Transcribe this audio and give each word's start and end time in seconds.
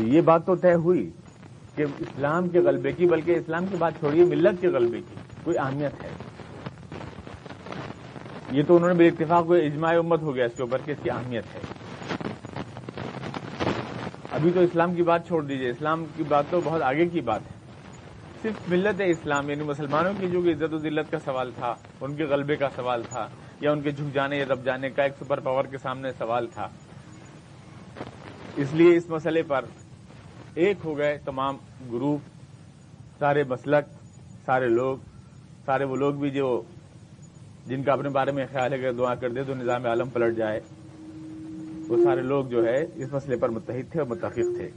تو 0.00 0.06
یہ 0.06 0.20
بات 0.20 0.46
تو 0.46 0.54
طے 0.54 0.74
ہوئی 0.74 1.10
کہ 1.76 1.84
اسلام 1.98 2.48
کے 2.48 2.60
غلبے 2.60 2.92
کی، 2.92 3.06
بلکہ 3.06 3.30
اسلام 3.32 3.66
کی 3.66 3.76
بات 3.76 3.92
چھوڑیے 3.98 4.24
ملت 4.24 4.60
کے 4.60 4.68
غلبے 4.68 4.98
کی 4.98 5.14
کوئی 5.44 5.58
اہمیت 5.58 6.04
ہے۔ 6.04 6.08
یہ 8.50 8.62
تو 8.66 8.76
انہوں 8.76 8.88
نے 8.88 8.94
میرے 8.94 9.08
اتفاق 9.08 9.46
کو 9.46 9.54
اجماع 9.54 9.98
امت 9.98 10.22
ہو 10.22 10.34
گیا 10.34 10.44
اس 10.44 10.52
کے 10.56 10.62
اوپر 10.62 10.78
کہ 10.84 10.90
اس 10.90 10.98
کی 11.02 11.10
اہمیت 11.10 11.44
ہے۔ 11.54 11.60
ابھی 14.30 14.50
تو 14.54 14.60
اسلام 14.60 14.94
کی 14.94 15.02
بات 15.02 15.26
چھوڑ 15.26 15.44
دیجیے۔ 15.44 15.70
اسلام 15.70 16.04
کی 16.16 16.22
بات 16.22 16.44
تو 16.50 16.60
بہت 16.64 16.82
آگے 16.82 17.08
کی 17.08 17.20
بات 17.20 17.40
ہے۔ 17.50 17.56
صرف 18.42 18.68
ملت 18.68 19.02
اسلام 19.06 19.50
یعنی 19.50 19.62
مسلمانوں 19.62 20.12
کی 20.20 20.26
جو 20.26 20.38
عزت 20.38 20.74
و 20.74 20.78
ذلت 20.78 21.10
کا 21.10 21.18
سوال 21.18 21.50
تھا، 21.56 21.74
ان 22.00 22.14
کے 22.14 22.24
غلبے 22.24 22.56
کا 22.56 22.68
سوال 22.76 23.02
تھا، 23.08 23.28
یا 23.60 23.72
ان 23.72 23.80
کے 23.80 23.90
جھک 23.90 24.14
جانے 24.14 24.38
یا 24.38 24.44
دب 24.48 24.64
جانے 24.64 24.90
کا 24.90 25.02
ایک 25.02 25.12
سپر 25.24 25.40
پاور 25.40 25.64
کے 25.64 25.78
سامنے 25.78 26.08
سوال 26.18 26.46
تھا۔ 26.46 26.68
اس 28.56 28.68
لیے 28.72 28.96
اس 28.96 29.08
مسئلے 29.08 29.42
پر 29.42 29.64
ایک 30.60 30.76
ہو 30.84 30.98
گئے 30.98 31.18
تمام 31.24 31.56
گروپ، 31.92 32.20
سارے 33.18 33.42
مسلک، 33.42 33.84
سارے 34.44 34.68
لوگ، 34.68 34.98
سارے 35.64 35.84
وہ 35.84 35.96
لوگ 35.96 36.14
بھی 36.14 36.30
جو 36.30 36.62
جن 37.66 37.82
کا 37.82 37.92
اپنے 37.92 38.08
بارے 38.08 38.32
میں 38.32 38.46
خیال 38.52 38.72
ہے 38.72 38.78
کہ 38.78 38.92
دعا 38.92 39.14
کر 39.14 39.30
دے 39.30 39.44
تو 39.44 39.54
نظام 39.54 39.86
عالم 39.86 40.08
پلٹ 40.08 40.36
جائے۔ 40.36 40.60
وہ 41.88 42.04
سارے 42.04 42.20
لوگ 42.20 42.44
جو 42.44 42.64
ہے 42.64 42.82
اس 42.94 43.12
مسئلے 43.12 43.36
پر 43.36 43.48
متحد 43.48 43.92
تھے 43.92 44.00
اور 44.00 44.08
متفق 44.08 44.56
تھے۔ 44.56 44.70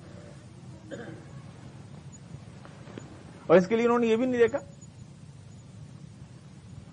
اور 3.48 3.58
اس 3.58 3.68
کے 3.68 3.76
لیے 3.76 3.86
انہوں 3.86 4.00
نے 4.00 4.08
یہ 4.08 4.16
بھی 4.16 4.26
نہیں 4.26 4.42
دیکھا۔ 4.42 4.60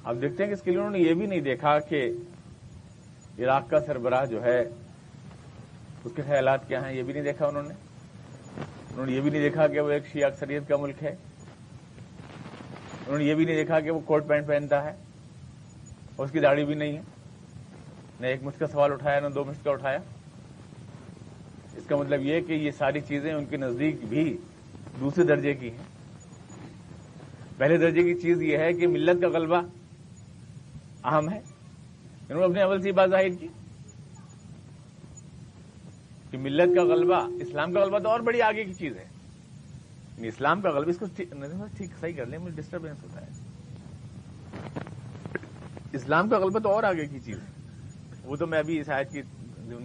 اب 0.04 0.22
دیکھتے 0.22 0.42
ہیں 0.42 0.50
کہ 0.50 0.54
اس 0.54 0.62
کے 0.62 0.70
لیے 0.70 0.80
انہوں 0.80 0.92
نے 0.92 0.98
یہ 0.98 1.14
بھی 1.14 1.26
نہیں 1.26 1.40
دیکھا 1.40 1.78
کہ 1.78 2.10
عراق 3.38 3.70
کا 3.70 3.80
سربراہ 3.80 4.24
جو 4.24 4.42
ہے، 4.42 4.60
اس 6.04 6.12
کے 6.16 6.22
خیالات 6.22 6.68
کیا 6.68 6.86
ہیں، 6.86 6.96
یہ 6.96 7.02
بھی 7.02 7.12
نہیں 7.12 7.22
دیکھا 7.22 7.46
انہوں 7.46 7.62
نے۔ 7.62 7.89
انہوں 8.90 9.06
نے 9.06 9.12
یہ 9.12 9.20
بھی 9.20 9.30
نہیں 9.30 9.42
دیکھا 9.42 9.66
کہ 9.66 9.80
وہ 9.80 9.90
ایک 9.90 10.06
شیعہ 10.06 10.30
اکثریت 10.30 10.68
کا 10.68 10.76
ملک 10.76 11.02
ہے۔ 11.02 11.16
انہوں 13.06 13.18
نے 13.18 13.24
یہ 13.24 13.34
بھی 13.34 13.44
نہیں 13.44 13.56
دیکھا 13.56 13.80
کہ 13.80 13.90
وہ 13.90 14.00
کوٹ 14.00 14.26
پینٹ 14.26 14.46
پہنتا 14.46 14.84
ہے۔ 14.84 14.90
اور 16.16 16.26
اس 16.26 16.32
کی 16.32 16.40
داڑھی 16.40 16.64
بھی 16.64 16.74
نہیں 16.74 16.96
ہے۔ 16.96 17.02
نہ 18.20 18.26
ایک 18.26 18.42
مشت 18.42 18.58
کا 18.58 18.66
سوال 18.66 18.92
اٹھایا، 18.92 19.20
نہ 19.20 19.28
دو 19.28 19.44
مشت 19.44 19.64
کا 19.64 19.70
اٹھایا۔ 19.70 19.98
اس 21.76 21.86
کا 21.86 21.96
مطلب 21.96 22.20
یہ 22.22 22.40
کہ 22.40 22.52
یہ 22.52 22.70
ساری 22.70 23.00
چیزیں 23.00 23.32
ان 23.32 23.44
کے 23.44 23.56
نزدیک 23.56 23.96
بھی 24.08 24.36
دوسرے 25.00 25.24
درجے 25.24 25.54
کی 25.54 25.70
ہیں۔ 25.70 25.84
پہلے 27.58 27.76
درجے 27.76 28.02
کی 28.02 28.14
چیز 28.14 28.42
یہ 28.42 28.58
ہے 28.58 28.72
کہ 28.72 28.86
ملت 28.86 29.22
کا 29.22 29.28
غلبہ 29.28 29.62
اہم 31.04 31.30
ہے۔ 31.30 31.38
انہوں 32.28 32.40
نے 32.40 32.44
اپنے 32.44 32.62
اول 32.62 32.82
سے 32.82 32.92
بات 32.92 33.10
ظاہر 33.10 33.28
کی۔ 33.28 33.48
کہ 36.30 36.38
ملت 36.38 36.76
کا 36.76 36.82
غلبہ، 36.82 37.28
اسلام 37.40 37.72
کا 37.72 37.80
غلبہ 37.80 37.98
تو 37.98 38.08
اور 38.08 38.20
بڑی 38.20 38.42
آگے 38.42 38.64
کی 38.64 38.72
چیز 38.72 38.96
ہے۔ 38.96 39.04
یعنی 40.16 40.28
اسلام 40.28 40.60
کا 40.60 40.70
غلبہ، 40.70 40.90
اس 40.90 40.98
کو 40.98 41.06
ٹھیک 41.76 41.90
صحیح 42.00 42.12
کر 42.12 42.26
لیں، 42.26 42.38
مجھے 42.38 42.62
ڈسٹربینس 42.62 43.02
ہوتا 43.02 43.20
ہے۔ 43.20 43.30
اسلام 45.92 46.28
کا 46.28 46.38
غلبہ 46.38 46.58
تو 46.58 46.68
اور 46.72 46.82
آگے 46.82 47.06
کی 47.06 47.18
چیز 47.18 47.38
ہے۔ 47.40 47.46
وہ 48.24 48.36
تو 48.36 48.46
میں 48.46 48.58
ابھی 48.58 48.80
اس 48.80 48.90
آیت 48.90 49.12
کی 49.12 49.20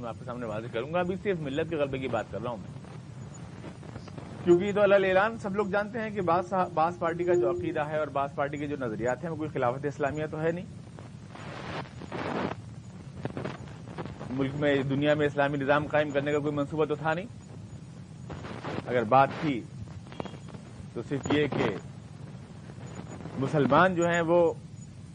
آپ 0.05 0.19
کے 0.19 0.25
سامنے 0.25 0.45
واضح 0.45 0.67
کروں 0.73 0.93
گا، 0.93 0.99
ابھی 0.99 1.15
صرف 1.15 1.39
ملت 1.39 1.69
کے 1.69 1.75
غلبے 1.75 1.97
کی 1.97 2.07
بات 2.07 2.25
کر 2.31 2.41
رہا 2.41 2.49
ہوں 2.49 2.57
میں۔ 2.57 2.85
کیونکہ 4.43 4.71
تو 4.71 4.81
اللہ 4.81 5.07
اعلان، 5.07 5.37
سب 5.37 5.55
لوگ 5.55 5.65
جانتے 5.65 5.99
ہیں 5.99 6.09
کہ 6.09 6.21
بعض 6.21 6.99
پارٹی 6.99 7.23
کا 7.23 7.33
جو 7.33 7.49
عقیدہ 7.51 7.87
ہے 7.87 7.99
اور 7.99 8.07
بعض 8.07 8.35
پارٹی 8.35 8.57
کے 8.57 8.67
جو 8.67 8.75
نظریات 8.79 9.23
ہیں، 9.23 9.31
وہ 9.31 9.35
کوئی 9.35 9.49
خلافت 9.49 9.85
اسلامیہ 9.85 10.25
تو 10.31 10.41
ہے 10.41 10.51
نہیں۔ 10.51 10.84
ملک 14.35 14.51
میں، 14.55 14.75
دنیا 14.83 15.13
میں 15.13 15.25
اسلامی 15.25 15.57
نظام 15.57 15.85
قائم 15.87 16.09
کرنے 16.09 16.31
کا 16.31 16.39
کوئی 16.39 16.53
منصوبہ 16.53 16.85
تو 16.85 16.95
تھا 16.95 17.13
نہیں؟ 17.13 17.25
اگر 18.85 19.03
بات 19.03 19.29
تھی 19.41 19.61
تو 20.93 21.01
صرف 21.09 21.33
یہ 21.33 21.47
کہ 21.47 21.75
مسلمان 23.39 23.95
جو 23.95 24.07
ہیں 24.07 24.21
وہ 24.21 24.53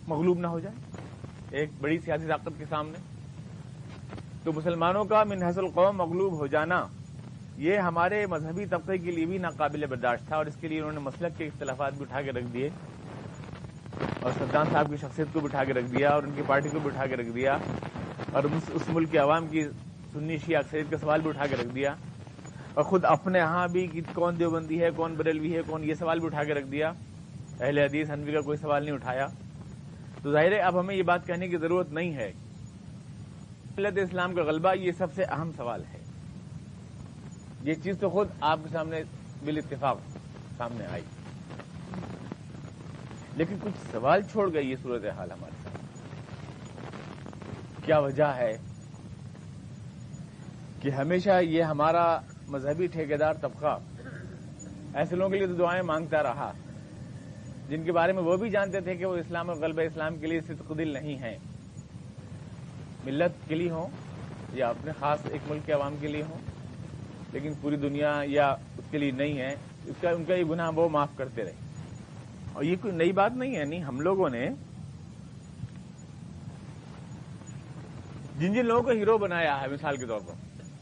مغلوب 0.08 0.38
نہ 0.38 0.46
ہو 0.46 0.60
جائے 0.60 0.76
ایک 1.50 1.70
بڑی 1.80 1.98
سیاسی 1.98 2.26
طاقت 2.26 2.58
کے 2.58 2.64
سامنے۔ 2.68 2.98
تو 4.42 4.52
مسلمانوں 4.52 5.04
کا 5.04 5.22
منحص 5.24 5.58
القوم 5.58 5.96
مغلوب 5.96 6.38
ہو 6.38 6.46
جانا، 6.46 6.86
یہ 7.56 7.78
ہمارے 7.78 8.26
مذہبی 8.26 8.66
طبقے 8.66 8.98
کے 8.98 9.10
لیے 9.10 9.26
بھی 9.26 9.38
ناقابل 9.38 9.86
برداشت 9.86 10.26
تھا 10.26 10.36
اور 10.36 10.46
اس 10.46 10.56
کے 10.60 10.68
لیے 10.68 10.78
انہوں 10.78 10.92
نے 10.92 11.00
مسلک 11.00 11.38
کے 11.38 11.46
اختلافات 11.46 11.92
بھی 11.92 12.02
اٹھا 12.02 12.22
کے 12.22 12.32
رکھ 12.32 12.52
دیے 12.52 12.68
اور 14.20 14.30
سلطان 14.38 14.66
صاحب 14.72 14.90
کی 14.90 14.96
شخصیت 14.96 15.26
کو 15.32 15.40
بٹھا 15.40 15.64
کے 15.64 15.72
رکھ 15.72 15.90
دیا 15.90 16.10
اور 16.10 16.22
ان 16.22 16.30
کی 16.36 16.42
پارٹی 16.46 16.68
کو 16.68 16.78
بھی 16.78 16.90
اٹھا 16.90 17.06
کے 17.06 17.16
رکھ 17.16 17.28
دیا۔ 17.28 17.56
اور 18.32 18.44
اس 18.72 18.88
ملک 18.88 19.10
کے 19.10 19.18
عوام 19.18 19.46
کی 19.46 19.62
سنی 20.12 20.38
شیعہ 20.38 20.60
اکثریت 20.64 20.90
کا 20.90 20.98
سوال 20.98 21.20
بھی 21.20 21.30
اٹھا 21.30 21.46
کے 21.46 21.56
رکھ 21.56 21.74
دیا 21.74 21.94
اور 22.74 22.84
خود 22.84 23.04
اپنے 23.04 23.40
ہاں 23.40 23.68
بھی 23.68 24.00
کون 24.14 24.38
دیوبندی 24.38 24.82
ہے، 24.82 24.90
کون 24.90 25.14
بریلوی 25.14 25.56
ہے، 25.56 25.62
کون 25.62 25.84
یہ 25.84 25.94
سوال 25.94 26.18
بھی 26.18 26.26
اٹھا 26.26 26.44
کے 26.44 26.54
رکھ 26.54 26.66
دیا۔ 26.66 26.92
اہل 27.60 27.78
حدیث 27.78 28.10
حنوی 28.10 28.32
کا 28.32 28.40
کوئی 28.40 28.56
سوال 28.56 28.84
نہیں 28.84 28.94
اٹھایا۔ 28.94 29.26
تو 30.22 30.32
ظاہر 30.32 30.52
ہے 30.52 30.58
اب 30.58 30.80
ہمیں 30.80 30.94
یہ 30.94 31.02
بات 31.02 31.26
کہنے 31.26 31.48
کی 31.48 31.56
ضرورت 31.56 31.90
نہیں 31.90 32.14
ہے۔ 32.14 32.32
ملت 33.78 33.98
اسلام 33.98 34.34
کا 34.34 34.42
غلبہ 34.42 34.74
یہ 34.74 34.92
سب 34.92 35.14
سے 35.14 35.22
اہم 35.24 35.50
سوال 35.56 35.84
ہے۔ 35.94 35.98
یہ 37.62 37.74
چیز 37.74 37.98
تو 38.00 38.08
خود 38.08 38.28
آپ 38.40 38.58
کے 38.62 38.68
سامنے 38.68 39.02
بال 39.44 39.58
اتفاق 39.58 39.98
سامنے 40.56 40.84
آئی۔ 40.86 41.02
لیکن 43.36 43.56
کچھ 43.62 43.92
سوال 43.92 44.22
چھوڑ 44.22 44.52
گئی 44.52 44.70
یہ 44.70 44.76
صورت 44.82 45.04
حال 45.16 45.32
ہمارے۔ 45.32 45.50
ساتھ 45.50 45.59
کیا 47.84 47.98
وجہ 47.98 48.24
ہے 48.24 48.58
کہ 50.80 50.90
ہمیشہ 50.90 51.40
یہ 51.42 51.62
ہمارا 51.62 52.20
مذہبی 52.48 52.86
ٹھیکیدار 52.86 53.34
طبقہ 53.34 53.78
ایسے 54.94 55.16
لوگوں 55.16 55.30
کے 55.30 55.38
لیے 55.38 55.46
تو 55.46 55.54
دعائیں 55.54 55.82
مانگتا 55.82 56.22
رہا۔ 56.22 56.52
جن 57.68 57.82
کے 57.84 57.92
بارے 57.92 58.12
میں 58.12 58.22
وہ 58.22 58.36
بھی 58.36 58.50
جانتے 58.50 58.80
تھے 58.80 58.94
کہ 58.94 59.04
وہ 59.04 59.16
اسلام 59.16 59.50
اور 59.50 59.56
غلب 59.56 59.80
اسلام 59.80 60.16
کے 60.16 60.26
لیے 60.26 60.40
صدق 60.40 60.72
دل 60.78 60.88
نہیں 60.88 61.16
ہیں۔ 61.16 61.38
ملت 63.04 63.48
کے 63.48 63.54
لیے 63.54 63.70
ہوں 63.70 63.88
یا 64.52 64.68
اپنے 64.68 64.92
خاص 64.98 65.18
ایک 65.30 65.40
ملک 65.50 65.66
کے 65.66 65.72
عوام 65.72 65.96
کے 66.00 66.08
لیے 66.08 66.22
ہوں، 66.22 66.38
لیکن 67.32 67.52
پوری 67.60 67.76
دنیا 67.76 68.20
یا 68.24 68.48
اس 68.50 68.84
کے 68.90 68.98
لیے 68.98 69.10
نہیں 69.10 69.38
ہے۔ 69.38 69.54
اس 69.84 69.94
کا 70.00 70.10
ان 70.10 70.24
کا 70.24 70.34
یہ 70.34 70.44
گناہ 70.44 70.70
وہ 70.74 70.88
معاف 70.88 71.08
کرتے 71.16 71.44
رہے۔ 71.44 71.52
اور 72.52 72.64
یہ 72.64 72.76
کوئی 72.80 72.94
نئی 72.94 73.12
بات 73.12 73.32
نہیں 73.32 73.56
ہے، 73.56 73.64
نہیں، 73.64 73.80
ہم 73.80 74.00
لوگوں 74.00 74.28
نے 74.28 74.48
جن 78.40 78.52
جن 78.54 78.66
لوگوں 78.66 78.82
کو 78.82 78.90
ہیرو 78.90 79.18
بنایا 79.18 79.60
ہے، 79.60 79.68
مثال 79.68 79.96
کے 79.96 80.06
طور 80.06 80.20
پر، 80.26 80.32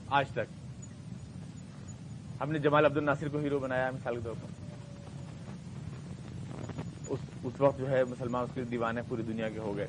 آج 0.07 0.29
تک۔ 0.29 0.53
ہم 2.41 2.53
نے 2.53 2.59
جمال 2.59 2.85
عبد 2.85 2.97
الناصر 2.97 3.29
کو 3.29 3.39
ہیرو 3.39 3.59
بنایا 3.59 3.87
ہے، 3.87 3.91
مثال 3.91 4.15
کے 4.15 4.21
طور 4.25 4.35
پر۔ 4.43 4.65
اس 7.45 7.61
وقت 7.61 7.79
جو 7.79 7.91
ہے، 7.91 8.05
مسلمان 8.05 8.45
اس 8.45 8.51
کے 8.55 8.65
دیوانے 8.65 9.01
پوری 9.09 9.23
دنیا 9.23 9.49
کے 9.49 9.59
ہو 9.59 9.77
گئے۔ 9.77 9.87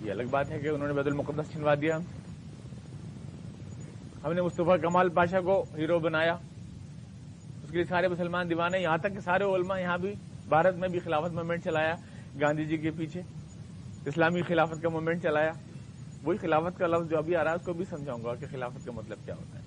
یہ 0.00 0.10
الگ 0.10 0.22
بات 0.30 0.50
ہے 0.50 0.58
کہ 0.58 0.68
انہوں 0.68 0.88
نے 0.88 0.94
بیت 0.94 1.06
المقدس 1.06 1.52
چھنوا 1.52 1.74
دیا۔ 1.74 1.98
ہم 4.24 4.32
نے 4.32 4.42
مصطفیٰ 4.42 4.80
کمال 4.80 5.08
پاشا 5.08 5.40
کو 5.40 5.64
ہیرو 5.76 5.98
بنایا۔ 5.98 6.32
اس 7.62 7.70
کے 7.70 7.76
لیے 7.76 7.84
سارے 7.84 8.08
مسلمان 8.08 8.50
دیوانے، 8.50 8.78
یہاں 8.78 8.98
تک 8.98 9.12
کہ 9.14 9.20
سارے 9.20 9.44
علماء 9.44 9.78
یہاں 9.78 9.98
بھی، 9.98 10.14
بھارت 10.48 10.74
میں 10.74 10.88
بھی 10.88 10.98
خلافت 10.98 11.32
موومنٹ 11.32 11.64
چلایا، 11.64 11.94
گاندھی 12.40 12.64
جی 12.64 12.76
کے 12.76 12.90
پیچھے۔ 12.90 13.22
اسلامی 14.04 14.42
خلافت 14.42 14.82
کا 14.82 14.88
موومنٹ 14.88 15.22
چلایا۔ 15.22 15.52
وہی 16.24 16.38
خلافت 16.38 16.78
کا 16.78 16.86
لفظ 16.86 17.10
جو 17.10 17.18
ابھی 17.18 17.36
آ 17.36 17.44
رہا 17.44 17.50
ہے، 17.50 17.56
اس 17.56 17.66
کو 17.66 17.72
بھی 17.72 17.84
سمجھاؤں 17.84 18.24
گا 18.24 18.34
کہ 18.34 18.46
خلافت 18.50 18.86
کا 18.86 18.92
مطلب 18.92 19.18
کیا 19.24 19.34
ہوتا 19.34 19.58
ہے۔ 19.58 19.64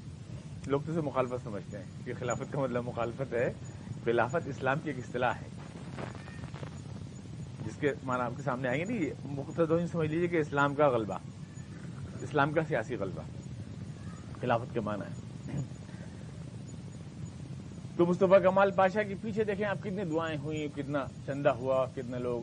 لوگ 0.67 0.81
تو 0.85 0.91
اسے 0.91 1.01
مخالفت 1.01 1.43
سمجھتے 1.43 1.77
ہیں 1.77 2.05
کہ 2.05 2.13
خلافت 2.19 2.53
کا 2.53 2.59
مطلب 2.59 2.83
مخالفت 2.85 3.33
ہے۔ 3.33 3.53
خلافت 4.03 4.47
اسلام 4.47 4.79
کی 4.83 4.89
ایک 4.89 4.99
اصطلاح 4.99 5.33
ہے۔ 5.41 5.49
جس 7.65 7.75
کے 7.75 7.93
معنی 8.03 8.21
آپ 8.21 8.31
کے 8.35 8.43
سامنے 8.43 8.69
آئیں 8.69 8.79
گے 8.79 8.85
نہیں 8.85 9.09
مختصر 9.25 9.87
سمجھ 9.87 10.09
لیجیے 10.09 10.27
کہ 10.27 10.37
اسلام 10.37 10.75
کا 10.75 10.87
غلبہ، 10.87 11.17
اسلام 12.21 12.53
کا 12.53 12.61
سیاسی 12.67 12.95
غلبہ، 12.95 13.21
خلافت 14.41 14.73
کے 14.73 14.79
معنی 14.79 15.01
ہے 15.01 15.59
تو 17.97 18.05
مصطفیٰ 18.05 18.41
کمال 18.43 18.71
پاشا 18.71 19.03
کے 19.03 19.15
پیچھے 19.21 19.43
دیکھیں 19.43 19.65
آپ 19.65 19.79
کتنی 19.79 20.03
دعائیں 20.03 20.37
ہوئی 20.37 20.67
کتنا 20.75 21.05
چندہ 21.25 21.49
ہوا، 21.49 21.85
کتنے 21.95 22.19
لوگ، 22.19 22.41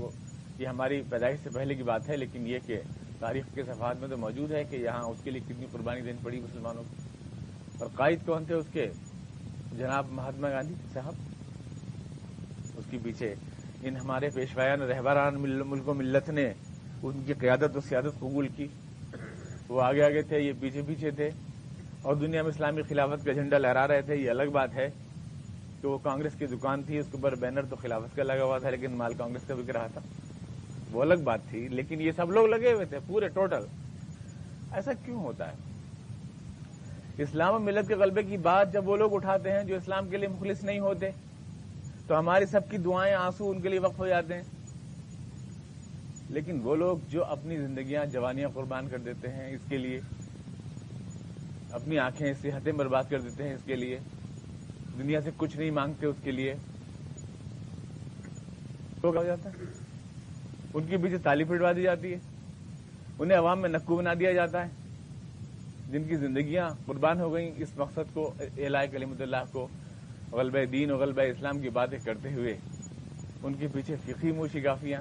یہ 0.61 0.66
ہماری 0.66 1.02
پیدائش 1.08 1.40
سے 1.43 1.50
پہلے 1.50 1.75
کی 1.75 1.82
بات 1.82 2.08
ہے، 2.08 2.16
لیکن 2.16 2.46
یہ 2.46 2.58
کہ 2.66 2.81
تاریخ 3.18 3.44
کے 3.54 3.62
صفحات 3.62 3.96
میں 4.00 4.08
تو 4.08 4.16
موجود 4.16 4.52
ہے 4.52 4.64
کہ 4.64 4.76
یہاں 4.76 5.02
اس 5.02 5.18
کے 5.22 5.30
لیے 5.30 5.40
کتنی 5.48 5.66
قربانی 5.72 6.00
دینی 6.00 6.18
پڑی 6.22 6.40
مسلمانوں 6.40 6.82
کو۔ 6.82 6.94
اور 7.78 7.88
قائد 7.94 8.18
کون 8.26 8.44
تھے 8.44 8.54
اس 8.54 8.66
کے؟ 8.72 8.90
جناب 9.78 10.06
مہاتما 10.10 10.50
گاندھی 10.50 10.74
صاحب۔ 10.92 11.12
اس 12.76 12.84
کے 12.90 12.98
پیچھے 13.02 13.34
ان 13.82 13.96
ہمارے 13.96 14.28
پیشوایان 14.34 14.82
رہبران 14.82 15.34
ملک 15.40 15.88
و 15.88 15.94
ملت 15.94 16.28
نے 16.28 16.52
ان 17.02 17.22
کی 17.26 17.32
قیادت 17.32 17.76
و 17.76 17.80
سیادت 17.80 18.18
قبول 18.18 18.48
کی۔ 18.48 18.66
وہ 19.68 19.82
آگے 19.82 20.02
آگے 20.02 20.22
تھے، 20.22 20.40
یہ 20.40 20.52
پیچھے 20.60 20.82
پیچھے 20.86 21.10
تھے۔ 21.10 21.30
اور 22.02 22.16
دنیا 22.16 22.42
میں 22.42 22.50
اسلامی 22.50 22.82
خلافت 22.82 23.24
کا 23.24 23.32
جھنڈا 23.32 23.58
لہرا 23.58 23.88
رہے 23.88 24.02
تھے، 24.02 24.16
یہ 24.16 24.30
الگ 24.30 24.50
بات 24.52 24.74
ہے 24.74 24.90
کہ 25.82 25.88
وہ 25.88 25.98
کانگریس 25.98 26.32
کی 26.38 26.46
دکان 26.46 26.82
تھی، 26.82 26.98
اس 26.98 27.06
کے 27.10 27.16
اوپر 27.16 27.34
بینر 27.34 27.62
تو 27.62 27.76
خلافت 27.76 28.16
کا 28.16 28.22
لگا 28.22 28.44
ہوا 28.44 28.58
تھا، 28.58 28.70
لیکن 28.70 28.90
مال 28.90 29.14
کانگریس 29.14 29.42
کا 29.46 29.54
بک 29.54 29.70
رہا 29.70 29.86
تھا۔ 29.86 30.00
وہ 30.93 31.02
الگ 31.02 31.14
بات 31.14 31.40
تھی، 31.50 31.69
لیکن 31.69 32.00
یہ 32.00 32.12
سب 32.17 32.31
لوگ 32.31 32.46
لگے 32.46 32.73
ہوئے 32.73 32.85
تھے، 32.85 32.99
پورے 33.06 33.29
ٹوٹل۔ 33.29 33.64
ایسا 34.73 34.93
کیوں 34.93 35.20
ہوتا 35.20 35.49
ہے؟ 35.49 35.56
اسلام 37.19 37.55
و 37.55 37.58
ملت 37.58 37.88
کے 37.88 37.94
غلبے 37.94 38.23
کی 38.23 38.37
بات 38.37 38.73
جب 38.73 38.88
وہ 38.88 38.96
لوگ 38.96 39.14
اٹھاتے 39.14 39.52
ہیں 39.52 39.64
جو 39.64 39.76
اسلام 39.76 40.08
کے 40.08 40.17
لیے 40.17 40.29
مخلص 40.29 40.64
نہیں 40.64 40.79
ہوتے، 40.79 41.11
تو 42.06 42.19
ہماری 42.19 42.46
سب 42.46 42.70
کی 42.70 42.79
دعائیں 42.79 43.14
آنسو 43.14 43.50
ان 43.50 43.61
کے 43.61 43.69
لیے 43.69 43.79
وقف 43.79 43.99
ہو 43.99 44.06
جاتے 44.06 44.35
ہیں۔ 44.35 44.43
لیکن 46.31 46.61
وہ 46.62 46.76
لوگ 46.76 46.99
جو 47.08 47.25
اپنی 47.25 47.56
زندگیاں، 47.56 48.05
جوانیاں 48.05 48.49
قربان 48.55 48.88
کر 48.88 48.99
دیتے 48.99 49.29
ہیں 49.29 49.55
اس 49.55 49.61
کے 49.69 49.79
لیے، 49.79 50.00
اپنی 51.70 51.99
آنکھیں 51.99 52.32
صحتیں 52.43 52.73
برباد 52.73 53.05
کر 53.08 53.20
دیتے 53.20 53.49
ہیں 53.49 53.55
اس 53.55 53.61
کے 53.64 53.76
لیے، 53.76 53.99
دنیا 54.99 55.20
سے 55.20 55.31
کچھ 55.37 55.56
نہیں 55.56 55.70
مانگتے 55.70 56.06
اس 56.06 56.17
کے 56.23 56.31
لیے 56.31 56.55
تو 59.00 59.12
کیا 59.12 59.20
ہو 59.20 59.26
جاتا 59.26 59.50
ہے؟ 59.50 59.88
ان 60.78 60.86
کے 60.86 60.96
پیچھے 60.96 61.19
تالی 61.19 61.44
پھٹوا 61.44 61.72
دی 61.72 61.82
جاتی 61.82 62.12
ہے۔ 62.12 62.19
انہیں 63.19 63.38
عوام 63.38 63.60
میں 63.60 63.69
نقو 63.69 63.96
بنا 63.96 64.14
دیا 64.14 64.32
جاتا 64.32 64.66
ہے۔ 64.66 64.70
جن 65.90 66.04
کی 66.04 66.16
زندگیاں 66.16 66.70
قربان 66.86 67.20
ہو 67.20 67.34
گئیں، 67.34 67.52
اس 67.56 67.76
مقصد 67.76 68.14
کو، 68.14 68.34
اعلی 68.40 68.86
کلیمت 68.92 69.20
اللہ 69.20 69.36
کو 69.52 69.69
غلب 70.32 70.72
دین 70.72 70.90
و 70.90 70.96
غلبہ 70.96 71.22
اسلام 71.22 71.60
کی 71.60 71.69
باتیں 71.69 71.98
کرتے 71.98 72.32
ہوئے 72.32 72.56
ان 73.42 73.54
کے 73.54 73.69
پیچھے 73.69 73.96
فقی 73.96 74.32
منہ 74.32 74.46
شگافیاں 74.52 75.00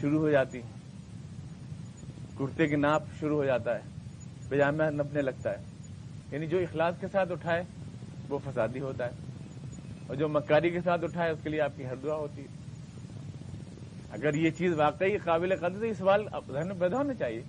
شروع 0.00 0.20
ہو 0.20 0.30
جاتی 0.30 0.60
کرتے 2.38 2.66
کی 2.66 2.76
ناپ 2.76 3.02
شروع 3.20 3.36
ہو 3.36 3.44
جاتا 3.44 3.74
ہے۔ 3.74 3.80
پجامہ 4.48 4.82
نپنے 4.82 5.22
لگتا 5.22 5.50
ہے۔ 5.50 5.64
یعنی 6.32 6.46
جو 6.46 6.58
اخلاص 6.58 6.94
کے 7.00 7.06
ساتھ 7.12 7.32
اٹھائے، 7.32 7.62
وہ 8.28 8.38
فسادی 8.44 8.80
ہوتا 8.80 9.04
ہے۔ 9.04 9.10
اور 10.06 10.16
جو 10.16 10.28
مکاری 10.28 10.70
کے 10.70 10.80
ساتھ 10.80 11.04
اٹھائے، 11.04 11.30
اس 11.30 11.38
کے 11.42 11.50
لیے 11.50 11.60
آپ 11.60 11.72
کی 11.76 11.86
ہر 11.86 11.96
دعا 11.96 12.16
ہوتی 12.16 12.42
ہے۔ 12.42 12.57
اگر 14.12 14.34
یہ 14.34 14.50
چیز 14.50 14.72
واقعی 14.72 15.18
قابل 15.18 15.56
قدر 15.56 15.84
یہ 15.84 15.92
سوال 15.92 16.24
ذہن 16.52 16.66
میں 16.66 16.76
پیدا 16.78 16.96
ہونا 16.96 17.14
چاہیے، 17.14 17.42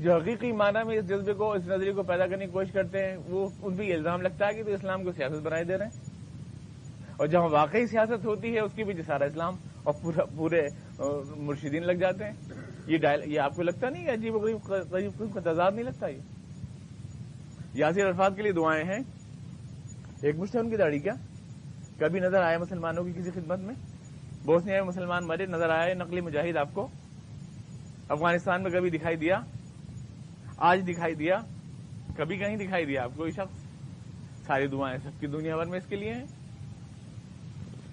جو 0.00 0.14
حقیقی 0.14 0.52
معنی 0.52 0.86
میں 0.86 0.96
اس 0.96 1.08
جذبے 1.08 1.32
کو، 1.32 1.52
اس 1.52 1.66
نظریے 1.66 1.92
کو 1.92 2.02
پیدا 2.02 2.26
کرنے 2.26 2.46
کی 2.46 2.52
کوشش 2.52 2.72
کرتے 2.72 2.98
ہیں، 2.98 3.16
وہ 3.26 3.48
ان 3.62 3.76
پہ 3.76 3.82
یہ 3.82 3.94
الزام 3.94 4.22
لگتا 4.22 4.46
ہے 4.46 4.54
کہ 4.54 4.62
تو 4.62 4.70
اسلام 4.70 5.04
کو 5.04 5.12
سیاست 5.12 5.42
بنائے 5.42 5.64
دے 5.64 5.78
رہے 5.78 5.84
ہیں۔ 5.84 6.00
اور 7.16 7.26
جہاں 7.26 7.48
واقعی 7.48 7.86
سیاست 7.86 8.24
ہوتی 8.26 8.54
ہے، 8.54 8.60
اس 8.60 8.72
کی 8.74 8.84
بھی 8.84 8.94
سارا 9.06 9.24
اسلام 9.24 9.56
اور 9.82 9.94
پورے 10.36 10.68
مرشدین 11.36 11.86
لگ 11.86 11.92
جاتے 11.92 12.24
ہیں۔ 12.24 12.32
یہ 12.86 12.98
یہ 13.24 13.40
آپ 13.40 13.56
کو 13.56 13.62
لگتا 13.62 13.88
نہیں 13.88 14.12
عجیب 14.12 14.34
غریب 14.34 15.22
کا 15.34 15.52
تضاد 15.52 15.72
نہیں 15.72 15.84
لگتا 15.84 16.06
یہ؟ 16.08 16.18
یاسر 17.74 18.06
الفاظ 18.06 18.36
کے 18.36 18.42
لیے 18.42 18.52
دعائیں 18.52 18.84
ہیں۔ 18.84 19.00
ایک 20.22 20.36
مشت 20.36 20.54
ہے 20.54 20.60
ان 20.60 20.70
کی 20.70 20.76
داڑھی 20.76 20.98
کیا؟ 20.98 21.12
کبھی 21.98 22.20
نظر 22.20 22.42
آئے 22.42 22.58
مسلمانوں 22.58 23.04
کی 23.04 23.12
کسی 23.12 23.30
خدمت 23.30 23.58
میں؟ 23.58 23.74
بہت 24.46 24.62
سے 24.62 24.82
مسلمان 24.82 25.26
مرے، 25.26 25.46
نظر 25.46 25.70
آئے، 25.70 25.94
نقلی 25.94 26.20
مجاہد 26.20 26.56
آپ 26.56 26.68
کو 26.74 26.88
افغانستان 28.08 28.62
میں 28.62 28.70
کبھی 28.70 28.90
دکھائی 28.90 29.16
دیا، 29.16 29.40
آج 30.56 30.80
دکھائی 30.88 31.14
دیا، 31.14 31.38
کبھی 32.16 32.36
کہیں 32.36 32.56
دکھائی 32.56 32.84
دیا 32.84 33.04
آپ 33.04 33.10
کو 33.16 33.26
یہ 33.26 33.32
شخص۔ 33.32 33.62
ساری 34.46 34.66
دعائیں 34.66 34.98
سب 34.98 35.20
کی 35.20 35.26
دنیا 35.26 35.56
بھر 35.56 35.66
میں 35.66 35.78
اس 35.78 35.86
کے 35.86 35.96
لیے 35.96 36.14
ہیں۔ 36.14 36.24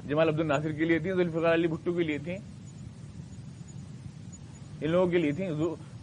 جمال 0.08 0.30
عبد 0.30 0.40
الناصر 0.40 0.72
کے 0.72 0.86
لیے 0.86 1.00
تھیں، 1.00 1.14
ذوالفقار 1.14 1.54
علی 1.54 1.68
بھٹو 1.68 1.94
کے 1.94 2.04
لیے 2.04 2.18
تھیں۔ 2.18 2.38
ان 4.82 4.92
لوگوں 4.92 5.08
کے 5.08 5.18
لیے 5.18 5.32
تھیں۔ 5.32 5.52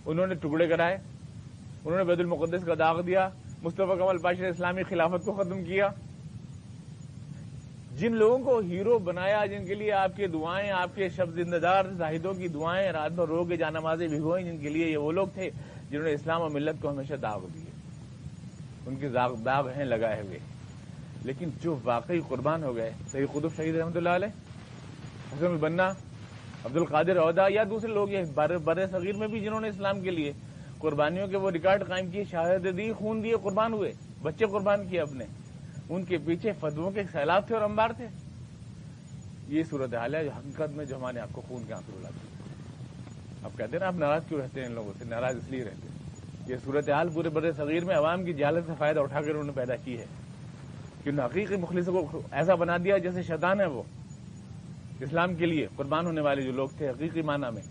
انہوں 0.06 0.26
نے 0.26 0.34
ٹکڑے 0.34 0.68
کرائے 0.68 0.94
انہوں 1.84 1.98
نے 1.98 2.04
بیت 2.04 2.18
المقدس 2.18 2.64
کا 2.66 2.74
داغ 2.78 3.00
دیا، 3.00 3.28
مصطفیٰ 3.62 3.98
کمل 3.98 4.18
پاشا 4.18 4.46
اسلامی 4.46 4.82
خلافت 4.82 5.24
کو 5.24 5.32
ختم 5.32 5.64
کیا۔ 5.64 5.88
جن 7.96 8.12
لوگوں 8.12 8.38
کو 8.38 8.58
ہیرو 8.58 8.98
بنایا، 8.98 9.46
جن 9.46 9.66
کے 9.66 9.74
لیے 9.74 9.92
آپ 9.92 10.16
کی 10.16 10.26
دعائیں، 10.26 10.70
آپ 10.70 10.94
کے 10.94 11.08
شب 11.08 11.30
زندہ 11.34 11.56
دار 11.56 11.84
زاہدوں 11.84 12.32
کی 12.32 12.48
دعائیں، 12.48 12.92
رات 12.92 13.12
بھر 13.12 13.24
رو 13.24 13.44
کے 13.44 13.56
جانمازیں 13.56 14.08
بھگوئیں 14.08 14.44
جن 14.44 14.58
کے 14.58 14.68
لیے 14.68 14.90
یہ 14.90 14.96
وہ 14.96 15.12
لوگ 15.12 15.26
تھے 15.34 15.50
جنہوں 15.90 16.04
نے 16.04 16.12
اسلام 16.12 16.42
و 16.42 16.48
ملت 16.48 16.82
کو 16.82 16.90
ہمیشہ 16.90 17.14
داغ 17.14 17.46
دیے۔ 17.54 17.70
ان 18.86 18.96
کے 18.96 19.08
داغ 19.08 19.68
ہیں، 19.68 19.84
لگائے 19.84 20.22
ہوئے۔ 20.22 20.38
لیکن 21.24 21.50
جو 21.60 21.76
واقعی 21.84 22.20
قربان 22.28 22.64
ہو 22.64 22.76
گئے، 22.76 22.90
سید 23.06 23.28
قطب 23.32 23.56
شہید 23.56 23.76
رحمۃ 23.76 23.96
اللہ 23.96 24.08
علیہ، 24.08 24.28
حسن 25.32 25.56
بننا 25.56 25.86
عبد 26.64 26.76
القادر 26.76 27.18
عہدہ، 27.18 27.46
یا 27.50 27.62
دوسرے 27.70 27.92
لوگ، 27.92 28.10
یہ 28.10 28.22
بر 28.34 28.86
صغیر 28.86 29.16
میں 29.16 29.28
بھی 29.28 29.40
جنہوں 29.40 29.60
نے 29.60 29.68
اسلام 29.68 30.00
کے 30.00 30.10
لیے 30.10 30.32
قربانیوں 30.78 31.26
کے 31.26 31.36
وہ 31.36 31.50
ریکارڈ 31.50 31.86
قائم 31.88 32.10
کیے، 32.10 32.24
شہادت 32.24 32.76
دی، 32.76 32.92
خون 32.92 33.22
دیے، 33.22 33.34
قربان 33.42 33.72
ہوئے، 33.72 33.92
بچے 34.22 34.46
قربان 34.46 34.88
کیے 34.88 35.00
اپنے۔ 35.00 35.24
ان 35.88 36.04
کے 36.04 36.18
پیچھے 36.18 36.52
فتووں 36.52 36.90
کے 36.90 37.02
سیلاب 37.12 37.46
تھے 37.46 37.54
اور 37.54 37.62
انبار 37.62 37.88
تھے۔ 37.96 38.06
یہ 39.48 39.62
صورت 39.62 39.94
حال 39.94 40.14
ہے 40.14 40.24
جو 40.24 40.30
حقیقت 40.30 40.76
میں 40.76 40.84
جو 40.84 40.96
ہمارے 40.96 41.18
آپ 41.18 41.28
کو 41.32 41.42
خون 41.48 41.62
کے 41.66 41.74
آنسو 41.74 41.98
لاتے 42.00 42.26
آپ 43.44 43.58
کہتے 43.58 43.72
ہیں 43.72 43.80
نا، 43.80 43.86
آپ 43.86 43.94
ناراض 43.94 44.22
کیوں 44.28 44.40
رہتے 44.40 44.60
ہیں 44.60 44.68
ان 44.68 44.74
لوگوں 44.74 44.92
سے؟ 44.98 45.04
ناراض 45.04 45.36
اس 45.36 45.50
لیے 45.50 45.64
رہتے 45.64 45.88
ہیں۔ 45.88 45.96
یہ 46.46 46.56
صورت 46.64 46.90
حال 46.90 47.08
پورے 47.08 47.28
بڑے 47.28 47.52
صغیر 47.52 47.84
میں 47.84 47.96
عوام 47.96 48.24
کی 48.24 48.32
جہالت 48.32 48.66
سے 48.66 48.72
فائدہ 48.78 49.00
اٹھا 49.00 49.20
کر 49.20 49.30
انہوں 49.30 49.44
نے 49.44 49.52
پیدا 49.52 49.76
کی 49.76 49.98
ہے۔ 49.98 50.06
کہ 51.04 51.10
حقیقی 51.10 51.56
مخلص 51.56 51.86
کو 51.86 52.22
ایسا 52.30 52.54
بنا 52.54 52.76
دیا 52.76 52.98
جیسے 52.98 53.22
شیطان 53.22 53.60
ہے 53.60 53.66
وہ۔ 53.66 53.82
اسلام 55.00 55.34
کے 55.34 55.46
لیے 55.46 55.66
قربان 55.76 56.06
ہونے 56.06 56.20
والے 56.20 56.42
جو 56.42 56.52
لوگ 56.52 56.68
تھے 56.78 56.88
حقیقی 56.88 57.22
معنی 57.22 57.54
میں۔ 57.54 57.62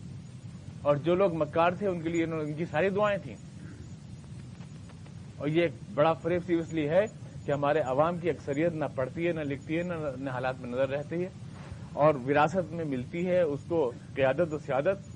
اور 0.82 0.96
جو 0.96 1.16
لوگ 1.16 1.34
مکار 1.34 1.72
تھے، 1.72 1.88
ان 1.88 2.02
کے 2.02 2.10
لیے 2.10 2.24
ان 2.24 2.54
کی 2.54 2.66
ساری 2.66 2.90
دعائیں 2.90 3.18
تھیں۔ 3.18 3.36
اور 5.38 5.48
یہ 5.48 5.62
ایک 5.62 5.72
بڑا 5.94 6.14
فریب 6.14 6.42
سی 6.46 6.54
اس 6.54 6.74
لیے 6.74 6.90
ہے 6.90 7.25
کہ 7.46 7.52
ہمارے 7.52 7.80
عوام 7.80 8.18
کی 8.18 8.30
اکثریت 8.30 8.74
نہ 8.74 8.86
پڑھتی 8.96 9.28
ہے، 9.28 9.32
نہ 9.32 9.40
لکھتی 9.40 9.78
ہے، 9.78 9.84
نہ 10.18 10.30
حالات 10.30 10.60
میں 10.60 10.70
نظر 10.70 10.90
رہتی 10.90 11.24
ہے 11.24 11.30
اور 11.94 12.16
وراثت 12.16 12.72
میں 12.72 12.86
ملتی 12.86 13.28
ہے 13.28 13.42
اس 13.42 13.60
کو 13.68 13.92
قیادت 14.16 14.54
و 14.54 14.58
سیادت 14.58 15.16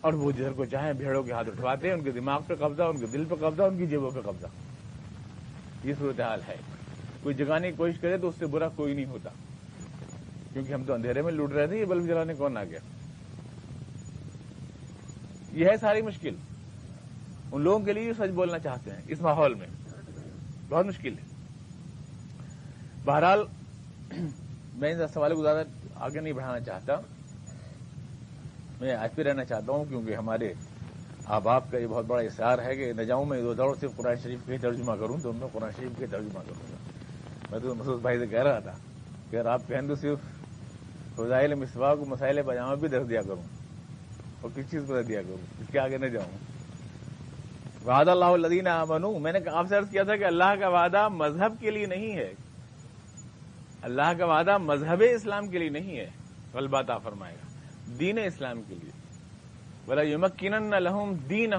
اور 0.00 0.12
وہ 0.12 0.32
جدھر 0.32 0.52
کو 0.52 0.64
چاہیں 0.64 0.92
بھیڑوں 0.92 1.22
کے 1.22 1.32
ہاتھ 1.32 1.48
اٹھواتے 1.48 1.86
ہیں، 1.86 1.94
ان 1.94 2.02
کے 2.02 2.10
دماغ 2.10 2.42
پہ 2.46 2.54
قبضہ، 2.54 2.82
ان 2.82 2.98
کے 2.98 3.06
دل 3.06 3.24
پہ 3.24 3.34
قبضہ، 3.34 3.62
ان 3.62 3.78
کی 3.78 3.86
جیبوں 3.86 4.10
پہ 4.10 4.20
قبضہ۔ 4.20 4.46
یہ 5.84 5.94
صورتحال 5.98 6.40
ہے۔ 6.48 6.56
کوئی 7.22 7.34
جگانے 7.34 7.70
کی 7.70 7.76
کوشش 7.76 7.98
کرے 7.98 8.18
تو 8.18 8.28
اس 8.28 8.34
سے 8.38 8.46
برا 8.46 8.68
کوئی 8.68 8.94
نہیں 8.94 9.04
ہوتا۔ 9.04 9.30
کیونکہ 10.52 10.72
ہم 10.72 10.84
تو 10.84 10.94
اندھیرے 10.94 11.22
میں 11.22 11.32
لوٹ 11.32 11.52
رہے 11.52 11.66
تھے، 11.66 11.76
یہ 11.76 11.84
بلب 11.84 12.06
جلانے 12.06 12.34
کون 12.34 12.56
آ 12.56 12.64
گیا؟ 12.64 12.78
یہ 15.52 15.66
ہے 15.66 15.76
ساری 15.76 16.02
مشکل۔ 16.02 16.34
ان 17.52 17.62
لوگوں 17.62 17.78
کے 17.78 17.92
لیے 17.92 18.12
سچ 18.12 18.30
بولنا 18.34 18.58
چاہتے 18.58 18.90
ہیں، 18.90 19.02
اس 19.08 19.22
ماحول 19.22 19.54
میں۔ 19.54 19.66
بہت 20.68 20.86
مشکل 20.86 21.12
ہے۔ 21.18 21.24
بہرحال، 23.04 23.38
میں 24.74 24.92
ان 24.92 25.08
سوال 25.14 25.34
کو 25.34 25.42
زیادہ 25.42 25.62
آگے 25.94 26.20
نہیں 26.20 26.32
بڑھانا 26.32 26.60
چاہتا۔ 26.60 26.94
میں 28.80 28.94
آج 28.94 29.10
بھی 29.14 29.24
رہنا 29.24 29.44
چاہتا 29.44 29.72
ہوں 29.72 29.84
کیونکہ 29.84 30.14
ہمارے 30.14 30.52
آپ 31.26 31.70
کا 31.70 31.78
یہ 31.78 31.86
بہت 31.86 32.04
بڑا 32.04 32.22
احسار 32.22 32.58
ہے 32.58 32.76
کہ 32.76 32.92
نہ 32.92 33.02
جاؤں 33.02 33.24
میں 33.24 33.42
دو 33.42 33.54
دور 33.54 33.74
صرف 33.80 33.96
قرآن 33.96 34.16
شریف 34.16 34.38
کے 34.46 34.58
ترجمہ 34.58 34.92
کروں 34.92 35.16
تو 35.22 35.32
میں 35.32 35.48
قرآن 35.52 35.70
شریف 35.76 35.92
کے 35.98 36.06
ترجمہ 36.06 36.38
کروں 36.38 36.72
گا۔ 36.72 36.76
میں 37.50 37.58
تو 37.60 37.74
مسعود 37.74 38.00
بھائی 38.00 38.18
سے 38.18 38.26
کہہ 38.26 38.42
رہا 38.42 38.58
تھا 38.58 38.72
کہ 39.30 39.36
اگر 39.36 39.46
آپ 39.46 39.62
کہیں 39.66 39.88
تو 39.88 39.94
صرف 39.94 40.18
فضائل 41.16 41.54
مسوا 41.54 41.94
کو 41.94 42.04
مسائل 42.04 42.42
پاجامہ 42.42 42.74
بھی 42.74 42.88
درد 42.88 43.10
دیا 43.10 43.22
کروں 43.22 43.42
اور 44.40 44.50
کس 44.54 44.70
چیز 44.70 44.82
کو 44.86 45.02
دیا 45.02 45.22
کروں؟ 45.22 45.46
اس 45.60 45.66
کے 45.72 45.78
آگے 45.78 45.98
نہ 45.98 46.06
جاؤں۔ 46.06 46.47
وعدہ 47.88 48.10
اللہ 48.10 48.24
الدین 48.24 48.68
بنو 48.88 49.18
میں 49.18 49.32
نے 49.32 49.38
آپ 49.52 49.66
سے 49.68 49.76
عرض 49.76 49.90
کیا 49.90 50.02
تھا 50.02 50.16
کہ 50.16 50.24
اللہ 50.24 50.54
کا 50.60 50.68
وعدہ 50.68 51.08
مذہب 51.08 51.60
کے 51.60 51.70
لیے 51.70 51.86
نہیں 51.86 52.16
ہے۔ 52.16 52.34
اللہ 53.82 54.14
کا 54.18 54.24
وعدہ 54.26 54.58
مذہب 54.58 55.02
اسلام 55.10 55.48
کے 55.48 55.58
لیے 55.58 55.68
نہیں 55.68 55.96
ہے۔ 55.96 56.10
غلبات 56.54 56.86
فرمائے 57.02 57.34
گا۔ 57.34 57.46
دین 58.00 58.18
اسلام 58.18 58.62
کے 58.62 58.74
لیے۔ 58.74 58.90
بلا 59.86 60.02
یمکن 60.02 60.70
لہم 60.70 61.14
دین 61.14 61.52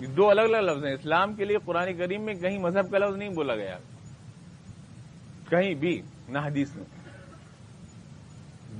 یہ 0.00 0.06
دو 0.06 0.30
الگ 0.30 0.40
الگ 0.40 0.56
لفظ 0.56 0.84
ہیں۔ 0.84 0.94
اسلام 0.94 1.34
کے 1.34 1.44
لیے 1.44 1.56
قرآن 1.64 1.98
کریم 1.98 2.22
میں 2.22 2.34
کہیں 2.34 2.58
مذہب 2.58 2.90
کا 2.90 2.98
لفظ 2.98 3.16
نہیں 3.16 3.28
بولا 3.28 3.54
گیا۔ 3.54 3.78
کہیں 5.50 5.74
بھی، 5.74 6.02
نہ 6.28 6.38
حدیث 6.38 6.76
میں۔ 6.76 6.84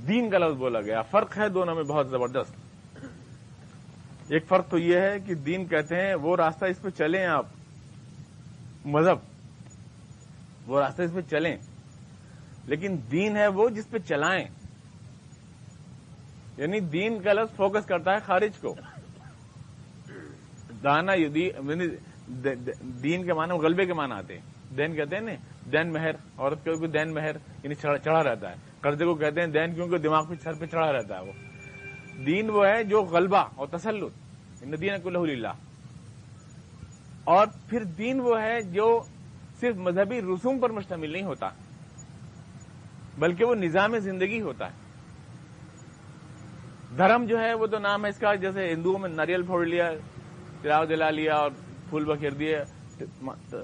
دین 0.07 0.29
کا 0.29 0.37
لفظ 0.37 0.57
بولا 0.57 0.81
گیا۔ 0.81 1.01
فرق 1.01 1.37
ہے 1.37 1.49
دونوں 1.49 1.75
میں 1.75 1.83
بہت 1.83 2.09
زبردست۔ 2.09 2.62
ایک 4.29 4.47
فرق 4.47 4.69
تو 4.69 4.77
یہ 4.77 4.99
ہے 4.99 5.19
کہ 5.19 5.35
دین 5.35 5.65
کہتے 5.65 5.95
ہیں، 5.95 6.15
وہ 6.15 6.35
راستہ 6.35 6.65
اس 6.65 6.81
پہ 6.81 6.89
چلیں 6.89 7.25
آپ۔ 7.25 7.45
مذہب۔ 8.85 9.17
وہ 10.67 10.79
راستہ 10.79 11.01
اس 11.01 11.13
پہ 11.13 11.21
چلیں۔ 11.21 11.57
لیکن 12.65 12.97
دین 13.11 13.37
ہے 13.37 13.47
وہ 13.47 13.69
جس 13.69 13.89
پہ 13.89 13.97
چلائیں۔ 13.97 14.45
یعنی 16.57 16.79
دین 16.79 17.21
کا 17.21 17.33
لفظ 17.33 17.55
فوکس 17.55 17.85
کرتا 17.85 18.11
ہے 18.11 18.19
خارج 18.19 18.57
کو۔ 18.61 18.75
دانا 20.83 21.13
یعنی 21.13 21.49
دین 23.03 23.25
کے 23.25 23.33
معنی 23.33 23.53
غلبے 23.53 23.85
کے 23.85 23.93
معنی 23.93 24.13
آتے 24.13 24.33
ہیں۔ 24.33 24.75
دین 24.77 24.95
کہتے 24.95 25.15
ہیں 25.15 25.23
نا، 25.23 25.31
دین 25.71 25.93
مہر، 25.93 26.11
عورت 26.37 26.63
کے 26.63 26.87
دین 26.87 27.13
مہر 27.13 27.35
یعنی 27.63 27.75
چڑھا 27.75 28.23
رہتا 28.23 28.49
ہے۔ 28.49 28.55
قرضے 28.81 29.05
کو 29.05 29.15
کہتے 29.15 29.41
ہیں 29.41 29.47
دین 29.47 29.73
کیونکہ 29.73 29.97
دماغ 29.97 30.27
پہ، 30.29 30.33
سر 30.43 30.53
پہ 30.53 30.65
چڑھا 30.65 30.91
رہتا 30.91 31.19
ہے 31.19 31.23
وہ۔ 31.23 31.52
دین 32.17 32.49
وہ 32.49 32.65
ہے 32.67 32.83
جو 32.83 33.01
غلبہ 33.03 33.43
اور 33.55 33.67
تسلط 33.67 34.61
دین 34.81 34.99
کو 35.01 35.09
اللہ 35.09 35.47
اور 37.25 37.47
پھر 37.69 37.83
دین 37.97 38.19
وہ 38.19 38.41
ہے 38.41 38.61
جو 38.71 38.87
صرف 39.59 39.75
مذہبی 39.77 40.21
رسوم 40.21 40.59
پر 40.59 40.69
مشتمل 40.69 41.11
نہیں 41.11 41.23
ہوتا، 41.23 41.49
بلکہ 43.17 43.45
وہ 43.45 43.55
نظام 43.55 43.97
زندگی 43.99 44.41
ہوتا 44.41 44.65
ہے۔ 44.65 44.81
دھرم 46.97 47.25
جو 47.25 47.39
ہے 47.39 47.53
وہ 47.53 47.67
تو 47.67 47.79
نام 47.79 48.05
ہے 48.05 48.09
اس 48.09 48.19
کا، 48.19 48.33
جیسے 48.35 48.71
ہندوؤں 48.73 48.99
میں 48.99 49.09
ناریل 49.09 49.43
پھوڑ 49.43 49.65
لیا، 49.65 49.89
چراغ 50.63 50.85
جلا 50.85 51.09
لیا 51.09 51.35
اور 51.35 51.51
پھول 51.89 52.05
بکھیر 52.05 52.33
دیے 52.39 52.57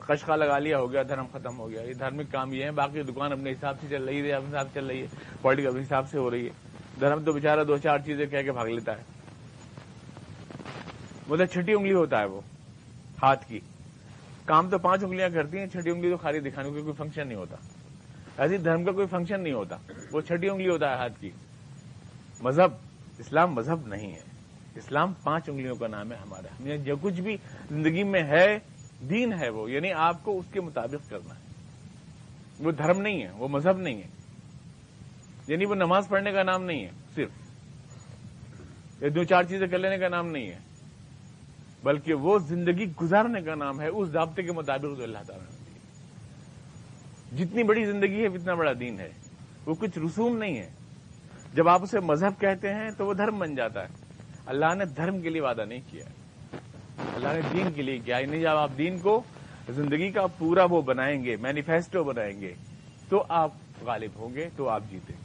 کشخا 0.07 0.35
لگا 0.35 0.57
لیا، 0.59 0.77
ہو 0.79 0.91
گیا، 0.91 1.01
دھرم 1.09 1.25
ختم 1.31 1.59
ہو 1.59 1.69
گیا۔ 1.69 1.81
یہ 1.81 1.93
دھارمک 1.93 2.31
کام 2.31 2.53
یہ 2.53 2.63
ہے 2.63 2.71
باقی 2.71 3.03
دکان 3.03 3.31
اپنے 3.31 3.51
حساب 3.51 3.75
سے 3.81 3.87
چل 3.89 4.03
رہی 4.03 4.21
ہے، 4.21 4.33
اپنے 4.33 4.49
حساب 4.49 4.67
سے 4.67 4.79
چل 4.79 4.87
رہی 4.87 5.01
ہے 5.01 5.07
پالیٹیکل 5.41 5.69
اپنے 5.69 5.81
حساب 5.81 6.09
سے 6.09 6.17
ہو 6.17 6.29
رہی 6.31 6.45
ہے۔ 6.45 6.68
دھرم 6.99 7.23
تو 7.23 7.33
بےچارا 7.33 7.63
دو 7.63 7.77
چار 7.77 7.99
چیزیں 8.05 8.25
کہہ 8.25 8.41
کے 8.41 8.51
بھاگ 8.51 8.67
لیتا 8.67 8.97
ہے۔ 8.97 9.03
مطلب 11.27 11.45
چھٹی 11.45 11.73
انگلی 11.73 11.93
ہوتا 11.93 12.19
ہے 12.19 12.25
وہ، 12.25 12.41
ہاتھ 13.23 13.47
کی۔ 13.47 13.59
کام 14.45 14.69
تو 14.69 14.77
پانچ 14.77 15.03
انگلیاں 15.03 15.29
کرتی 15.29 15.57
ہیں، 15.57 15.67
چھٹی 15.67 15.89
انگلی 15.89 16.09
تو 16.09 16.17
خالی 16.17 16.39
دکھانے 16.39 16.69
کا 16.69 16.79
کوئی 16.79 16.93
فنکشن 16.97 17.27
نہیں 17.27 17.37
ہوتا۔ 17.37 17.55
ایسی 18.37 18.57
دھرم 18.57 18.83
کا 18.83 18.91
کوئی 18.91 19.07
فنکشن 19.07 19.43
نہیں 19.43 19.53
ہوتا۔ 19.53 19.75
وہ 20.11 20.21
چھٹی 20.21 20.49
انگلی 20.49 20.69
ہوتا 20.69 20.89
ہے 20.89 20.95
ہاتھ 20.95 21.13
کی۔ 21.19 21.29
مذہب، 22.41 22.71
اسلام 23.17 23.53
مذہب 23.53 23.87
نہیں 23.87 24.13
ہے۔ 24.13 24.21
اسلام 24.75 25.13
پانچ 25.23 25.49
انگلیوں 25.49 25.75
کا 25.75 25.87
نام 25.87 26.11
ہے 26.11 26.17
ہمارا۔ 26.17 26.77
جو 26.77 26.95
کچھ 27.01 27.21
بھی 27.21 27.37
زندگی 27.71 28.03
میں 28.03 28.23
ہے، 28.23 28.59
دین 29.09 29.33
ہے 29.33 29.49
وہ 29.49 29.71
یعنی 29.71 29.93
آپ 29.93 30.23
کو 30.23 30.39
اس 30.39 30.45
کے 30.51 30.61
مطابق 30.61 31.09
کرنا 31.09 31.35
ہے۔ 31.35 31.39
وہ 32.59 32.71
دھرم 32.71 33.01
نہیں 33.01 33.23
ہے، 33.23 33.31
وہ 33.31 33.47
مذہب 33.47 33.77
نہیں 33.77 33.97
ہے۔ 33.97 34.18
یعنی 35.49 35.65
وہ 35.65 35.75
نماز 35.75 36.07
پڑھنے 36.09 36.31
کا 36.31 36.43
نام 36.43 36.63
نہیں 36.63 36.85
ہے، 36.85 36.89
صرف۔ 37.15 37.29
یہ 39.01 39.09
دو 39.09 39.23
چار 39.23 39.43
چیزیں 39.43 39.67
کر 39.67 39.77
لینے 39.77 39.97
کا 39.97 40.07
نام 40.07 40.27
نہیں 40.27 40.47
ہے، 40.47 40.59
بلکہ 41.83 42.13
وہ 42.13 42.39
زندگی 42.39 42.91
گزارنے 43.01 43.41
کا 43.41 43.55
نام 43.55 43.81
ہے، 43.81 43.87
اس 43.87 44.09
ضابطے 44.09 44.43
کے 44.43 44.51
مطابق 44.51 44.97
جو 44.97 45.03
اللہ 45.03 45.17
تعالیٰ 45.27 45.45
نے 45.45 45.59
جتنی 47.37 47.63
بڑی 47.63 47.85
زندگی 47.85 48.21
ہے، 48.21 48.27
اتنا 48.27 48.53
بڑا 48.53 48.71
دین 48.79 48.99
ہے۔ 48.99 49.09
وہ 49.65 49.75
کچھ 49.75 49.99
رسوم 49.99 50.37
نہیں 50.37 50.57
ہے۔ 50.57 50.69
جب 51.53 51.69
آپ 51.69 51.83
اسے 51.83 51.99
مذہب 51.99 52.41
کہتے 52.41 52.73
ہیں، 52.73 52.91
تو 52.97 53.05
وہ 53.05 53.13
دھرم 53.13 53.39
بن 53.39 53.55
جاتا 53.55 53.83
ہے۔ 53.83 53.87
اللہ 54.45 54.73
نے 54.75 54.85
دھرم 54.85 55.21
کے 55.21 55.29
لیے 55.29 55.41
وعدہ 55.41 55.65
نہیں 55.65 55.81
کیا 55.91 56.05
اللہ 57.15 57.27
نے 57.27 57.41
دین 57.53 57.71
کے 57.71 57.81
لیے 57.81 57.97
کیا 57.97 58.17
یعنی 58.17 58.41
جب 58.41 58.57
آپ 58.57 58.71
دین 58.77 58.99
کو، 58.99 59.21
زندگی 59.69 60.11
کا 60.11 60.27
پورا 60.27 60.63
وہ 60.63 60.81
بنائیں 60.81 61.23
گے، 61.23 61.35
مینیفیسٹو 61.35 62.03
بنائیں 62.03 62.41
گے، 62.41 62.53
تو 63.09 63.23
آپ 63.29 63.51
غالب 63.81 64.11
ہوں 64.15 64.33
گے، 64.33 64.49
تو 64.55 64.69
آپ 64.69 64.83
جیتیں 64.89 65.15
گے 65.15 65.18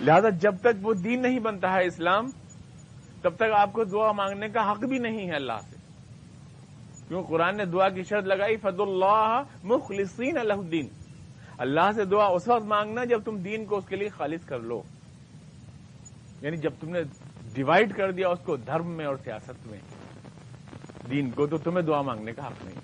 لہذا 0.00 0.28
جب 0.28 0.54
تک 0.60 0.86
وہ 0.86 0.94
دین 0.94 1.22
نہیں 1.22 1.38
بنتا 1.38 1.72
ہے 1.72 1.86
اسلام، 1.86 2.30
تب 3.22 3.36
تک 3.36 3.52
آپ 3.56 3.72
کو 3.72 3.84
دعا 3.84 4.12
مانگنے 4.12 4.48
کا 4.48 4.72
حق 4.72 4.78
بھی 4.78 4.98
نہیں 4.98 5.26
ہے 5.26 5.34
اللہ 5.34 5.52
سے۔ 5.70 5.76
کیوں؟ 7.08 7.22
قرآن 7.22 7.56
نے 7.56 7.64
دعا 7.64 7.88
کی 7.88 8.02
شرط 8.02 8.24
لگائی 8.24 8.56
فد 8.56 8.80
اللہ 8.80 9.42
مخلصین 9.64 10.38
اللہ 10.38 10.52
الدین 10.52 10.88
اللہ 11.58 11.92
سے 11.94 12.04
دعا 12.04 12.26
اس 12.26 12.48
وقت 12.48 12.64
مانگنا 12.64 13.04
جب 13.04 13.22
تم 13.24 13.36
دین 13.36 13.64
کو 13.64 13.76
اس 13.76 13.84
کے 13.88 13.96
لیے 13.96 14.08
خالص 14.08 14.44
کر 14.44 14.58
لو۔ 14.58 14.82
یعنی 16.42 16.56
جب 16.56 16.72
تم 16.80 16.90
نے 16.90 17.02
ڈیوائڈ 17.54 17.96
کر 17.96 18.10
دیا 18.10 18.28
اس 18.28 18.38
کو 18.44 18.56
دھرم 18.56 18.90
میں 18.90 19.06
اور 19.06 19.16
سیاست 19.24 19.66
میں۔ 19.66 19.78
دین 21.10 21.30
کو 21.30 21.46
تو 21.46 21.58
تمہیں 21.58 21.82
دعا 21.82 22.02
مانگنے 22.02 22.32
کا 22.32 22.46
حق 22.46 22.64
نہیں۔ 22.64 22.80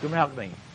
تمہیں 0.00 0.22
حق 0.22 0.38
نہیں۔ 0.38 0.71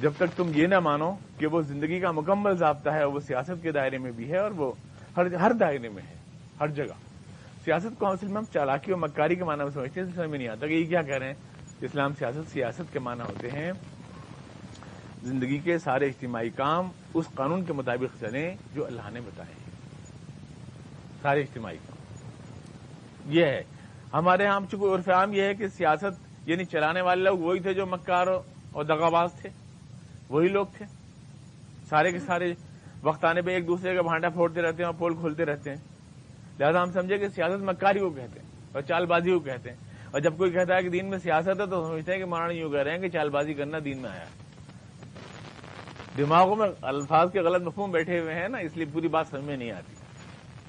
جب 0.00 0.12
تک 0.16 0.36
تم 0.36 0.50
یہ 0.54 0.66
نہ 0.66 0.80
مانو 0.80 1.14
کہ 1.38 1.46
وہ 1.46 1.62
زندگی 1.62 2.00
کا 2.00 2.10
مکمل 2.10 2.56
ضابطہ 2.56 2.90
ہے 2.90 3.04
وہ 3.04 3.20
سیاست 3.20 3.62
کے 3.62 3.72
دائرے 3.72 3.98
میں 3.98 4.10
بھی 4.10 4.30
ہے 4.30 4.38
اور 4.38 4.50
وہ 4.50 4.72
ہر 5.16 5.52
دائرے 5.52 5.88
میں 5.88 6.02
ہے، 6.02 6.14
ہر 6.60 6.68
جگہ۔ 6.68 6.94
سیاست 7.64 7.98
کونسل 7.98 8.26
میں 8.26 8.36
ہم 8.36 8.44
چالاکی 8.52 8.92
اور 8.92 9.00
مکاری 9.00 9.36
کے 9.36 9.44
معنی 9.44 9.64
میں 9.64 9.72
سمجھتے 9.72 10.00
ہیں 10.00 10.08
سمجھ 10.14 10.28
میں 10.28 10.38
نہیں 10.38 10.48
آتا 10.48 10.66
کہ 10.66 10.72
یہ 10.72 10.86
کیا 10.86 11.02
کہہ 11.02 11.14
رہے 11.14 11.26
ہیں۔ 11.26 11.34
اسلام 11.80 12.12
سیاست 12.18 12.52
سیاست 12.52 12.92
کے 12.92 12.98
معنی 12.98 13.20
ہوتے 13.20 13.50
ہیں۔ 13.50 13.72
زندگی 15.22 15.58
کے 15.58 15.78
سارے 15.78 16.06
اجتماعی 16.06 16.50
کام 16.50 16.88
اس 17.14 17.26
قانون 17.34 17.64
کے 17.64 17.72
مطابق 17.72 18.20
چلیں 18.20 18.56
جو 18.74 18.86
اللہ 18.86 19.10
نے 19.12 19.20
بتائے 19.20 19.54
سارے 21.22 21.40
اجتماعی 21.40 21.76
کام۔ 21.76 21.96
یہ 23.26 23.44
ہے۔ 23.44 23.62
ہمارے 24.12 24.44
یہاں 24.44 24.60
چونکہ 24.70 24.94
عرف 24.94 25.08
عام 25.08 25.32
یہ 25.32 25.42
ہے 25.42 25.54
کہ 25.54 25.68
سیاست 25.68 26.48
یعنی 26.48 26.64
چلانے 26.64 27.00
والے 27.00 27.24
لوگ 27.24 27.38
وہی 27.38 27.60
تھے 27.60 27.74
جو 27.74 27.86
مکار 27.86 28.26
اور 28.72 28.84
دغاباز 28.84 29.32
تھے۔ 29.32 29.50
وہی 30.28 30.48
لوگ 30.48 30.66
تھے۔ 30.76 30.86
سارے 31.88 32.12
کے 32.12 32.18
سارے 32.18 32.52
وقت 33.02 33.24
آنے 33.24 33.42
پہ 33.42 33.50
ایک 33.50 33.66
دوسرے 33.66 33.96
کا 33.96 34.02
بھانڈا 34.02 34.28
پھوڑتے 34.28 34.62
رہتے 34.62 34.76
ہیں 34.76 34.84
اور 34.84 34.94
پول 34.94 35.14
کھولتے 35.14 35.44
رہتے 35.44 35.70
ہیں۔ 35.70 35.76
لہٰذا 36.60 36.82
ہم 36.82 36.90
سمجھے 36.90 37.18
کہ 37.18 37.28
سیاست 37.28 37.62
مکاری 37.62 37.98
کو 37.98 38.10
کہتے 38.10 38.40
ہیں 38.40 38.48
اور 38.72 38.82
چال 38.82 39.06
بازی 39.06 39.32
کو 39.32 39.38
کہتے 39.38 39.70
ہیں۔ 39.70 39.76
اور 40.10 40.20
جب 40.20 40.36
کوئی 40.38 40.50
کہتا 40.50 40.76
ہے 40.76 40.82
کہ 40.82 40.88
دین 40.88 41.10
میں 41.10 41.18
سیاست 41.18 41.48
ہے 41.48 41.66
تو 41.66 41.86
سمجھتے 41.86 42.12
ہیں 42.12 42.18
کہ 42.18 42.24
مانا 42.24 42.52
یوں 42.52 42.70
کہہ 42.70 42.78
رہے 42.78 42.90
ہیں 42.90 42.98
کہ 42.98 43.08
چال 43.08 43.30
بازی 43.30 43.54
کرنا 43.54 43.78
دین 43.84 44.02
میں 44.02 44.10
آیا۔ 44.10 44.24
دماغوں 46.16 46.56
میں 46.56 46.68
الفاظ 46.82 47.32
کے 47.32 47.40
غلط 47.40 47.62
مفہوم 47.62 47.90
بیٹھے 47.90 48.20
ہوئے 48.20 48.34
ہیں 48.34 48.48
نا، 48.48 48.58
اس 48.58 48.76
لیے 48.76 48.86
پوری 48.92 49.08
بات 49.08 49.26
سمجھ 49.26 49.44
میں 49.44 49.56
نہیں 49.56 49.72
آتی۔ 49.72 49.92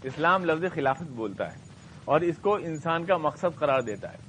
اسلام 0.04 0.46
لفظ 0.46 0.74
خلافت 0.74 1.12
بولتا 1.12 1.52
ہے 1.52 1.58
اور 2.06 2.22
اس 2.22 2.38
کو 2.38 2.56
انسان 2.56 3.06
کا 3.06 3.18
مقصد 3.18 3.56
قرار 3.56 3.82
دیتا 3.82 4.14
ہے۔ 4.14 4.29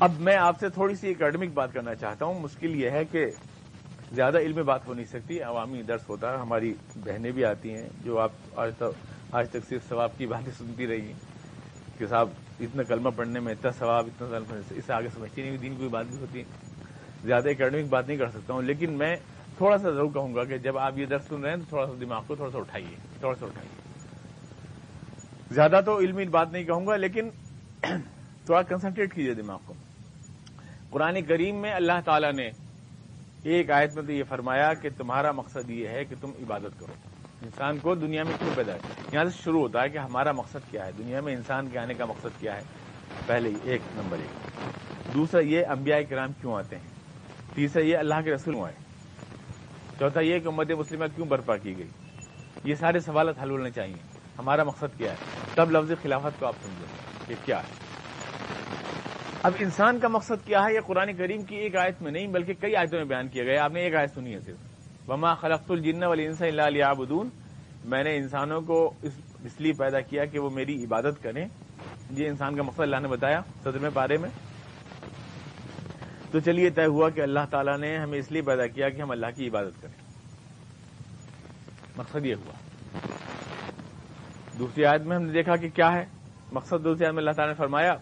اب 0.00 0.20
میں 0.20 0.36
آپ 0.36 0.60
سے 0.60 0.68
تھوڑی 0.68 0.94
سی 0.94 1.10
اکیڈمک 1.10 1.52
بات 1.54 1.72
کرنا 1.72 1.94
چاہتا 1.94 2.24
ہوں۔ 2.24 2.40
مشکل 2.40 2.74
یہ 2.76 2.90
ہے 2.90 3.04
کہ 3.04 3.24
زیادہ 4.12 4.38
علم 4.38 4.64
بات 4.66 4.86
ہو 4.86 4.94
نہیں 4.94 5.04
سکتی، 5.04 5.42
عوامی 5.42 5.82
درس 5.82 6.08
ہوتا 6.08 6.32
ہے، 6.32 6.36
ہماری 6.36 6.74
بہنیں 7.04 7.30
بھی 7.30 7.44
آتی 7.44 7.74
ہیں 7.74 7.88
جو 8.04 8.18
آپ 8.18 8.32
آج 8.54 8.72
تک 8.76 9.08
آج 9.32 9.50
تک 9.50 9.68
صرف 9.68 9.88
ثواب 9.88 10.16
کی 10.18 10.26
باتیں 10.26 10.52
سنتی 10.58 10.86
رہی 10.86 11.12
کہ 11.98 12.06
صاحب، 12.06 12.28
اتنا 12.60 12.82
کلمہ 12.82 13.10
پڑھنے 13.10 13.40
میں، 13.40 13.52
اتنا 13.52 13.70
ثواب، 13.70 14.06
اتنا 14.06 14.56
اس 14.70 14.90
آگے 14.90 15.08
سمجھتی 15.08 15.42
نہیں، 15.42 15.56
دین 15.56 15.76
کوئی 15.76 15.88
بات 15.88 16.06
بھی 16.06 16.16
ہوتی۔ 16.16 16.42
زیادہ 17.24 17.48
اکیڈمک 17.48 17.88
بات 17.88 18.06
نہیں 18.06 18.18
کر 18.18 18.30
سکتا 18.30 18.54
ہوں، 18.54 18.62
لیکن 18.62 18.90
میں 18.90 19.16
تھوڑا 19.56 19.78
سا 19.78 19.90
ضرور 19.90 20.10
کہوں 20.10 20.34
گا 20.34 20.44
کہ 20.44 20.58
جب 20.58 20.78
آپ 20.78 20.98
یہ 20.98 21.06
درس 21.06 21.28
سن 21.28 21.42
رہے 21.42 21.50
ہیں 21.50 21.56
تو 21.56 21.64
تھوڑا 21.68 21.86
سا 21.86 21.92
دماغ 22.00 22.22
کو 22.26 22.34
تھوڑا 22.34 22.50
سا 22.50 22.58
اٹھائیے، 22.58 22.96
تھوڑا 23.20 23.34
سا 23.34 23.46
اٹھائیے۔ 23.46 23.78
زیادہ 25.50 25.80
تو 25.84 25.98
علمی 25.98 26.24
بات 26.24 26.52
نہیں 26.52 26.64
کہوں 26.64 26.86
گا، 26.86 26.96
لیکن 26.96 27.30
تھوڑا 28.46 28.62
کنسنٹریٹ 28.62 29.14
کیجیے 29.14 29.34
دماغ 29.34 29.58
کو۔ 29.66 29.74
قرآن 30.90 31.22
کریم 31.22 31.56
میں 31.56 31.74
اللہ 31.74 31.92
تعالیٰ 32.04 32.32
نے 32.32 32.50
ایک 33.42 33.70
آیت 33.70 33.94
میں 33.94 34.02
تو 34.02 34.12
یہ 34.12 34.24
فرمایا 34.28 34.74
کہ 34.74 34.88
تمہارا 34.96 35.32
مقصد 35.32 35.70
یہ 35.70 35.88
ہے 35.88 36.04
کہ 36.04 36.14
تم 36.20 36.30
عبادت 36.40 36.80
کرو۔ 36.80 36.92
انسان 37.42 37.78
کو 37.78 37.94
دنیا 37.94 38.22
میں 38.22 38.32
کیوں 38.38 38.50
پیدا 38.54 38.72
ہے؟ 38.72 38.78
یہاں 39.12 39.24
سے 39.24 39.42
شروع 39.42 39.60
ہوتا 39.60 39.82
ہے 39.82 39.88
کہ 39.88 39.98
ہمارا 39.98 40.32
مقصد 40.32 40.70
کیا 40.70 40.86
ہے؟ 40.86 40.90
دنیا 40.98 41.20
میں 41.20 41.36
انسان 41.36 41.68
کے 41.70 41.78
آنے 41.78 41.94
کا 41.94 42.04
مقصد 42.04 42.40
کیا 42.40 42.56
ہے؟ 42.56 42.60
پہلے 43.26 43.50
ایک 43.64 43.80
نمبر 43.96 44.16
ایک۔ 44.18 44.30
دوسرا 45.14 45.40
یہ 45.40 45.66
انبیاء 45.66 45.98
کرام 46.08 46.32
کیوں 46.40 46.54
آتے 46.54 46.76
ہیں؟ 46.76 46.88
تیسرا 47.54 47.82
یہ 47.82 47.96
اللہ 47.96 48.14
کے 48.24 48.34
رسول 48.34 48.56
آئے؟ 48.56 48.74
چوتھا 49.98 50.20
یہ 50.20 50.38
کہ 50.38 50.48
امت 50.48 50.70
مسلمہ 50.70 51.04
کیوں 51.16 51.26
برپا 51.26 51.56
کی 51.56 51.78
گئی؟ 51.78 51.88
یہ 52.64 52.74
سارے 52.74 53.00
سوالات 53.00 53.34
حل 53.42 53.50
ہونے 53.50 53.70
چاہیے 53.70 53.96
ہمارا 54.38 54.64
مقصد 54.64 54.98
کیا 54.98 55.10
ہے؟ 55.10 55.16
تب 55.54 55.70
لفظ 55.70 55.92
خلافت 56.02 56.40
کو 56.40 56.46
آپ 56.46 56.54
سمجھیں 56.62 57.28
کہ 57.28 57.34
کیا 57.44 57.58
ہے؟ 57.58 57.89
اب 59.42 59.52
انسان 59.58 59.98
کا 59.98 60.08
مقصد 60.08 60.46
کیا 60.46 60.64
ہے؟ 60.64 60.74
یہ 60.74 60.80
قرآن 60.80 61.12
کریم 61.12 61.42
کی 61.42 61.56
ایک 61.56 61.76
آیت 61.76 62.02
میں 62.02 62.12
نہیں، 62.12 62.26
بلکہ 62.26 62.54
کئی 62.60 62.76
آیتوں 62.76 62.98
میں 62.98 63.06
بیان 63.06 63.28
کیا 63.28 63.44
گیا 63.44 63.64
آپ 63.64 63.72
نے 63.72 63.80
ایک 63.80 63.94
آیت 63.94 64.14
سنی 64.14 64.34
ہے 64.34 64.40
صرف۔ 64.40 64.56
وما 65.10 65.34
خلقت 65.34 65.70
الجن 65.70 66.02
والانس 66.02 66.42
الا 66.42 66.68
ليعبدون۔ 66.68 67.28
میں 67.84 68.04
نے 68.04 68.16
انسانوں 68.16 68.60
کو 68.60 68.92
اس 69.42 69.60
لیے 69.60 69.72
پیدا 69.72 70.00
کیا 70.00 70.24
کہ 70.24 70.38
وہ 70.38 70.50
میری 70.50 70.84
عبادت 70.84 71.22
کریں۔ 71.22 71.48
یہ 72.10 72.28
انسان 72.28 72.56
کا 72.56 72.62
مقصد 72.62 72.80
اللہ 72.80 72.96
نے 72.96 73.08
بتایا 73.08 73.40
صدر 73.62 73.90
پارے 73.94 74.16
میں۔ 74.16 74.28
تو 76.30 76.40
چلیے، 76.40 76.70
طے 76.70 76.84
ہوا 76.84 77.10
کہ 77.10 77.20
اللہ 77.20 77.40
تعالیٰ 77.50 77.78
نے 77.78 77.98
ہمیں 77.98 78.18
اس 78.18 78.32
لیے 78.32 78.42
پیدا 78.42 78.66
کیا 78.66 78.88
کہ 78.88 79.02
ہم 79.02 79.10
اللہ 79.10 79.26
کی 79.36 79.48
عبادت 79.48 79.82
کریں۔ 79.82 80.02
مقصد 81.96 82.26
یہ 82.26 82.34
ہوا۔ 82.34 82.52
دوسری 84.58 84.84
آیت 84.84 85.00
میں 85.00 85.16
ہم 85.16 85.22
نے 85.22 85.32
دیکھا 85.32 85.56
کہ 85.56 85.68
کیا 85.68 85.92
ہے۔ 85.92 86.04
مقصد 86.52 86.84
دوسری 86.84 87.04
آیت 87.04 87.14
میں 87.14 87.22
اللہ 87.22 87.30
تعالیٰ 87.30 87.54
نے 87.54 87.58
فرمایا 87.58 87.94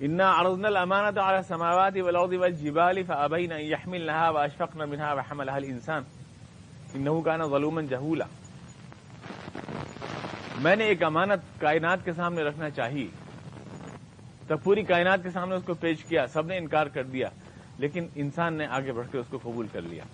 انا 0.00 0.30
عرضنا 0.30 0.68
الامانه 0.68 1.20
على 1.20 1.38
السماوات 1.38 1.96
والارض 1.96 2.32
والجبال 2.32 3.04
فابين 3.04 3.52
ان 3.52 3.60
يحملنها 3.60 4.30
واشفقن 4.30 4.88
منها 4.88 5.12
وحملها 5.12 5.56
الانسان 5.56 6.02
انه 6.94 7.22
كان 7.24 7.44
ظلوما 7.48 7.82
جهولا. 7.82 8.24
میں 10.58 10.76
نے 10.76 10.84
ایک 10.84 11.02
امانت 11.02 11.60
کائنات 11.60 12.04
کے 12.04 12.12
سامنے 12.12 12.42
رکھنا 12.42 12.70
چاہیے 12.70 13.06
تب 14.46 14.62
پوری 14.62 14.82
کائنات 14.82 15.22
کے 15.22 15.30
سامنے 15.30 15.54
اس 15.54 15.62
کو 15.66 15.74
پیش 15.74 16.04
کیا، 16.04 16.26
سب 16.26 16.46
نے 16.46 16.58
انکار 16.58 16.86
کر 16.86 17.02
دیا، 17.02 17.28
لیکن 17.78 18.06
انسان 18.14 18.54
نے 18.54 18.66
آگے 18.66 18.92
بڑھ 18.92 19.06
کے 19.12 19.18
اس 19.18 19.26
کو 19.30 19.38
قبول 19.42 19.66
کر 19.72 19.80
لیا۔ 19.80 20.04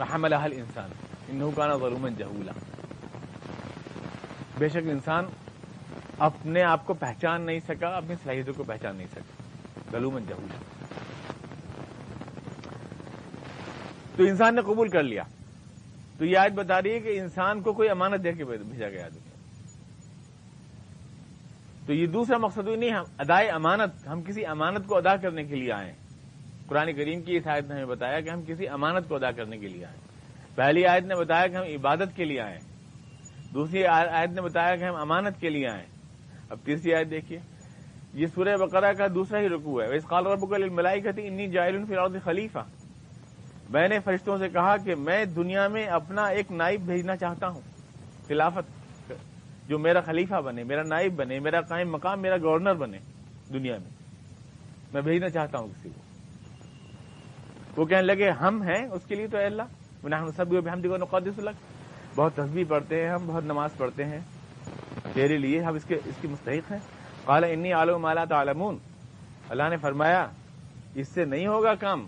وحملها 0.00 0.44
الانسان 0.44 0.90
انه 1.28 1.50
كان 1.56 1.78
ظلوما 1.78 2.08
جهولا۔ 2.08 2.52
بے 4.58 4.68
شک 4.68 4.88
انسان 4.90 5.24
اپنے 6.22 6.62
آپ 6.62 6.86
کو 6.86 6.94
پہچان 6.94 7.46
نہیں 7.46 7.60
سکا، 7.60 7.88
اپنی 7.88 8.14
صلاحیتوں 8.22 8.54
کو 8.54 8.64
پہچان 8.64 8.96
نہیں 8.96 9.06
سکا۔ 9.12 9.42
گلومن 9.92 10.24
جہول 10.28 10.46
تو 14.16 14.22
انسان 14.22 14.54
نے 14.54 14.60
قبول 14.60 14.88
کر 14.88 15.02
لیا۔ 15.02 15.22
تو 16.18 16.24
یہ 16.24 16.38
آج 16.38 16.52
بتا 16.54 16.82
رہی 16.82 16.94
ہے 16.94 17.00
کہ 17.00 17.20
انسان 17.20 17.62
کو 17.62 17.72
کوئی 17.72 17.88
امانت 17.88 18.24
دے 18.24 18.32
کے 18.32 18.44
بھیجا 18.44 18.88
گیا۔ 18.88 19.08
دنیا 19.08 19.36
تو 21.86 21.92
یہ 21.92 22.06
دوسرا 22.06 22.38
مقصد 22.38 22.68
نہیں، 22.78 22.90
ہم 22.90 23.04
ادائے 23.18 23.48
امانت، 23.48 24.08
ہم 24.08 24.22
کسی 24.22 24.46
امانت 24.46 24.86
کو 24.86 24.96
ادا 24.96 25.16
کرنے 25.16 25.44
کے 25.44 25.54
لیے 25.54 25.72
آئے۔ 25.72 25.92
قرآن 26.66 26.92
کریم 26.92 27.22
کی 27.22 27.36
اس 27.36 27.46
آیت 27.46 27.64
نے 27.64 27.74
ہمیں 27.74 27.86
بتایا 27.86 28.20
کہ 28.20 28.30
ہم 28.30 28.42
کسی 28.46 28.68
امانت 28.68 29.08
کو 29.08 29.14
ادا 29.14 29.30
کرنے 29.30 29.58
کے 29.58 29.68
لیے 29.68 29.84
آئے۔ 29.84 29.96
پہلی 30.54 30.86
آیت 30.86 31.04
نے 31.04 31.14
بتایا 31.14 31.46
کہ 31.46 31.56
ہم 31.56 31.62
عبادت 31.62 32.16
کے 32.16 32.24
لیے 32.24 32.40
آئے۔ 32.40 32.58
دوسری 33.54 33.86
آیت 33.86 34.30
نے 34.30 34.40
بتایا 34.40 34.76
کہ 34.76 34.84
ہم 34.84 34.96
امانت 34.96 35.40
کے 35.40 35.50
لیے 35.50 35.68
آئے۔ 35.68 36.01
اب 36.52 36.58
تیسری 36.64 36.94
آیت 36.94 37.10
دیکھیے؟ 37.10 37.38
یہ 38.14 38.26
سورہ 38.26 38.56
بقرہ 38.56 38.92
کا 38.92 39.06
دوسرا 39.14 39.40
ہی 39.40 39.48
رکوع 39.48 39.82
ہے۔ 39.82 39.96
اس 39.96 40.06
قال 40.06 40.26
رب 40.26 40.72
ملائی 40.72 41.00
کہتی 41.00 41.26
انی 41.26 41.48
جائل 41.48 41.84
فی 41.88 41.94
خلیفہ 42.24 42.58
میں 43.70 43.88
نے 43.88 43.98
فرشتوں 44.00 44.38
سے 44.38 44.48
کہا 44.48 44.76
کہ 44.76 44.94
میں 44.94 45.24
دنیا 45.24 45.68
میں 45.68 45.86
اپنا 45.86 46.26
ایک 46.26 46.52
نائب 46.52 46.80
بھیجنا 46.80 47.16
چاہتا 47.16 47.48
ہوں۔ 47.48 47.60
خلافت۔ 48.28 48.82
جو 49.68 49.78
میرا 49.78 50.00
خلیفہ 50.00 50.34
بنے، 50.34 50.64
میرا 50.64 50.82
نائب 50.82 51.16
بنے، 51.16 51.38
میرا 51.38 51.60
قائم 51.60 51.92
مقام، 51.92 52.22
میرا 52.22 52.36
گورنر 52.36 52.74
بنے 52.74 52.98
دنیا 53.52 53.76
میں۔ 53.78 53.90
میں 54.92 55.02
بھیجنا 55.02 55.28
چاہتا 55.28 55.58
ہوں 55.58 55.68
کسی 55.68 55.88
کو۔ 55.88 56.00
وہ 57.80 57.86
کہنے 57.86 58.02
لگے، 58.02 58.30
ہم 58.30 58.62
ہیں 58.62 58.86
اس 58.86 59.04
کے 59.06 59.14
لیے 59.14 59.26
تو 59.26 59.38
اے 59.38 59.44
اللہ۔ 59.44 59.62
ہم 60.14 60.30
سب 60.36 60.72
ہم 60.72 60.80
دیکھو 60.80 60.96
نقدس 60.96 61.38
الگ 61.38 61.50
بہت 62.16 62.34
تصویر 62.34 62.64
پڑھتے 62.68 63.02
ہیں 63.02 63.10
ہم، 63.10 63.26
بہت 63.26 63.44
نماز 63.44 63.70
پڑھتے 63.76 64.04
ہیں۔ 64.04 64.20
تیرے 65.12 65.38
لیے 65.38 65.62
ہم 65.62 65.74
اس 65.74 65.84
کے 65.84 65.94
اس 65.94 66.14
کی 66.20 66.28
مستحق 66.28 66.72
ہیں۔ 66.72 66.78
قال 67.24 67.44
انی 67.44 67.72
عالم 67.72 67.98
مالا 67.98 68.24
تعلمون۔ 68.24 68.78
اللہ 69.48 69.62
نے 69.70 69.76
فرمایا، 69.76 70.26
اس 70.94 71.08
سے 71.08 71.24
نہیں 71.24 71.46
ہوگا 71.46 71.74
کام۔ 71.74 72.06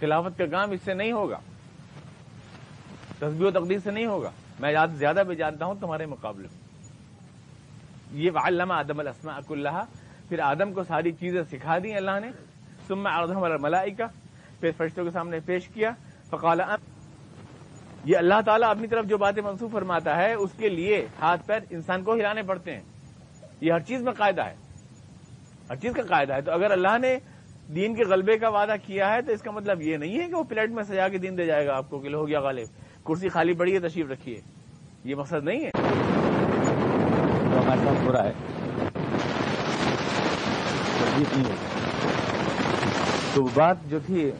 خلافت 0.00 0.38
کا 0.38 0.46
کام 0.46 0.70
اس 0.70 0.80
سے 0.84 0.94
نہیں 0.94 1.12
ہوگا۔ 1.12 1.40
تصویر 3.16 3.42
و 3.42 3.50
تقدیر 3.50 3.78
سے 3.78 3.90
نہیں 3.90 4.06
ہوگا۔ 4.06 4.30
میں 4.60 4.74
زیادہ 4.94 5.22
بھی 5.26 5.36
جانتا 5.36 5.66
ہوں 5.66 5.74
تمہارے 5.80 6.06
مقابلے 6.06 6.48
میں۔ 6.52 6.58
یہ 8.12 8.30
علامہ 8.34 8.74
آدم 8.74 9.00
السما 9.00 9.32
اک 9.32 9.52
اللہ 9.52 9.84
پھر 10.28 10.38
آدم 10.38 10.72
کو 10.72 10.84
ساری 10.84 11.12
چیزیں 11.12 11.42
سکھا 11.50 11.78
دی 11.78 11.94
اللہ 11.94 12.20
نے۔ 12.20 12.30
تم 12.86 13.06
آدم 13.06 13.62
ملائی 13.62 13.90
کا 13.90 14.06
پھر 14.60 14.70
فرشتوں 14.76 15.04
کے 15.04 15.10
سامنے 15.10 15.40
پیش 15.46 15.68
کیا۔ 15.68 15.90
فقال 16.30 16.60
یہ 18.04 18.16
اللہ 18.16 18.34
تعالیٰ 18.46 18.70
اپنی 18.70 18.86
طرف 18.86 19.04
جو 19.04 19.18
باتیں 19.18 19.42
منسوخ 19.42 19.72
فرماتا 19.72 20.16
ہے، 20.16 20.34
اس 20.34 20.50
کے 20.58 20.68
لیے 20.68 21.06
ہاتھ 21.20 21.46
پیر 21.46 21.58
انسان 21.70 22.02
کو 22.02 22.14
ہلانے 22.14 22.42
پڑتے 22.42 22.72
ہیں۔ 22.72 22.80
یہ 23.60 23.72
ہر 23.72 23.80
چیز 23.80 24.02
میں 24.02 24.12
قاعدہ 24.12 24.42
ہے۔ 24.42 24.54
ہر 25.70 25.76
چیز 25.76 25.92
کا 25.94 26.02
قاعدہ 26.02 26.32
ہے۔ 26.32 26.40
تو 26.40 26.52
اگر 26.52 26.70
اللہ 26.70 26.98
نے 26.98 27.18
دین 27.74 27.94
کے 27.94 28.04
غلبے 28.04 28.38
کا 28.38 28.48
وعدہ 28.48 28.74
کیا 28.86 29.14
ہے، 29.14 29.22
تو 29.22 29.32
اس 29.32 29.42
کا 29.42 29.50
مطلب 29.50 29.82
یہ 29.82 29.96
نہیں 29.96 30.20
ہے 30.20 30.28
کہ 30.28 30.34
وہ 30.34 30.42
پلیٹ 30.42 30.70
میں 30.70 30.84
سجا 30.84 31.08
کے 31.08 31.18
دین 31.18 31.38
دے 31.38 31.46
جائے 31.46 31.66
گا 31.66 31.76
آپ 31.76 31.90
کو 31.90 31.98
کہ 31.98 32.14
ہو 32.14 32.28
گیا 32.28 32.40
غالب، 32.40 32.66
کرسی 33.06 33.28
خالی 33.28 33.52
پڑی 33.52 33.74
ہے، 33.74 33.88
تشریف 33.88 34.10
رکھیے۔ 34.10 34.40
یہ 35.04 35.14
مقصد 35.14 35.44
نہیں 35.44 35.64
ہے۔ 35.64 35.70
تو 35.70 37.62
ہمارے 37.62 37.80
ساتھ 37.84 38.06
ہو 38.06 38.12
رہا 38.12 38.24
ہے۔ 38.24 38.32
تو 43.34 43.48
بات 43.54 43.76
جو 43.88 43.98
تھی 44.06 44.30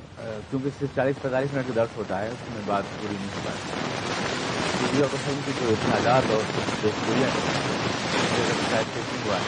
کیونکہ 0.50 0.70
صرف 0.78 0.96
چالیس 0.96 1.22
پینتالیس 1.22 1.54
منٹ 1.54 1.66
کا 1.66 1.72
درد 1.76 1.96
ہوتا 1.96 2.20
ہے، 2.20 2.28
اس 2.28 2.52
میں 2.52 2.60
بات 2.66 2.82
پوری 3.00 3.14
نہیں 3.14 3.26
ہو 3.34 3.40
پاتی۔ 3.44 5.06
قسم 5.12 5.40
کی 5.44 5.52
جو 5.60 5.74
تعداد 5.92 6.30
اور 6.30 6.40
گولیاں 6.84 7.30
ہوا۔ 7.30 9.36
ہے 9.36 9.42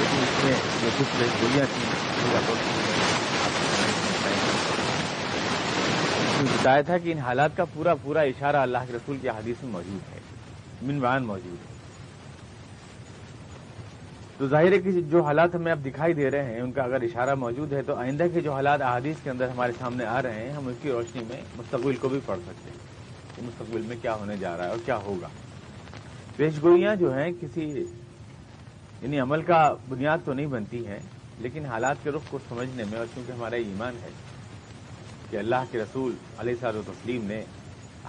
لیکن 0.00 0.22
اس 0.22 0.44
میں 0.44 0.52
جو 0.82 0.88
کچھ 0.98 1.22
گولیاں 1.42 1.66
تھیں 1.74 1.90
بتایا 6.42 6.80
تھا 6.80 6.98
کہ 6.98 7.12
ان 7.12 7.18
حالات 7.18 7.56
کا 7.56 7.64
پورا 7.64 7.94
پورا 7.94 8.20
اشارہ 8.20 8.56
اللہ 8.56 8.78
کے 8.86 8.92
رسول 8.92 9.18
کی 9.22 9.28
حدیث 9.28 9.62
میں 9.62 9.72
موجود 9.72 10.14
ہے، 10.14 10.20
منوان 10.82 11.26
موجود 11.26 11.70
ہے۔ 11.70 11.75
تو 14.38 14.48
ظاہر 14.48 14.72
ہے 14.72 14.78
کہ 14.78 14.90
جو 14.92 15.22
حالات 15.22 15.54
ہمیں 15.54 15.72
اب 15.72 15.84
دکھائی 15.84 16.14
دے 16.14 16.30
رہے 16.30 16.44
ہیں، 16.44 16.60
ان 16.60 16.72
کا 16.72 16.82
اگر 16.82 17.02
اشارہ 17.02 17.34
موجود 17.34 17.72
ہے 17.72 17.82
تو 17.82 17.94
آئندہ 17.94 18.24
کے 18.34 18.40
جو 18.40 18.52
حالات 18.52 18.82
احادیث 18.82 19.16
کے 19.22 19.30
اندر 19.30 19.48
ہمارے 19.48 19.72
سامنے 19.78 20.04
آ 20.04 20.22
رہے 20.22 20.42
ہیں، 20.42 20.50
ہم 20.50 20.68
اس 20.68 20.76
کی 20.82 20.90
روشنی 20.90 21.24
میں 21.28 21.40
مستقبل 21.56 21.96
کو 21.96 22.08
بھی 22.08 22.20
پڑھ 22.26 22.38
سکتے 22.38 22.70
ہیں۔ 22.70 22.78
کہ 23.36 23.42
مستقبل 23.42 23.80
میں 23.80 23.96
کیا 24.02 24.14
ہونے 24.14 24.36
جا 24.36 24.56
رہا 24.56 24.64
ہے 24.64 24.68
اور 24.68 24.78
کیا 24.84 24.96
ہوگا۔ 24.96 25.28
پیش 26.36 26.54
گوئیاں 26.62 26.96
جو 26.96 27.14
ہیں، 27.14 27.32
کسی 27.40 27.84
یعنی 29.02 29.20
عمل 29.20 29.42
کا 29.42 29.74
بنیاد 29.88 30.18
تو 30.24 30.32
نہیں 30.32 30.46
بنتی 30.46 30.86
ہیں، 30.86 30.98
لیکن 31.38 31.64
حالات 31.66 31.96
کے 32.02 32.10
رخ 32.10 32.22
کو 32.30 32.38
سمجھنے 32.48 32.84
میں 32.90 32.98
اور 32.98 33.06
چونکہ 33.14 33.32
ہمارا 33.32 33.56
ایمان 33.56 33.92
ہے 34.02 34.08
کہ 35.30 35.36
اللہ 35.36 35.64
کے 35.70 35.78
رسول 35.78 36.14
علیہ 36.38 36.54
صاحب 36.60 36.76
تسلیم 36.86 37.24
نے 37.24 37.44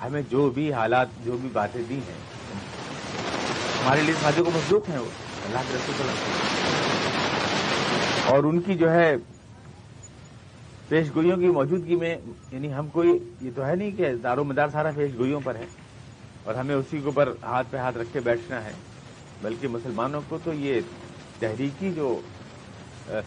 ہمیں 0.03 0.21
جو 0.29 0.49
بھی 0.49 0.73
حالات، 0.73 1.07
جو 1.25 1.37
بھی 1.37 1.49
باتیں 1.53 1.81
دی 1.89 1.95
ہیں، 1.95 2.55
ہمارے 3.83 4.01
لیے 4.01 4.15
ساتھیوں 4.21 4.45
کو 4.45 4.51
مضبوط 4.51 4.89
ہیں 4.89 4.99
وہ۔ 4.99 5.26
اللہ 5.47 5.59
کے 5.67 5.73
رسول 5.73 6.07
اور 8.31 8.43
ان 8.43 8.59
کی 8.61 8.73
جو 8.77 8.91
ہے 8.91 9.15
پیش 10.87 11.07
گوئیوں 11.15 11.37
کی 11.37 11.47
موجودگی 11.47 11.95
میں 11.95 12.15
یعنی 12.51 12.73
ہم 12.73 12.87
کوئی، 12.91 13.17
یہ 13.41 13.51
تو 13.55 13.65
ہے 13.65 13.75
نہیں 13.75 13.91
کہ 13.97 14.13
دار 14.23 14.37
و 14.37 14.43
مدار 14.43 14.69
سارا 14.71 14.91
پیش 14.95 15.11
گوئیوں 15.17 15.39
پر 15.43 15.55
ہے، 15.55 15.65
اور 16.43 16.55
ہمیں 16.55 16.75
اسی 16.75 16.97
کے 16.99 17.05
اوپر 17.05 17.31
ہاتھ 17.43 17.67
پہ 17.71 17.77
ہاتھ 17.77 17.97
رکھ 17.97 18.13
کے 18.13 18.19
بیٹھنا 18.27 18.63
ہے۔ 18.63 18.71
بلکہ 19.41 19.67
مسلمانوں 19.67 20.21
کو 20.29 20.37
تو 20.43 20.53
یہ 20.53 20.79
تحریکی 21.39 21.91
جو 21.95 22.19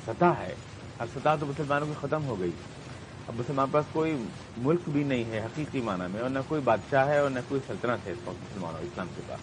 سطح 0.07 0.33
ہے، 0.39 0.55
ہر 1.01 1.07
سطح 1.15 1.37
تو 1.41 1.47
مسلمانوں 1.47 1.87
کی 1.87 1.95
ختم 2.01 2.27
ہو 2.27 2.39
گئی۔ 2.41 2.51
اب 3.29 3.35
مسلمان 3.39 3.69
پاس 3.71 3.85
کوئی 3.93 4.17
ملک 4.59 4.89
بھی 4.89 5.05
نہیں 5.05 5.31
ہے 5.31 5.41
حقیقی 5.45 5.81
معنی 5.81 6.13
میں، 6.13 6.21
اور 6.21 6.31
نہ 6.31 6.39
کوئی 6.49 6.61
بادشاہ 6.65 7.07
ہے 7.09 7.19
اور 7.19 7.31
نہ 7.31 7.39
کوئی 7.49 7.61
سلطنت 7.67 8.07
ہے 8.07 8.15
مسلمانوں، 8.25 8.81
اسلام 8.83 9.09
کے 9.17 9.23
پاس۔ 9.29 9.41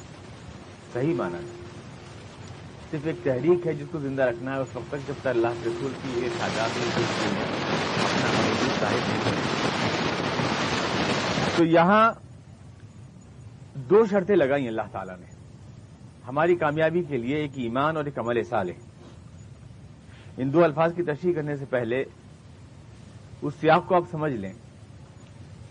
صحیح 0.94 1.14
معنی 1.16 1.38
ہے 1.38 1.66
صرف 2.92 3.06
ایک 3.06 3.16
تحریک 3.24 3.68
ہے 3.68 3.74
جس 3.74 3.88
کو 3.92 4.00
زندہ 4.00 4.22
رکھنا 4.22 4.54
ہے، 4.54 4.60
اس 4.60 4.76
وقت 4.76 4.92
تک 4.92 5.08
جب 5.08 5.14
تک 5.22 5.28
اللہ 5.28 5.48
کے 5.64 5.70
رسول 5.70 5.92
کی 6.02 6.10
یہ 6.20 6.30
تعداد 6.38 6.70
تو 11.58 11.64
یہاں 11.66 12.12
دو 13.90 14.06
شرطیں 14.06 14.36
لگائی 14.36 14.68
اللہ 14.68 14.88
تعالی 14.92 15.14
نے۔ 15.20 15.26
ہماری 16.28 16.56
کامیابی 16.56 17.04
کے 17.04 17.18
لیے 17.18 17.36
ایک 17.36 17.52
ایمان 17.56 17.98
اور 17.98 18.06
ایک 18.06 18.20
عمل 18.20 18.44
سال 18.44 18.70
ہے 18.70 18.76
ان 20.38 20.54
دو 20.54 20.64
الفاظ 20.64 20.94
کی 20.96 21.04
تشریح 21.04 21.34
کرنے 21.34 21.56
سے 21.56 21.66
پہلے 21.70 22.04
اس 23.42 23.54
سیاق 23.62 23.88
کو 23.88 23.96
آپ 23.96 24.04
سمجھ 24.12 24.34
لیں، 24.34 24.54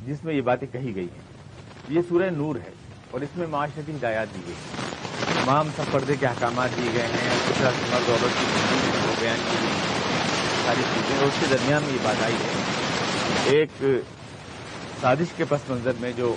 جس 0.07 0.25
میں 0.25 0.35
یہ 0.35 0.41
باتیں 0.41 0.69
کہی 0.73 0.95
گئی 0.95 1.09
ہیں۔ 1.15 1.25
یہ 1.89 2.01
سورہ 2.09 2.31
نور 2.31 2.57
ہے 2.57 2.71
اور 3.11 3.21
اس 3.21 3.37
میں 3.37 3.47
معاشرتی 3.47 3.93
ہدایات 3.93 4.35
دی 4.35 4.41
گئی 4.47 4.55
تمام 5.47 5.69
سب 5.75 5.91
پردے 5.91 6.15
کے 6.21 6.27
احکامات 6.27 6.77
دیے 6.77 6.93
گئے 6.95 7.03
ہیں 7.03 7.35
کس 7.49 7.59
طرح 7.59 7.99
مرد 8.07 8.33
کی 8.39 8.47
زندگی 8.47 8.89
وہ 9.03 9.13
بیان 9.21 9.43
کی 9.51 9.57
گئی 9.61 9.75
ساری 10.65 10.83
چیزیں، 10.95 11.19
اور 11.19 11.27
اس 11.27 11.37
کے 11.41 11.47
درمیان 11.51 11.83
میں 11.85 11.93
یہ 11.93 12.03
بات 12.03 12.23
آئی 12.25 12.35
ہے۔ 12.35 13.53
ایک 13.53 13.71
سازش 15.01 15.37
کے 15.37 15.45
پس 15.49 15.69
منظر 15.69 16.01
میں 16.01 16.11
جو 16.17 16.35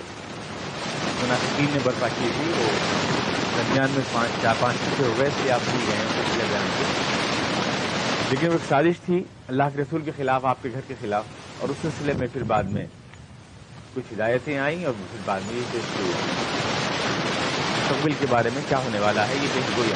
مناسبین 1.22 1.66
نے 1.72 1.78
برپا 1.84 2.08
کی 2.18 2.28
تھی، 2.36 2.52
وہ 2.58 2.68
درمیان 3.56 3.90
میں 3.94 4.04
پانچ، 4.12 4.42
چار، 4.42 4.54
پانچ 4.60 4.76
ہفتے 4.86 5.04
ہو 5.04 5.12
گئے، 5.18 5.26
اس 5.28 5.42
لیے 5.42 5.52
آپ 5.52 5.68
بھول 5.70 5.82
گئے 5.88 5.96
ہیں 5.96 6.06
پچھلے 6.14 6.44
بیان 6.50 6.68
کے 6.78 6.84
لیکن 8.30 8.46
وہ 8.46 8.52
ایک 8.52 8.68
سازش 8.68 9.00
تھی، 9.06 9.22
اللہ 9.48 9.74
کے 9.74 9.82
رسول 9.82 10.02
کے 10.02 10.10
خلاف، 10.16 10.44
آپ 10.44 10.62
کے 10.62 10.68
گھر 10.72 10.88
کے 10.88 10.94
خلاف، 11.00 11.24
اور 11.60 11.68
اس 11.68 11.82
سلسلے 11.82 12.12
میں 12.18 12.26
پھر 12.32 12.42
بعد 12.54 12.72
میں 12.78 12.86
کچھ 13.94 14.12
ہدایتیں 14.14 14.56
آئیں 14.58 14.84
اور 14.84 14.94
پھر 15.10 15.20
بعد 15.24 15.40
میں 15.46 15.58
یہ 15.58 15.72
پیش 15.72 15.98
ہوئی۔ 15.98 16.59
مستقبل 17.90 18.12
کے 18.18 18.26
بارے 18.30 18.50
میں 18.54 18.62
کیا 18.68 18.78
ہونے 18.78 18.98
والا 18.98 19.28
ہے؟ 19.28 19.34
یہ 19.34 19.48
پیش 19.54 19.76
گوئی 19.76 19.92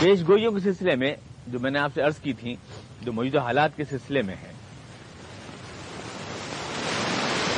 پیش 0.00 0.20
گوئیوں 0.28 0.52
کے 0.52 0.60
سلسلے 0.60 0.94
میں 0.96 1.14
جو 1.46 1.58
میں 1.58 1.70
نے 1.70 1.78
آپ 1.78 1.90
سے 1.94 2.02
عرض 2.02 2.18
کی 2.18 2.32
تھی 2.32 2.56
جو 3.02 3.12
موجودہ 3.12 3.38
حالات 3.38 3.76
کے 3.76 3.84
سلسلے 3.84 4.22
میں 4.22 4.34
ہے 4.34 4.52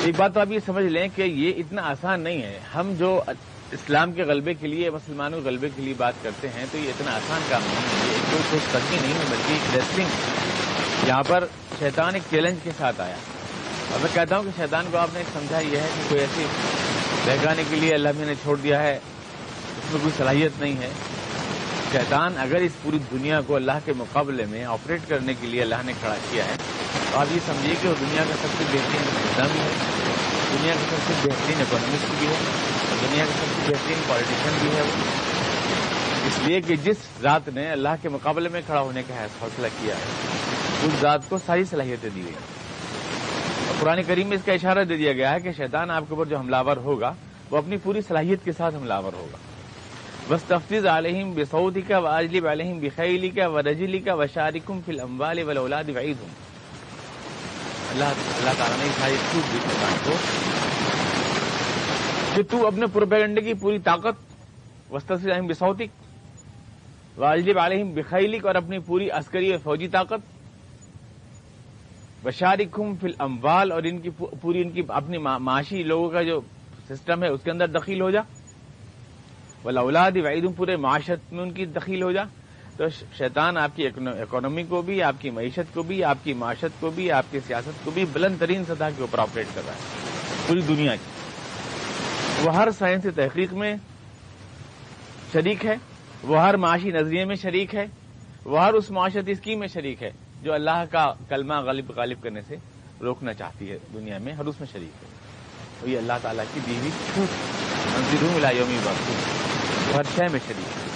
ایک 0.04 0.14
بات 0.16 0.34
تو 0.34 0.40
آپ 0.40 0.50
یہ 0.50 0.58
سمجھ 0.66 0.84
لیں 0.84 1.08
کہ 1.14 1.22
یہ 1.22 1.52
اتنا 1.56 1.82
آسان 1.82 2.20
نہیں 2.20 2.42
ہے۔ 2.42 2.58
ہم 2.74 2.94
جو 2.98 3.20
اسلام 3.74 4.12
کے 4.12 4.22
غلبے 4.22 4.54
کے 4.54 4.66
لیے 4.66 4.90
مسلمانوں 4.90 5.40
کے 5.40 5.48
غلبے 5.48 5.68
کے 5.76 5.82
لیے 5.82 5.94
بات 5.96 6.14
کرتے 6.22 6.48
ہیں 6.48 6.66
تو 6.72 6.78
یہ 6.78 6.88
اتنا 6.88 7.14
آسان 7.16 7.40
کام 7.48 7.62
نہیں 7.66 7.76
ہے، 7.76 8.12
یہ 8.12 8.30
کوئی 8.30 8.42
کچھ 8.50 8.72
قدمی 8.72 8.96
نہیں 9.02 9.14
ہے، 9.14 9.24
بلکہ 9.30 9.52
ایک 9.52 9.74
ریسلنگ 9.74 11.08
یہاں 11.08 11.22
پر 11.22 11.44
شیطان 11.78 12.14
ایک 12.14 12.22
چیلنج 12.30 12.58
کے 12.62 12.70
ساتھ 12.78 13.00
آیا۔ 13.00 13.16
اور 13.90 14.00
میں 14.00 14.14
کہتا 14.14 14.36
ہوں 14.36 14.44
کہ 14.44 14.50
شیطان 14.56 14.86
کو 14.90 14.98
آپ 14.98 15.08
نے 15.14 15.22
سمجھا 15.32 15.58
یہ 15.58 15.76
ہے 15.76 15.88
کہ 15.94 16.08
کوئی 16.08 16.20
ایسی 16.20 16.46
بہگانے 17.24 17.64
کے 17.70 17.76
لیے 17.76 17.94
اللہ 17.94 18.08
نے 18.16 18.34
چھوڑ 18.42 18.56
دیا 18.56 18.82
ہے، 18.82 18.96
اس 19.78 19.92
میں 19.92 20.00
کوئی 20.02 20.12
صلاحیت 20.16 20.60
نہیں 20.60 20.76
ہے۔ 20.80 20.90
شیطان 21.92 22.38
اگر 22.38 22.56
اس 22.56 22.72
پوری 22.82 22.98
دنیا 23.10 23.40
کو 23.40 23.56
اللہ 23.56 23.84
کے 23.84 23.92
مقابلے 23.96 24.44
میں 24.50 24.64
آپریٹ 24.64 25.00
کرنے 25.08 25.34
کے 25.40 25.46
لیے 25.46 25.62
اللہ 25.62 25.82
نے 25.84 25.92
کھڑا 26.00 26.14
کیا 26.30 26.44
ہے، 26.44 26.56
تو 27.12 27.18
آپ 27.18 27.26
یہ 27.34 27.40
سمجھیے 27.46 27.74
کہ 27.82 27.88
وہ 27.88 27.94
دنیا 28.00 28.24
کا 28.28 28.34
سب 28.42 28.48
سے 28.58 28.64
بہترین 28.72 29.50
بھی 29.52 29.60
ہے۔ 29.60 30.03
دنیا 30.54 30.74
کا 30.74 30.96
سب 30.96 31.02
سے 31.06 31.28
بہترین 31.28 31.60
اکانومسٹ 31.60 32.10
بھی 32.18 32.26
ہے، 32.26 32.34
دنیا 33.02 33.24
کا 33.24 33.32
سب 33.32 33.54
سے 33.56 33.72
بہترین 33.72 34.02
پالیٹیشین 34.08 34.58
بھی 34.60 34.76
ہے 34.76 34.82
وہ۔ 34.82 35.22
اس 36.26 36.38
لیے 36.46 36.60
کہ 36.60 36.74
جس 36.76 36.96
ذات 37.22 37.48
نے 37.54 37.70
اللہ 37.70 38.02
کے 38.02 38.08
مقابلے 38.08 38.48
میں 38.48 38.60
کھڑا 38.66 38.80
ہونے 38.80 39.02
کا 39.08 39.24
حوصلہ 39.42 39.66
کیا 39.80 39.94
ہے، 39.94 40.86
اس 40.86 41.00
ذات 41.00 41.28
کو 41.28 41.38
ساری 41.46 41.64
صلاحیتیں 41.64 42.10
دی 42.14 42.22
گئی 42.24 42.34
اور 43.66 43.74
پرانی 43.80 44.02
کریم 44.02 44.28
میں 44.28 44.36
اس 44.36 44.44
کا 44.44 44.52
اشارہ 44.52 44.84
دے 44.84 44.96
دیا 44.96 45.12
گیا 45.12 45.32
ہے 45.32 45.40
کہ 45.40 45.52
شیطان 45.56 45.90
آپ 45.90 46.04
کے 46.08 46.14
اوپر 46.14 46.26
جو 46.26 46.38
حملہ 46.38 46.56
ہوگا، 46.84 47.12
وہ 47.50 47.56
اپنی 47.58 47.76
پوری 47.76 48.00
صلاحیت 48.08 48.44
کے 48.44 48.52
ساتھ 48.52 48.74
حملہ 48.74 48.94
ہوگا۔ 48.94 49.38
بس 50.28 50.42
تفصیل 50.42 50.86
علیہم 50.88 51.30
بے 51.30 51.44
سعودی 51.44 51.80
کا 51.80 51.98
و 51.98 52.06
اجلب 52.06 52.46
علیہم 52.48 52.78
بخیلی 52.78 53.28
کا 53.28 53.48
و 53.48 53.60
رجلی 53.62 53.98
کا 53.98 54.14
و 54.14 54.26
شارکم 54.34 54.80
فل 54.86 55.00
اموال 55.00 55.42
ولاد 55.42 55.88
وعید 55.88 56.16
ہوں 56.20 56.53
اللہ 57.94 58.04
اللہ 58.04 58.50
تعالیٰ 58.58 58.76
نے 58.78 58.92
ساری 59.00 59.16
چھوٹ 59.30 59.52
دی 59.52 59.58
شیطان 59.58 59.92
کو 60.04 60.12
کہ 62.34 62.42
تو 62.50 62.66
اپنے 62.66 62.86
پروپیگنڈے 62.92 63.40
کی 63.40 63.54
پوری 63.54 63.78
طاقت 63.78 64.14
وسطی 64.92 65.14
علیہم 65.14 65.46
بسعودی 65.46 65.84
و 67.16 67.24
اجلب 67.24 67.58
علیہم 67.58 67.94
بخیلک 67.94 68.46
اور 68.46 68.54
اپنی 68.54 68.78
پوری 68.78 69.10
عسکری 69.10 69.50
اور 69.50 69.58
فوجی 69.58 69.88
طاقت۔ 69.88 70.20
بشارکم 72.22 72.96
فل 73.00 73.12
اموال 73.18 73.72
اور 73.72 73.82
ان 73.82 73.98
کی 73.98 74.10
پوری 74.40 74.62
ان 74.62 74.70
کی 74.70 74.82
اپنی 74.88 75.18
معاشی 75.18 75.82
لوگوں 75.82 76.10
کا 76.10 76.22
جو 76.22 76.40
سسٹم 76.88 77.22
ہے، 77.22 77.28
اس 77.28 77.40
کے 77.44 77.50
اندر 77.50 77.66
دخیل 77.66 78.00
ہو 78.00 78.10
جا۔ 78.10 78.20
ولا 79.64 79.80
اولاد 79.80 80.12
وعید 80.16 80.56
پورے 80.56 80.76
معاشرت 80.76 81.32
میں 81.32 81.42
ان 81.42 81.50
کی 81.50 81.66
دخیل 81.66 82.02
ہو 82.02 82.12
جا۔ 82.12 82.22
تو 82.76 82.84
شیطان 83.18 83.56
آپ 83.56 83.76
کی 83.76 83.86
اکانومی 83.86 84.62
کو 84.62 84.82
بھی، 84.82 85.02
آپ 85.02 85.14
کی 85.18 85.30
معیشت 85.30 85.74
کو 85.74 85.82
بھی، 85.82 86.04
آپ 86.04 86.18
کی 86.24 86.32
معاشرت 86.32 86.80
کو 86.80 86.90
بھی، 86.90 87.10
آپ 87.12 87.24
کی 87.30 87.38
سیاست 87.46 87.84
کو 87.84 87.90
بھی 87.90 88.04
بلند 88.12 88.36
ترین 88.38 88.64
سطح 88.64 88.84
کے 88.96 89.00
اوپر 89.00 89.18
آپریٹ 89.18 89.46
کر 89.54 89.62
رہا 89.66 89.72
ہے، 89.72 89.78
پوری 90.46 90.60
دنیا 90.60 90.94
کی۔ 90.96 92.46
وہ 92.46 92.54
ہر 92.54 92.68
سائنسی 92.78 93.10
تحقیق 93.10 93.52
میں 93.52 93.74
شریک 95.32 95.66
ہے، 95.66 95.76
وہ 96.22 96.40
ہر 96.40 96.56
معاشی 96.56 96.90
نظریے 96.90 97.24
میں 97.24 97.36
شریک 97.36 97.74
ہے، 97.74 97.86
وہ 98.44 98.64
ہر 98.64 98.72
اس 98.72 98.90
معاشرتی 98.90 99.32
اسکیم 99.32 99.58
میں 99.58 99.68
شریک 99.68 100.02
ہے 100.02 100.10
جو 100.42 100.52
اللہ 100.52 100.84
کا 100.90 101.12
کلمہ 101.28 101.54
غالب 101.54 101.92
غالب 101.96 102.22
کرنے 102.22 102.40
سے 102.48 102.56
روکنا 103.00 103.32
چاہتی 103.32 103.70
ہے 103.70 103.78
دنیا 103.94 104.18
میں، 104.18 104.32
ہر 104.32 104.44
اس 104.44 104.60
میں 104.60 104.68
شریک 104.72 105.02
ہے۔ 105.02 105.08
تو 105.80 105.88
یہ 105.88 105.98
اللہ 105.98 106.18
تعالیٰ 106.22 106.44
کی 106.54 106.60
بیوی 106.64 106.90
منظر 107.16 108.22
ہوں 108.22 108.52
یومی 108.56 108.78
وقت 108.84 109.94
ہر 109.96 110.02
شہ 110.16 110.32
میں 110.32 110.40
شریک 110.46 110.76
ہے۔ 110.78 110.93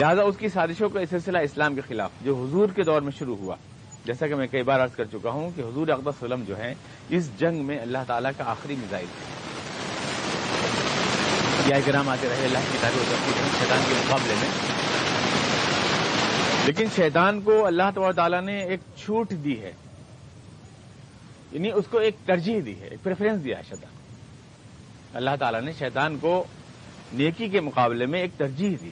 لہٰذا 0.00 0.22
اس 0.22 0.36
کی 0.36 0.48
سازشوں 0.48 0.88
کا 0.88 1.00
سلسلہ 1.10 1.38
اسلام 1.38 1.74
کے 1.74 1.80
خلاف 1.80 2.10
جو 2.24 2.44
حضور 2.44 2.68
کے 2.74 2.82
دور 2.84 3.02
میں 3.02 3.12
شروع 3.18 3.36
ہوا، 3.36 3.56
جیسا 4.04 4.26
کہ 4.26 4.34
میں 4.34 4.46
کئی 4.46 4.62
بار 4.62 4.80
عرض 4.80 4.92
کر 4.92 5.04
چکا 5.04 5.30
ہوں 5.30 5.50
کہ 5.56 5.60
حضور 5.60 5.88
اقبال 5.88 6.12
وسلم 6.22 6.44
جو 6.44 6.60
ہیں، 6.60 6.74
اس 7.08 7.38
جنگ 7.38 7.64
میں 7.64 7.78
اللہ 7.78 7.98
تعالیٰ 8.06 8.30
کا 8.36 8.44
آخری 8.50 8.76
مزائل 8.76 9.06
ہے۔ 9.06 9.36
یا 11.66 11.78
گرام 11.86 12.08
آتے 12.08 12.28
رہے، 12.28 12.44
اللہ 12.44 12.58
کی 12.72 12.78
شیطان 13.58 13.78
کے 13.88 13.94
مقابلے 14.06 14.34
میں۔ 14.34 14.48
لیکن 16.66 16.86
شیطان 16.96 17.40
کو 17.40 17.66
اللہ 17.66 18.10
تعالیٰ 18.16 18.42
نے 18.42 18.60
ایک 18.60 18.80
چھوٹ 18.96 19.30
دی 19.30 19.60
ہے۔ 19.60 19.72
یعنی 21.52 21.70
اس 21.74 21.84
کو 21.90 21.98
ایک 21.98 22.16
ترجیح 22.26 22.60
دی 22.66 22.80
ہے، 22.80 22.86
ایک 22.86 23.02
پریفرنس 23.02 23.44
دیا 23.44 23.58
ہے 23.58 23.62
شیطان۔ 23.68 23.92
اللہ 25.14 25.30
تعالیٰ 25.38 25.62
نے 25.62 25.72
شیطان 25.72 26.18
کو 26.18 26.44
نیکی 27.12 27.48
کے 27.48 27.60
مقابلے 27.60 28.06
میں 28.06 28.20
ایک 28.20 28.30
ترجیح 28.36 28.76
دی۔ 28.82 28.90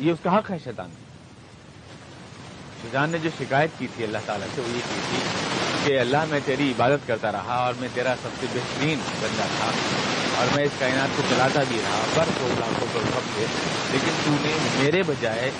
یہ 0.00 0.12
اس 0.12 0.18
کا 0.22 0.38
حق 0.38 0.50
ہے 0.50 0.56
شیطان 0.64 0.90
شیطان 2.82 3.10
نے 3.10 3.18
جو 3.22 3.30
شکایت 3.38 3.78
کی 3.78 3.86
تھی 3.96 4.04
اللہ 4.04 4.24
تعالیٰ 4.26 4.46
سے، 4.54 4.60
وہ 4.60 4.68
یہ 4.68 4.80
کی 4.94 5.00
تھی 5.10 5.18
کہ 5.84 5.98
اللہ 6.00 6.24
میں 6.28 6.40
تیری 6.44 6.70
عبادت 6.70 7.06
کرتا 7.06 7.32
رہا 7.32 7.56
اور 7.64 7.74
میں 7.80 7.88
تیرا 7.94 8.14
سب 8.22 8.40
سے 8.40 8.46
بہترین 8.52 8.98
بندہ 9.20 9.46
تھا 9.58 9.70
اور 10.38 10.54
میں 10.56 10.64
اس 10.64 10.78
کائنات 10.78 11.16
کو 11.16 11.22
چلاتا 11.30 11.62
بھی 11.68 11.78
رہا، 11.84 12.02
پر 12.14 12.30
کو 12.38 12.48
لاکھوں 12.60 12.86
کو 12.92 13.00
سب 13.12 13.30
سے 13.34 13.46
لیکن 13.92 14.20
تو 14.24 14.30
نے 14.42 14.52
میرے 14.78 15.02
بجائے 15.06 15.50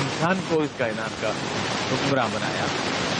انسان 0.00 0.40
کو 0.48 0.60
اس 0.60 0.70
کائنات 0.76 1.20
کا 1.22 1.30
حکمراں 1.90 2.26
بنایا۔ 2.32 2.66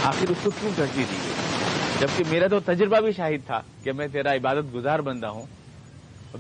آخر 0.05 0.31
اس 0.31 0.39
کو 0.43 0.51
کیوں 0.61 0.73
ترجیح 0.77 1.05
دی 1.11 1.17
گئی؟ 1.25 1.99
جبکہ 2.01 2.25
میرا 2.31 2.47
تو 2.47 2.61
تجربہ 2.65 3.01
بھی 3.01 3.13
شاہد 3.13 3.47
تھا 3.47 3.61
کہ 3.83 3.93
میں 3.93 4.07
تیرا 4.13 4.35
عبادت 4.35 4.75
گزار 4.75 4.99
بندہ 4.99 5.27
ہوں، 5.27 5.47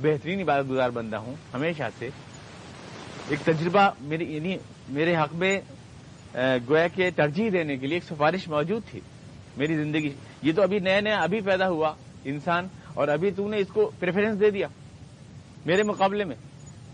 بہترین 0.03 0.41
عبادت 0.41 0.71
گزار 0.71 0.91
بندہ 0.91 1.17
ہوں، 1.17 1.35
ہمیشہ 1.55 1.89
سے 1.99 2.09
ایک 3.29 3.41
تجربہ 3.45 3.89
میری 4.01 4.25
یعنی 4.35 4.57
میرے 4.89 5.15
حق 5.17 5.35
میں 5.35 5.59
گویا 6.69 6.87
کے 6.95 7.11
ترجیح 7.17 7.51
دینے 7.53 7.77
کے 7.77 7.87
لیے 7.87 7.97
ایک 7.97 8.05
سفارش 8.05 8.47
موجود 8.49 8.83
تھی 8.91 9.01
میری 9.57 9.77
زندگی۔ 9.77 10.13
یہ 10.43 10.53
تو 10.57 10.63
ابھی 10.63 10.79
نیا 10.79 11.01
نیا 11.01 11.21
ابھی 11.23 11.41
پیدا 11.41 11.69
ہوا 11.69 11.93
انسان، 12.25 12.67
اور 12.95 13.09
ابھی 13.09 13.31
تو 13.37 13.49
نے 13.49 13.59
اس 13.59 13.69
کو 13.73 13.91
پریفرنس 13.99 14.41
دے 14.41 14.51
دیا 14.51 14.67
میرے 15.67 15.83
مقابلے 15.83 16.25
میں۔ 16.25 16.37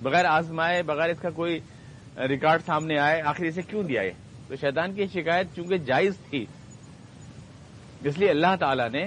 بغیر 0.03 0.25
آزمائے، 0.25 0.83
بغیر 0.83 1.11
اس 1.11 1.21
کا 1.21 1.31
کوئی 1.31 1.59
ریکارڈ 2.29 2.63
سامنے 2.67 2.99
آئے، 2.99 3.21
آخر 3.31 3.45
اسے 3.45 3.63
کیوں 3.69 3.83
دیا 3.83 4.03
ہے 4.03 4.13
تو 4.49 4.57
شیطان 4.61 4.95
کی 4.95 5.07
شکایت 5.13 5.55
چونکہ 5.57 5.79
جائز 5.87 6.17
تھی، 6.31 6.45
اس 8.05 8.19
لیے 8.19 8.31
اللہ 8.31 8.55
تعالی 8.61 8.89
نے 8.93 9.07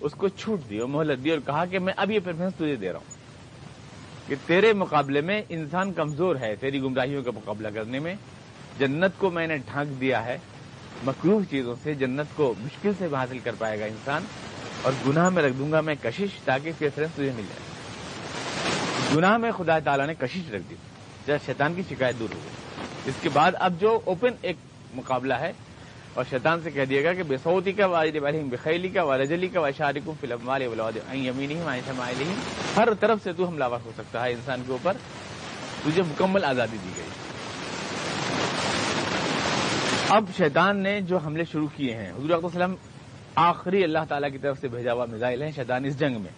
اس 0.00 0.12
کو 0.12 0.28
چھوٹ 0.30 0.68
دی 0.70 0.78
اور 0.78 0.88
مہلت 0.88 1.24
دی 1.24 1.30
اور 1.30 1.40
کہا 1.46 1.64
کہ 1.70 1.78
میں 1.78 1.92
اب 1.96 2.10
یہ 2.10 2.20
پریفرنس 2.24 2.54
تجھے 2.56 2.76
دے 2.76 2.92
رہا 2.92 2.98
ہوں۔ 2.98 3.18
کہ 4.30 4.36
تیرے 4.46 4.72
مقابلے 4.72 5.20
میں 5.20 5.42
انسان 5.48 5.92
کمزور 5.92 6.36
ہے، 6.36 6.56
تیری 6.56 6.80
گمراہیوں 6.80 7.22
کا 7.22 7.30
مقابلہ 7.30 7.68
کرنے 7.74 7.98
میں۔ 7.98 8.14
جنت 8.78 9.18
کو 9.18 9.30
میں 9.30 9.46
نے 9.46 9.56
ڈھانک 9.56 10.00
دیا 10.00 10.24
ہے۔ 10.24 10.38
مقروف 11.04 11.42
چیزوں 11.50 11.74
سے 11.82 11.94
جنت 11.94 12.36
کو 12.36 12.54
مشکل 12.58 12.90
سے 12.98 13.06
حاصل 13.12 13.38
کر 13.38 13.54
پائے 13.58 13.80
گا 13.80 13.84
انسان۔ 13.84 14.24
اور 14.82 14.92
گناہ 15.08 15.28
میں 15.28 15.42
رکھ 15.42 15.54
دوں 15.58 15.72
گا 15.72 15.80
میں 15.80 15.94
کشش 16.02 16.40
تاکہ 16.44 16.72
پریفرنس 16.78 17.10
تجھے 17.12 17.32
مل 17.36 17.42
جائے۔ 17.48 17.70
گناہ 19.16 19.36
میں 19.36 19.50
خدا 19.50 19.78
تعالیٰ 19.78 20.06
نے 20.06 20.14
کشش 20.14 20.50
رکھ 20.52 20.62
دی۔ 20.70 20.74
جب 21.26 21.36
شیطان 21.46 21.74
کی 21.74 21.82
شکایت 21.90 22.18
دور 22.18 22.34
ہو 22.34 22.40
گئی۔ 22.44 22.84
اس 23.06 23.14
کے 23.20 23.28
بعد 23.28 23.52
اب 23.54 23.80
جو 23.80 24.00
اوپن 24.04 24.30
ایک 24.42 24.56
مقابلہ 24.94 25.34
ہے 25.34 25.52
اور 26.14 26.24
شیطان 26.30 26.60
سے 26.62 26.70
کہہ 26.70 26.84
دیا 26.84 27.02
گا 27.02 27.12
کہ 27.12 27.22
بے 27.22 27.36
سعودی 27.36 27.72
کا 27.72 27.86
واجد 27.86 28.16
والم 28.16 28.48
بخیلی 28.48 28.88
کا 28.88 29.02
والجلی 29.02 29.48
کا 29.48 29.60
واشارکم 29.60 30.12
فلم 30.20 30.48
والے 30.48 30.66
ولاد 30.66 31.14
یمین 31.14 32.32
ہر 32.76 32.88
طرف 33.00 33.18
سے 33.22 33.32
تو 33.32 33.44
حملہ 33.44 33.64
ور 33.64 33.78
ہو 33.84 33.92
سکتا 33.96 34.24
ہے 34.24 34.32
انسان 34.32 34.62
کے 34.66 34.72
اوپر۔ 34.72 34.96
تجھے 35.84 36.02
مکمل 36.02 36.44
آزادی 36.44 36.76
دی 36.84 36.90
گئی۔ 36.96 37.06
اب 40.08 40.24
شیطان 40.36 40.76
نے 40.76 41.00
جو 41.00 41.18
حملے 41.18 41.44
شروع 41.44 41.68
کیے 41.76 41.94
ہیں، 41.94 42.12
حضور 42.12 42.44
وسلم 42.44 42.74
آخری 43.34 43.84
اللہ 43.84 43.98
تعالیٰ 44.08 44.32
کی 44.32 44.38
طرف 44.38 44.60
سے 44.60 44.68
بھیجا 44.68 44.92
ہوا 44.92 45.06
میزائل 45.06 45.42
ہیں، 45.42 45.50
شیطان 45.56 45.84
اس 45.84 45.98
جنگ 45.98 46.20
میں۔ 46.20 46.30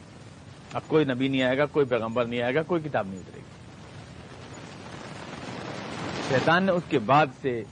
اب 0.72 0.80
کوئی 0.86 1.04
نبی 1.04 1.28
نہیں 1.28 1.42
آئے 1.42 1.58
گا، 1.58 1.66
کوئی 1.66 1.86
پیغمبر 1.86 2.24
نہیں 2.24 2.42
آئے 2.42 2.54
گا، 2.54 2.62
کوئی 2.62 2.82
کتاب 2.82 3.06
نہیں 3.06 3.18
اترے 3.18 3.40
گی۔ 3.40 3.42
شیطان 6.28 6.64
نے 6.64 6.72
اس 6.72 6.82
کے 6.88 6.98
بعد 6.98 7.26
سے 7.42 7.62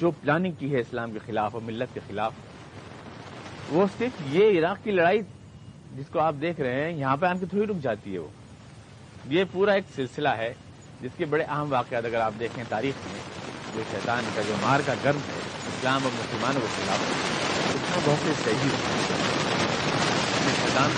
جو 0.00 0.10
پلاننگ 0.10 0.52
کی 0.58 0.72
ہے 0.74 0.80
اسلام 0.80 1.12
کے 1.12 1.18
خلاف 1.26 1.54
اور 1.54 1.62
ملت 1.62 1.94
کے 1.94 2.00
خلاف، 2.06 2.32
وہ 3.68 3.86
صرف 3.98 4.20
یہ 4.26 4.58
عراق 4.58 4.84
کی 4.84 4.90
لڑائی 4.90 5.20
جس 5.96 6.08
کو 6.12 6.20
آپ 6.20 6.34
دیکھ 6.40 6.60
رہے 6.60 6.84
ہیں، 6.84 6.92
یہاں 6.98 7.16
پہ 7.16 7.26
آن 7.26 7.38
کے 7.38 7.46
تھوڑی 7.46 7.66
رک 7.66 7.82
جاتی 7.82 8.12
ہے 8.14 8.18
وہ۔ 8.18 8.28
یہ 9.28 9.44
پورا 9.52 9.72
ایک 9.72 9.84
سلسلہ 9.96 10.28
ہے 10.28 10.52
جس 11.00 11.10
کے 11.16 11.24
بڑے 11.24 11.44
اہم 11.44 11.72
واقعات 11.72 12.04
اگر 12.04 12.20
آپ 12.20 12.32
دیکھیں 12.40 12.64
تاریخ 12.68 13.06
میں، 13.06 13.20
جو 13.74 13.82
شیطان 13.90 14.30
کا، 14.34 14.42
جو 14.48 14.54
مار 14.60 14.80
کا 14.86 14.94
گرم 15.04 15.18
ہے، 15.28 15.38
اسلام 15.68 16.00
اور 16.04 16.12
مسلمانوں 16.14 16.60
کے 16.60 16.66
خلاف 16.76 17.00
اس 17.74 17.90
میں 17.90 18.00
بہت 18.04 18.26
سے 18.26 18.32
صحیح 18.44 18.68
شیطان 20.56 20.90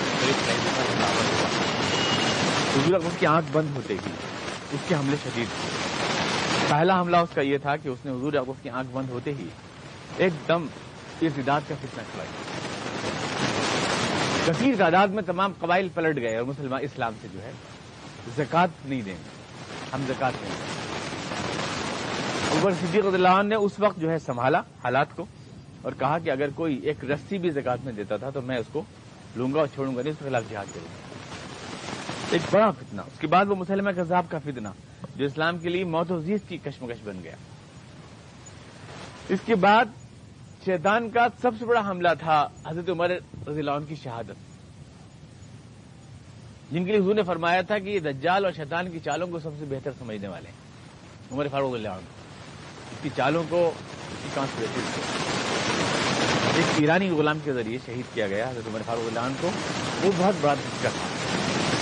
اس 2.97 3.17
کی 3.19 3.27
آنکھ 3.27 3.49
بند 3.53 3.77
ہوتے 3.77 3.95
ہی، 3.95 4.11
اس 4.73 4.89
کے 4.89 4.95
حملے 4.95 5.17
شدید۔ 5.23 5.47
تھے 5.57 6.02
پہلا 6.73 7.01
حملہ 7.01 7.17
اس 7.17 7.29
کا 7.35 7.41
یہ 7.41 7.59
تھا 7.63 7.77
کہ 7.77 7.89
اس 7.89 8.05
نے 8.05 8.11
حضور 8.11 8.33
اس 8.33 8.61
کی 8.63 8.71
آنکھ 8.71 8.91
بند 8.93 9.11
ہوتے 9.11 9.33
ہی 9.39 9.47
ایک 10.17 10.33
دم 10.49 10.67
ارتداد 11.23 11.61
کا 11.69 11.75
فتنہ 11.81 12.03
کھڑائی 12.13 12.31
کثیر 14.47 14.75
تعداد 14.79 15.09
میں 15.09 15.23
تمام 15.23 15.53
قبائل 15.59 15.89
پلٹ 15.95 16.17
گئے 16.17 16.37
اور 16.37 16.45
مسلمان 16.45 16.81
اسلام 16.83 17.13
سے 17.23 17.29
جو 17.33 17.43
ہے 17.43 17.51
زکات 18.37 18.71
نہیں 18.85 19.03
دیں 19.03 19.15
گے۔ 19.15 19.31
ہم 19.93 20.05
زکات 20.09 20.33
نہیں 20.43 20.55
دیں 20.59 20.71
عمر 22.53 22.73
صدیق 22.81 23.07
اللہ 23.07 23.29
عنہ 23.29 23.49
نے 23.49 23.55
اس 23.55 23.79
وقت 23.79 23.99
جو 24.01 24.11
ہے 24.11 24.19
سنبھالا 24.19 24.61
حالات 24.85 25.15
کو 25.17 25.25
اور 25.83 25.93
کہا 25.99 26.19
کہ 26.19 26.31
اگر 26.31 26.51
کوئی 26.55 26.77
ایک 26.77 27.05
رسی 27.05 27.39
بھی 27.39 27.51
زکات 27.51 27.85
میں 27.85 27.93
دیتا 27.93 28.17
تھا 28.17 28.31
تو 28.31 28.43
میں 28.43 28.59
اس 28.59 28.67
کو 28.73 28.83
لوں 29.37 29.53
گا 29.55 29.59
اور 29.61 29.69
چھوڑوں 29.75 29.97
گا 29.97 30.03
نہیں، 30.03 30.13
اس 30.13 30.19
کے 30.19 30.25
خلاف 30.25 30.51
جہاد 30.51 30.75
کروں 30.75 30.87
گا۔ 30.87 30.97
ایک 32.31 32.43
بڑا 32.51 32.71
فتنہ، 32.71 33.01
اس 33.01 33.19
کے 33.19 33.27
بعد 33.27 33.45
وہ 33.49 33.55
مسلمہ 33.55 33.91
کذاب 33.97 34.25
کا 34.29 34.39
فتنہ۔ 34.39 34.69
جو 35.17 35.25
اسلام 35.25 35.59
کے 35.59 35.69
لیے 35.69 35.85
موت 35.85 36.13
و 36.13 36.21
زیز 36.21 36.41
کی 36.49 36.59
کشمکش 36.59 36.97
بن 37.05 37.21
گیا۔ 37.23 37.37
اس 39.29 39.39
کے 39.47 39.55
بعد 39.55 39.85
شیطان 40.65 41.11
کا 41.11 41.27
سب 41.43 41.51
سے 41.59 41.65
بڑا 41.65 41.91
حملہ 41.91 42.09
تھا 42.19 42.49
حضرت 42.67 42.91
عمر 42.91 43.11
رضی 43.49 43.59
اللہ 43.59 43.71
عنہ 43.71 43.85
کی 43.87 43.95
شہادت۔ 43.95 44.53
جن 46.73 46.85
کے 46.85 46.93
لیے 46.93 47.01
حضور 47.01 47.15
نے 47.15 47.23
فرمایا 47.23 47.63
تھا 47.63 47.79
کہ 47.79 47.89
یہ 47.89 48.01
دجال 48.01 48.45
اور 48.45 48.53
شیطان 48.53 48.91
کی 48.91 48.99
چالوں 49.05 49.27
کو 49.27 49.39
سب 49.39 49.51
سے 49.59 49.65
بہتر 49.69 49.91
سمجھنے 49.99 50.29
والے 50.29 50.49
ہیں۔ 50.49 50.57
عمر 51.33 51.47
فاروق 51.51 51.75
اللہ 51.75 51.89
عنہ۔ 51.89 52.07
اس 52.93 52.99
کی 53.03 53.09
چالوں 53.17 53.45
کو 53.49 53.73
ایک 56.55 56.65
ایرانی 56.77 57.11
غلام 57.11 57.39
کے 57.45 57.53
ذریعے 57.53 57.79
شہید 57.87 58.15
کیا 58.15 58.29
گیا 58.29 58.51
حضرت 58.51 58.69
عمر 58.69 58.81
فاروق 58.87 59.07
اللہ 59.07 59.21
عنہ 59.21 59.35
کو۔ 59.41 59.51
وہ 60.03 60.13
بہت 60.17 60.35
بڑا 60.41 60.55
دھچکا 60.55 60.89
تھا۔ 60.89 61.07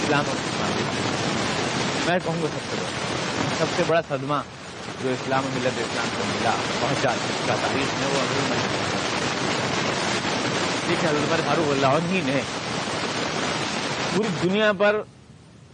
اسلام 0.05 0.25
اور 0.29 0.60
میں 2.11 2.19
کہوں 2.25 2.43
گا 2.43 2.47
سب 2.49 2.63
سے 2.71 2.77
بڑا۔ 2.77 3.57
سب 3.59 3.67
سے 3.77 3.83
بڑا 3.87 4.01
صدمہ 4.09 4.41
جو 5.03 5.09
اسلام 5.09 5.45
ملت 5.55 5.79
اسلام 5.79 6.09
کو 6.17 6.23
ملا 6.29 6.55
پہنچا 6.81 7.11
جس 7.27 7.47
کا 7.47 7.55
تاریخ 7.63 7.93
ہے 8.01 8.09
وہ 8.15 8.23
ٹھیک 10.87 11.05
ہے 11.05 11.11
عمر 11.11 11.41
فاروق 11.47 11.71
اللہ 11.71 12.09
ہی 12.11 12.21
نے 12.25 12.41
پوری 14.17 14.29
دنیا 14.43 14.73
پر 14.79 15.01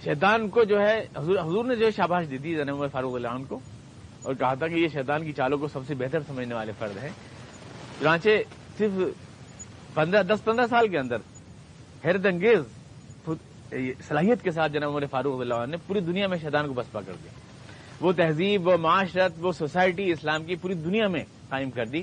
شیطان 0.05 0.49
کو 0.49 0.65
جو 0.65 0.81
ہے، 0.81 0.99
حضور 1.17 1.39
حضور 1.39 1.65
نے 1.65 1.77
جو 1.77 1.87
ہے 1.87 1.91
شاباش 1.97 2.27
دی 2.31 2.39
تھی 2.39 2.61
عمر 2.61 2.89
فاروق 2.93 3.15
اللہ 3.15 3.29
عنہ 3.29 3.45
کو 3.49 3.61
اور 4.23 4.35
کہا 4.35 4.55
تھا 4.55 4.69
کہ 4.69 4.75
یہ 4.75 4.89
شیطان 4.93 5.25
کی 5.25 5.33
چالوں 5.33 5.59
کو 5.59 5.69
سب 5.73 5.87
سے 5.87 5.95
بہتر 5.95 6.21
سمجھنے 6.27 6.55
والے 6.55 6.73
فرد 6.79 7.03
ہیں۔ 7.03 7.11
چنانچہ 8.01 8.29
صرف 8.79 9.03
پندرہ، 9.95 10.23
دس 10.23 10.45
پندرہ 10.45 10.67
سال 10.71 10.89
کے 10.89 10.99
اندر 10.99 11.17
حیرت 12.05 12.27
انگیز 12.27 12.61
صلاحیت 14.09 14.43
کے 14.43 14.51
ساتھ 14.51 14.73
جناب 14.73 14.91
عمر 14.91 15.07
فاروق 15.11 15.41
اللہ 15.41 15.55
عنہ 15.55 15.71
نے 15.71 15.77
پوری 15.87 16.01
دنیا 16.01 16.27
میں 16.27 16.39
شیطان 16.39 16.69
کو 16.69 16.75
بسپا 16.75 17.01
کر 17.07 17.13
دیا۔ 17.25 17.33
وہ 18.01 18.13
تہذیب، 18.13 18.69
وہ 18.69 18.77
معاشرت، 18.77 19.33
وہ 19.39 19.53
سوسائٹی، 19.53 20.13
اسلام 20.13 20.45
کی 20.45 20.57
پوری 20.57 20.75
دنیا 20.75 21.09
میں 21.09 21.25
قائم 21.49 21.71
کر 21.71 21.87
دی 21.87 22.03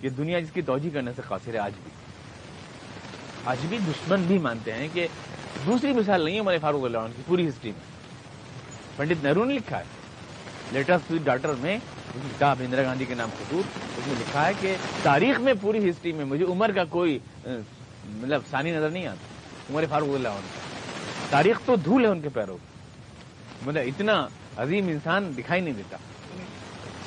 کہ 0.00 0.08
دنیا 0.08 0.40
جس 0.40 0.50
کی 0.52 0.62
توجہ 0.62 0.94
کرنے 0.94 1.10
سے 1.16 1.22
قاصر 1.28 1.54
ہے 1.54 1.58
آج 1.58 1.72
بھی۔ 1.82 1.90
آج 3.44 3.56
بھی 3.68 3.78
دشمن 3.78 4.22
بھی 4.26 4.38
مانتے 4.38 4.72
ہیں 4.72 4.88
کہ 4.92 5.06
دوسری 5.66 5.92
مثال 5.92 6.24
نہیں 6.24 6.34
ہے 6.34 6.40
عمر 6.40 6.56
فاروق 6.60 6.84
اللہ 6.84 6.98
عنہ 6.98 7.12
کی، 7.16 7.22
پوری 7.26 7.48
ہسٹری 7.48 7.70
میں۔ 7.70 7.96
پنڈت 8.96 9.24
نہرو 9.24 9.44
نے 9.44 9.54
لکھا 9.54 9.78
ہے۔ 9.78 9.84
لیٹسٹ 10.72 11.12
ڈاٹر 11.24 11.54
میں 11.60 11.78
کتاب 12.14 12.56
اندرا 12.64 12.82
گاندھی 12.82 13.06
کے 13.06 13.14
نام 13.14 13.28
خطوط 13.38 13.78
اس 13.98 14.06
میں 14.06 14.14
لکھا 14.20 14.46
ہے 14.46 14.52
کہ 14.60 14.76
تاریخ 15.02 15.40
میں 15.40 15.54
پوری 15.60 15.90
ہسٹری 15.90 16.12
میں 16.12 16.24
مجھے 16.24 16.44
عمر 16.44 16.72
کا 16.72 16.84
کوئی 16.84 17.18
مطلب 18.06 18.40
ثانی 18.50 18.70
نظر 18.70 18.90
نہیں 18.90 19.06
آتا۔ 19.06 19.72
عمر 19.72 19.84
فاروق 19.90 20.14
اللہ 20.14 20.28
عنہ۔ 20.28 20.65
تاریخ 21.30 21.60
تو 21.66 21.76
دھول 21.76 22.04
ہے 22.04 22.10
ان 22.10 22.20
کے 22.20 22.28
پیروں 22.28 22.56
مطلب 23.66 23.82
اتنا 23.86 24.26
عظیم 24.56 24.88
انسان 24.88 25.30
دکھائی 25.36 25.60
نہیں 25.60 25.74
دیتا۔ 25.74 25.96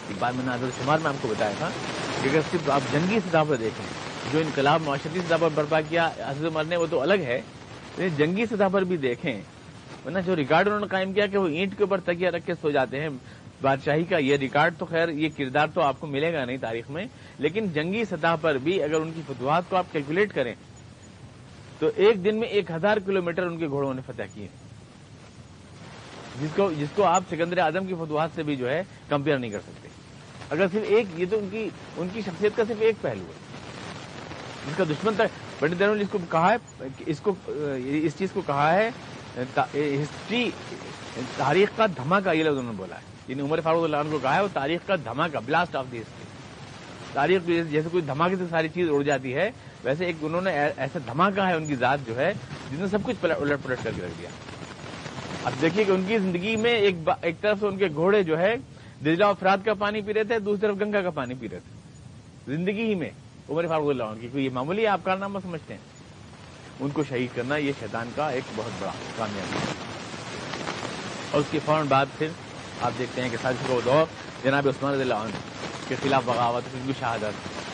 ایک 0.07 0.17
بات 0.19 0.33
میں 0.35 0.45
نے 0.45 0.51
عدد 0.51 0.77
شمار 0.77 0.97
میں 0.97 1.09
آپ 1.09 1.21
کو 1.21 1.27
بتایا 1.27 1.51
تھا 1.57 1.69
کہ 2.21 2.29
اگر 2.29 2.41
صرف 2.51 2.69
آپ 2.69 2.91
جنگی 2.91 3.19
سطح 3.29 3.43
پر 3.47 3.55
دیکھیں، 3.55 3.85
جو 4.31 4.39
انقلاب 4.39 4.81
معاشرتی 4.85 5.19
سطح 5.27 5.35
پر 5.41 5.49
برپا 5.55 5.79
کیا، 5.89 6.09
حضرت 6.25 6.45
عمر 6.45 6.63
نے، 6.63 6.75
وہ 6.75 6.85
تو 6.89 7.01
الگ 7.01 7.23
ہے۔ 7.23 7.41
جنگی 8.17 8.45
سطح 8.45 8.67
پر 8.71 8.83
بھی 8.83 8.97
دیکھیں، 8.97 9.41
ورنہ 10.05 10.19
جو 10.25 10.35
ریکارڈ 10.35 10.67
انہوں 10.67 10.79
نے 10.79 10.87
قائم 10.87 11.13
کیا 11.13 11.25
کہ 11.27 11.37
وہ 11.37 11.47
اینٹ 11.47 11.77
کے 11.77 11.83
اوپر 11.83 11.99
تکیا 12.05 12.31
رکھ 12.31 12.45
کے 12.45 12.53
سو 12.61 12.71
جاتے 12.71 12.99
ہیں، 13.01 13.09
بادشاہی 13.61 14.03
کا 14.03 14.17
یہ 14.17 14.37
ریکارڈ 14.37 14.73
تو 14.77 14.85
خیر، 14.85 15.09
یہ 15.09 15.29
کردار 15.37 15.67
تو 15.73 15.81
آپ 15.81 15.99
کو 15.99 16.07
ملے 16.07 16.33
گا 16.33 16.45
نہیں 16.45 16.57
تاریخ 16.61 16.89
میں۔ 16.89 17.05
لیکن 17.39 17.67
جنگی 17.73 18.03
سطح 18.05 18.35
پر 18.41 18.57
بھی 18.63 18.81
اگر 18.83 18.99
ان 19.01 19.11
کی 19.15 19.21
فتوحات 19.27 19.63
کو 19.69 19.75
آپ 19.75 19.91
کیلکولیٹ 19.91 20.33
کریں 20.33 20.53
تو 21.79 21.89
ایک 21.95 22.23
دن 22.23 22.39
میں 22.39 22.47
ایک 22.47 22.71
ہزار 22.71 22.97
کلو 23.05 23.21
میٹر 23.21 23.43
ان 23.43 23.57
کے 23.57 23.67
گھوڑوں 23.67 23.93
نے 23.93 24.01
فتح 24.05 24.23
کیے۔ 24.33 24.47
جس 26.41 26.49
کو 26.55 26.71
جس 26.77 26.87
کو 26.95 27.03
آپ 27.03 27.23
سکندر 27.29 27.57
اعظم 27.57 27.85
کی 27.85 27.93
فتوحات 27.93 28.29
سے 28.35 28.43
بھی 28.43 28.55
جو 28.55 28.69
ہے 28.69 28.81
کمپیئر 29.09 29.37
نہیں 29.37 29.51
کر 29.51 29.59
سکتے۔ 29.59 29.87
اگر 30.49 30.65
صرف 30.71 30.83
ایک 30.87 31.05
یہ 31.17 31.25
تو 31.29 31.37
ان 31.37 31.47
کی 31.51 31.69
ان 31.97 32.07
کی 32.13 32.21
شخصیت 32.21 32.51
کا 32.55 32.63
صرف 32.67 32.77
ایک 32.79 32.95
پہلو 33.01 33.23
ہے۔ 33.27 33.47
جس 34.67 34.77
کا 34.77 34.83
دشمن 34.89 35.13
تک 35.17 35.59
پنڈت 35.59 35.81
نے 35.81 36.01
اس 36.01 36.07
کو 36.11 36.17
کہا 36.29 36.53
ہے 36.53 36.87
اس 37.05 37.19
کو 37.19 37.33
اس 37.47 38.17
چیز 38.17 38.31
کو 38.33 38.41
کہا 38.45 38.73
ہے 38.75 38.89
ہسٹری 39.73 40.49
تاریخ 41.37 41.69
کا 41.75 41.85
دھماکہ، 41.85 42.35
یہ 42.35 42.43
لفظ 42.43 42.57
انہوں 42.57 42.73
نے 42.73 42.77
بولا 42.77 42.95
ہے۔ 42.95 43.01
یعنی 43.27 43.41
عمر 43.41 43.59
فاروق 43.63 43.83
اللہ 43.83 43.97
عنہ 43.97 44.11
کو 44.11 44.19
کہا 44.21 44.35
ہے، 44.35 44.41
وہ 44.41 44.47
تاریخ 44.53 44.87
کا 44.87 44.95
دھماکہ 45.05 45.39
بلاسٹ 45.45 45.75
آف 45.75 45.85
دی 45.91 45.99
ہسٹری 45.99 46.27
تاریخ 47.13 47.41
جیسے 47.71 47.89
کوئی 47.91 48.03
دھماکے 48.03 48.35
سے 48.35 48.43
ساری 48.49 48.69
چیز 48.73 48.89
اڑ 48.91 49.01
جاتی 49.03 49.33
ہے 49.33 49.49
ویسے 49.83 50.05
ایک 50.05 50.15
انہوں 50.21 50.41
نے 50.41 50.51
ایسا 50.77 50.99
دھماکہ 51.05 51.39
ہے 51.39 51.53
ان 51.53 51.65
کی 51.65 51.75
ذات 51.75 51.99
جو 52.05 52.17
ہے 52.17 52.33
جس 52.71 52.79
نے 52.79 52.87
سب 52.87 52.97
کچھ 53.03 53.15
الٹ 53.23 53.63
پلٹ 53.63 53.83
کر 53.83 53.91
کے 53.95 54.01
رکھ 54.01 54.13
دیا۔ 54.19 54.29
اب 55.43 55.51
دیکھیے 55.61 55.83
کہ 55.83 55.91
ان 55.91 56.03
کی 56.07 56.17
زندگی 56.17 56.55
میں 56.55 56.71
ایک 56.71 56.95
ایک 57.21 57.41
طرف 57.41 57.59
سے 57.59 57.67
ان 57.67 57.77
کے 57.77 57.87
گھوڑے 57.95 58.23
جو 58.23 58.39
ہے 58.39 58.55
دجلا 59.01 59.27
افراد 59.27 59.57
کا 59.65 59.73
پانی 59.73 60.01
پی 60.01 60.13
رہے 60.13 60.23
تھے، 60.23 60.39
دوسری 60.39 60.61
طرف 60.61 60.75
گنگا 60.81 61.01
کا 61.01 61.09
پانی 61.09 61.33
پی 61.33 61.49
رہے 61.49 61.59
تھے۔ 61.59 61.79
زندگی 62.55 62.85
ہی 62.85 62.95
میں، 62.95 63.09
عمر 63.49 63.67
فاروق 63.67 63.89
اللہ 63.89 64.03
عنہ 64.03 64.21
کی 64.21 64.27
کوئی 64.31 64.45
یہ 64.45 64.49
معمولی 64.49 64.87
آپ 64.87 64.99
کارنامہ 65.03 65.39
سمجھتے 65.43 65.73
ہیں؟ 65.73 65.81
ان 66.79 66.89
کو 66.89 67.03
شہید 67.03 67.35
کرنا 67.35 67.55
یہ 67.55 67.71
شیطان 67.79 68.09
کا 68.15 68.29
ایک 68.29 68.43
بہت 68.55 68.81
بڑا 68.81 68.91
کامیابی 69.17 69.57
ہے۔ 69.57 69.73
اور 71.31 71.39
اس 71.39 71.45
کے 71.51 71.59
فوراً 71.65 71.85
بعد 71.87 72.05
پھر 72.17 72.27
آپ 72.81 72.91
دیکھتے 72.99 73.21
ہیں 73.21 73.29
کہ 73.29 73.37
سازش 73.41 73.67
کو 73.67 73.81
دور، 73.85 74.05
جناب 74.43 74.67
عثمان 74.67 74.93
رضی 74.93 75.01
اللہ 75.01 75.13
عنہ 75.13 75.31
کے 75.87 75.95
خلاف 76.03 76.23
بغاوت 76.25 76.63
ان 76.73 76.81
کی 76.87 76.93
شہادت۔ 76.99 77.68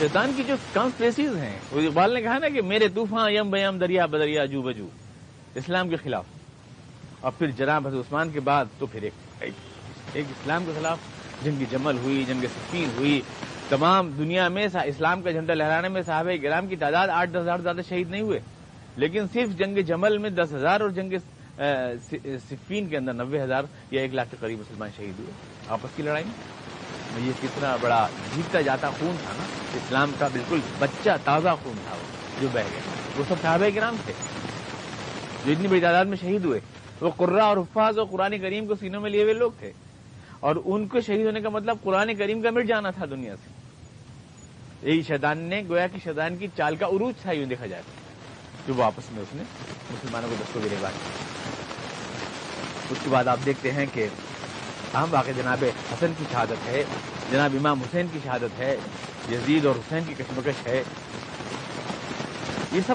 شیطان 0.00 0.32
کی 0.36 0.42
جو 0.44 0.54
کانسپریسیز 0.72 1.36
ہیں، 1.36 1.58
وہ 1.72 1.80
اقبال 1.80 2.14
نے 2.14 2.22
کہا 2.22 2.38
نا 2.38 2.48
کہ 2.48 2.62
میرے 2.62 2.88
طوفان 2.88 3.32
یم 3.32 3.50
بیم 3.50 3.78
دریا 3.78 4.06
بدریا 4.06 4.44
جو 4.44 4.62
بجو۔ 4.62 4.88
اسلام 5.54 5.88
کے 5.88 5.96
خلاف۔ 5.96 6.24
اور 7.20 7.32
پھر 7.38 7.50
جناب 7.50 7.86
حضرت 7.86 8.00
عثمان 8.00 8.30
کے 8.30 8.40
بعد 8.40 8.64
تو 8.78 8.86
پھر 8.86 9.02
ایک 9.02 9.12
ایک 10.12 10.24
اسلام 10.30 10.64
کے 10.64 10.72
خلاف 10.78 10.98
جنگ 11.44 11.64
جمل 11.70 11.96
ہوئی 11.96 12.24
جنگ 12.24 12.42
سکین 12.42 12.90
ہوئی، 12.96 13.22
تمام 13.68 14.10
دنیا 14.18 14.48
میں 14.48 14.68
اسلام 14.84 15.22
کا 15.22 15.30
جھنڈا 15.30 15.54
لہرانے 15.54 15.88
میں 15.88 16.02
صحابہ 16.02 16.30
گرام 16.42 16.66
کی 16.66 16.76
تعداد 16.76 17.08
آٹھ 17.08 17.30
دس 17.30 17.36
ہزار 17.36 17.58
زیادہ 17.58 17.80
شہید 17.88 18.10
نہیں 18.10 18.20
ہوئے۔ 18.20 18.40
لیکن 18.96 19.24
صرف 19.32 19.58
جنگ 19.58 19.78
جمل 19.78 20.18
میں 20.18 20.30
دس 20.30 20.52
ہزار 20.52 20.80
اور 20.80 20.90
جنگ 20.90 21.12
صفین 22.50 22.86
کے 22.86 22.96
اندر 22.96 23.12
نبے 23.12 23.42
ہزار 23.42 23.62
یا 23.90 24.00
ایک 24.00 24.14
لاکھ 24.14 24.30
کے 24.30 24.36
قریب 24.40 24.58
مسلمان 24.58 24.90
شہید 24.96 25.18
ہوئے۔ 25.18 25.30
آپس 25.68 25.96
کی 25.96 26.02
لڑائی۔ 26.02 26.24
میں 26.24 26.69
یہ 27.16 27.32
کتنا 27.42 27.76
بڑا 27.80 28.08
جیتتا 28.36 28.60
جاتا 28.60 28.90
خون 28.90 29.16
تھا 29.24 29.32
نا، 29.38 29.44
اسلام 29.74 30.12
کا 30.18 30.28
بالکل 30.32 30.60
بچہ 30.78 31.10
تازہ 31.24 31.48
خون 31.62 31.72
تھا 31.88 31.94
وہ، 31.94 32.40
جو 32.40 32.48
بہ 32.52 32.60
گیا۔ 32.60 32.80
وہ 33.16 33.24
سب 33.28 33.34
صحابہ 33.42 33.64
گرام 33.74 33.96
تھے۔ 34.04 34.12
جو 35.44 35.52
اتنی 35.52 35.68
بڑی 35.68 35.80
تعداد 35.80 36.04
میں 36.04 36.16
شہید 36.16 36.44
ہوئے، 36.44 36.60
وہ 37.00 37.10
قرہ 37.16 37.40
اور 37.40 37.56
حفاظ 37.56 37.98
اور 37.98 38.06
قرآن 38.06 38.38
کریم 38.38 38.66
کو 38.66 38.74
سینوں 38.74 39.00
میں 39.00 39.10
لیے 39.10 39.22
ہوئے 39.22 39.34
لوگ 39.34 39.50
تھے۔ 39.58 39.72
اور 40.40 40.56
ان 40.64 40.88
کو 40.88 41.00
شہید 41.00 41.26
ہونے 41.26 41.40
کا 41.40 41.48
مطلب 41.48 41.76
قرآن 41.82 42.14
کریم 42.14 42.42
کا 42.42 42.50
مٹ 42.50 42.66
جانا 42.66 42.90
تھا 42.90 43.04
دنیا 43.10 43.34
سے۔ 43.36 43.60
یہی 44.90 45.02
شیطان 45.02 45.38
نے، 45.38 45.62
گویا 45.68 45.86
کہ 45.86 45.98
شیطان 46.04 46.36
کی 46.36 46.48
چال 46.56 46.76
کا 46.76 46.86
عروج 46.86 47.14
تھا، 47.22 47.32
یوں 47.32 47.46
دیکھا 47.46 47.66
جائے 47.66 47.82
جو 48.68 48.74
وہ 48.74 48.84
آپس 48.84 49.12
میں 49.12 49.22
اس 49.22 49.34
نے 49.34 49.42
مسلمانوں 49.90 50.28
کو 50.28 50.36
دستوں 50.40 50.62
گرے 50.62 50.74
بات۔ 50.80 50.92
اس 52.90 52.98
کے 53.02 53.10
بعد 53.10 53.28
آپ 53.28 53.38
دیکھتے 53.46 53.72
ہیں 53.72 53.86
کہ 53.92 54.08
اہم 54.94 55.08
واقع 55.10 55.30
جناب 55.36 55.64
حسن 55.92 56.12
کی 56.18 56.24
شہادت 56.32 56.68
ہے، 56.68 56.82
جناب 57.30 57.54
امام 57.58 57.80
حسین 57.80 58.06
کی 58.12 58.18
شہادت 58.24 58.58
ہے، 58.58 58.76
یزید 59.32 59.66
اور 59.66 59.74
حسین 59.74 60.04
کی 60.06 60.14
کشمکش 60.18 60.66
ہے۔ 60.66 60.82
یہ 62.72 62.80
سب 62.86 62.94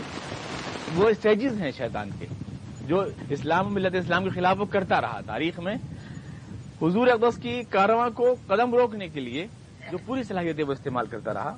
وہ 0.96 1.10
اسٹیجز 1.10 1.62
ہیں 1.62 1.72
شیطان 1.78 2.10
کے، 2.20 2.26
جو 2.88 3.04
اسلام 3.30 3.74
ملت 3.74 3.96
اسلام 3.96 4.24
کے 4.24 4.30
خلاف 4.30 4.60
وہ 4.60 4.66
کرتا 4.66 5.02
رہا۔ 5.02 5.20
تاریخ 5.26 5.60
میں 5.60 5.76
حضور 6.82 7.08
اقدس 7.08 7.38
کی 7.42 7.62
کارواں 7.70 8.10
کو 8.10 8.36
قدم 8.48 8.76
روکنے 8.76 9.08
کے 9.08 9.20
لیے 9.20 9.48
جو 9.92 9.98
پوری 10.06 10.24
صلاحیتیں 10.24 10.64
وہ 10.64 10.72
استعمال 10.72 11.06
کرتا 11.08 11.34
رہا 11.34 11.56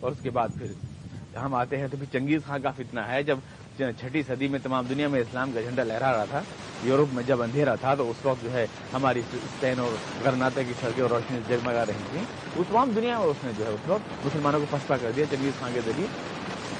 اور 0.00 0.12
اس 0.12 0.18
کے 0.22 0.30
بعد 0.30 0.48
پھر 0.58 1.36
ہم 1.36 1.54
آتے 1.54 1.76
ہیں 1.76 1.88
تو 1.90 1.96
پھر 1.96 2.12
چنگیز 2.12 2.40
خان 2.46 2.62
کا 2.62 2.70
فتنہ 2.70 3.00
ہے۔ 3.00 3.22
جب 3.22 3.38
چھٹی 3.76 4.22
صدی 4.26 4.48
میں 4.48 4.58
تمام 4.62 4.86
دنیا 4.88 5.08
میں 5.08 5.20
اسلام 5.20 5.52
کا 5.54 5.60
جھنڈا 5.60 5.84
لہرا 5.84 6.12
رہا 6.12 6.24
تھا، 6.30 6.40
یورپ 6.84 7.14
میں 7.14 7.22
جب 7.26 7.42
اندھیرا 7.42 7.74
تھا 7.74 7.94
تو 7.94 8.10
اس 8.10 8.24
وقت 8.26 8.42
جو 8.42 8.52
ہے 8.52 8.66
ہماری 8.92 9.22
اسپین 9.32 9.78
اور 9.78 9.96
گرناتے 10.24 10.64
کی 10.64 10.72
سڑکیں 10.80 11.02
اور 11.02 11.10
روشنی 11.10 11.40
جگمگا 11.48 11.84
رہی 11.86 12.04
تھیں۔ 12.10 12.22
اس 12.56 12.66
تمام 12.68 12.90
دنیا 12.96 13.18
میں 13.18 13.26
اس 13.26 13.44
نے 13.44 13.50
جو 13.58 13.64
ہے 13.64 13.70
اس 13.70 13.88
وقت 13.88 14.24
مسلمانوں 14.26 14.60
کو 14.60 14.66
پسپا 14.70 14.96
کر 14.96 15.10
دیا 15.16 15.24
چنگیز 15.30 15.58
خان 15.58 15.72
کے 15.74 15.80
ذریعے 15.86 16.06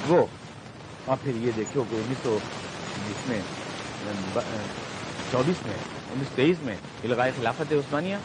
وہ 0.06 0.24
اور 1.04 1.16
پھر 1.22 1.36
یہ 1.36 1.50
دیکھو 1.56 1.84
کہ 1.90 1.96
انیس 1.96 2.22
سو 2.22 2.38
بیس 3.06 3.28
میں 3.28 3.36
یعنی 3.36 4.48
چوبیس 5.30 5.66
میں، 5.66 5.76
انیس 6.12 6.28
سو 6.28 6.34
تیئیس 6.36 6.62
میں 6.62 6.76
لگائے 7.04 7.32
خلافت 7.36 7.72
ہے 7.72 7.76
عثمانیہ 7.76 8.16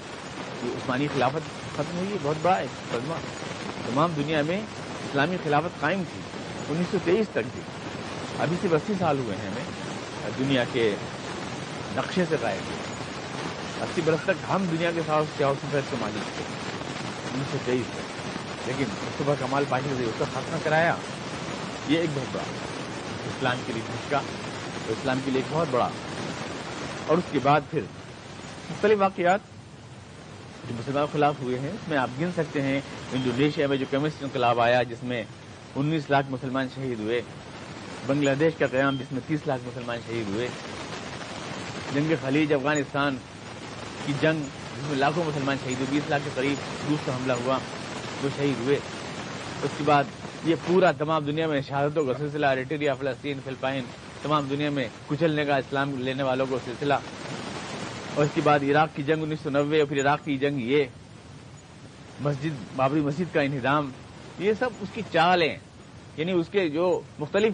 عثمانی 0.63 1.07
خلافت 1.13 1.75
ختم 1.75 1.97
ہوئی 1.97 2.17
بہت 2.21 2.37
بڑا 2.41 2.57
ہے 2.57 2.65
قدمہ 2.91 3.13
تمام 3.85 4.11
دنیا 4.17 4.41
میں 4.47 4.59
اسلامی 4.59 5.37
خلافت 5.43 5.79
قائم 5.81 6.03
تھی، 6.11 6.21
انیس 6.69 6.91
سو 6.91 6.97
تیئیس 7.03 7.29
تک 7.31 7.53
بھی۔ 7.53 7.61
ابھی 8.41 8.57
سے 8.61 8.67
اسی 8.71 8.93
سال 8.99 9.19
ہوئے 9.19 9.37
ہیں 9.37 9.47
ہمیں 9.47 10.31
دنیا 10.39 10.63
کے 10.71 10.95
نقشے 11.95 12.23
سے 12.29 12.35
غائب 12.41 12.67
ہوئے 12.67 12.79
اسی 13.81 14.01
برس 14.05 14.19
تک 14.23 14.51
ہم 14.51 14.65
دنیا 14.71 14.91
کے 14.95 15.01
ساتھ 15.05 15.37
کیا 15.37 15.53
سفید 15.61 15.91
کے 15.91 15.97
مالک 15.99 16.35
تھے 16.35 16.43
انیس 17.33 17.51
سو 17.51 17.57
تیئیس 17.65 17.85
تک۔ 17.93 18.67
لیکن 18.67 18.85
صبح 19.17 19.33
کمال 19.39 19.63
پاشی 19.69 19.93
سے 19.97 20.03
اس 20.03 20.11
کا 20.17 20.25
خاتمہ 20.33 20.57
کرایا، 20.63 20.95
یہ 21.87 21.99
ایک 21.99 22.09
بہت 22.13 22.35
بڑا 22.35 22.43
اسلام 23.25 23.57
کے 23.65 23.73
لیے 23.73 23.81
دھچکا 23.87 24.21
اسلام 24.87 25.19
کے 25.25 25.31
لیے 25.31 25.41
ایک 25.41 25.55
بہت 25.55 25.67
بڑا۔ 25.71 25.89
اور 27.07 27.17
اس 27.17 27.23
کے 27.31 27.39
بعد 27.43 27.61
پھر 27.71 27.81
مختلف 28.69 28.99
واقعات 29.01 29.39
جو 30.69 30.75
مسلمان 30.79 31.05
کے 31.11 31.17
خلاف 31.17 31.35
ہوئے 31.41 31.59
ہیں، 31.59 31.69
اس 31.69 31.87
میں 31.87 31.97
آپ 31.97 32.09
گن 32.21 32.29
سکتے 32.35 32.61
ہیں۔ 32.61 32.81
انڈونیشیا 33.11 33.67
میں 33.67 33.77
جو 33.77 33.85
کیمسٹ 33.89 34.23
انقلاب 34.23 34.59
آیا، 34.59 34.83
جس 34.83 35.03
میں 35.03 35.23
انیس 35.75 36.03
لاکھ 36.09 36.25
مسلمان 36.29 36.67
شہید 36.75 36.99
ہوئے۔ 36.99 37.21
بنگلہ 38.07 38.29
دیش 38.39 38.53
کا 38.59 38.67
قیام 38.67 38.95
جس 38.95 39.11
میں 39.11 39.21
تیس 39.27 39.39
لاکھ 39.47 39.61
مسلمان 39.67 39.97
شہید 40.07 40.29
ہوئے۔ 40.29 40.47
جنگ 41.93 42.13
خلیج 42.21 42.53
افغانستان 42.53 43.15
کی 44.05 44.13
جنگ 44.21 44.43
جس 44.43 44.89
میں 44.89 44.97
لاکھوں 44.97 45.23
مسلمان 45.27 45.57
شہید 45.63 45.75
ہوئے، 45.79 45.87
بیس 45.91 46.09
لاکھ 46.09 46.23
کے 46.25 46.29
قریب 46.35 46.87
روس 46.89 46.99
کا 47.05 47.15
حملہ 47.15 47.33
ہوا 47.33 47.57
وہ 48.23 48.29
شہید 48.37 48.59
ہوئے۔ 48.59 48.79
اس 49.63 49.69
کے 49.77 49.83
بعد 49.85 50.03
یہ 50.43 50.55
پورا 50.67 50.91
تمام 50.91 51.25
دنیا 51.25 51.47
میں 51.47 51.61
شہادتوں 51.61 52.05
کا 52.05 52.13
سلسلہ 52.17 52.45
ریٹیریا 52.45 52.93
فلسطین، 52.93 53.39
فلپائن، 53.43 53.83
تمام 54.21 54.47
دنیا 54.49 54.69
میں 54.69 54.87
کچلنے 55.07 55.45
کا 55.45 55.57
اسلام 55.57 56.01
لینے 56.01 56.23
والوں 56.23 56.45
کو 56.49 56.59
سلسلہ۔ 56.65 56.93
اور 58.13 58.25
اس 58.25 58.31
کے 58.33 58.41
بعد 58.43 58.59
عراق 58.63 58.89
کی 58.95 59.03
جنگ 59.03 59.23
انیس 59.23 59.39
سو 59.43 59.49
نوے 59.49 59.79
اور 59.79 59.87
پھر 59.87 60.01
عراق 60.01 60.25
کی 60.25 60.37
جنگ 60.37 60.61
یہ 60.61 60.83
مسجد، 62.19 62.49
بابری 62.75 62.99
مسجد 62.99 63.33
کا 63.33 63.41
انہدام۔ 63.41 63.91
یہ 64.39 64.53
سب 64.59 64.69
اس 64.81 64.89
کی 64.93 65.01
چالیں 65.13 65.57
یعنی 66.17 66.31
اس 66.31 66.45
کے 66.51 66.69
جو 66.69 67.01
مختلف 67.19 67.53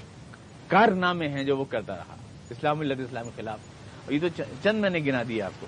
کارنامے 0.68 1.28
ہیں 1.28 1.44
جو 1.44 1.58
وہ 1.58 1.66
کرتا 1.66 1.98
رہا 1.98 2.16
اسلام 2.50 2.80
اللہ 2.80 2.94
اسلام 2.94 3.26
کے 3.26 3.32
خلاف 3.36 3.60
یہ 4.10 4.20
تو 4.22 4.42
چند 4.64 4.80
میں 4.80 4.90
نے 4.90 5.00
گنا 5.00 5.24
دیا 5.28 5.46
آپ 5.46 5.52
کو۔ 5.60 5.68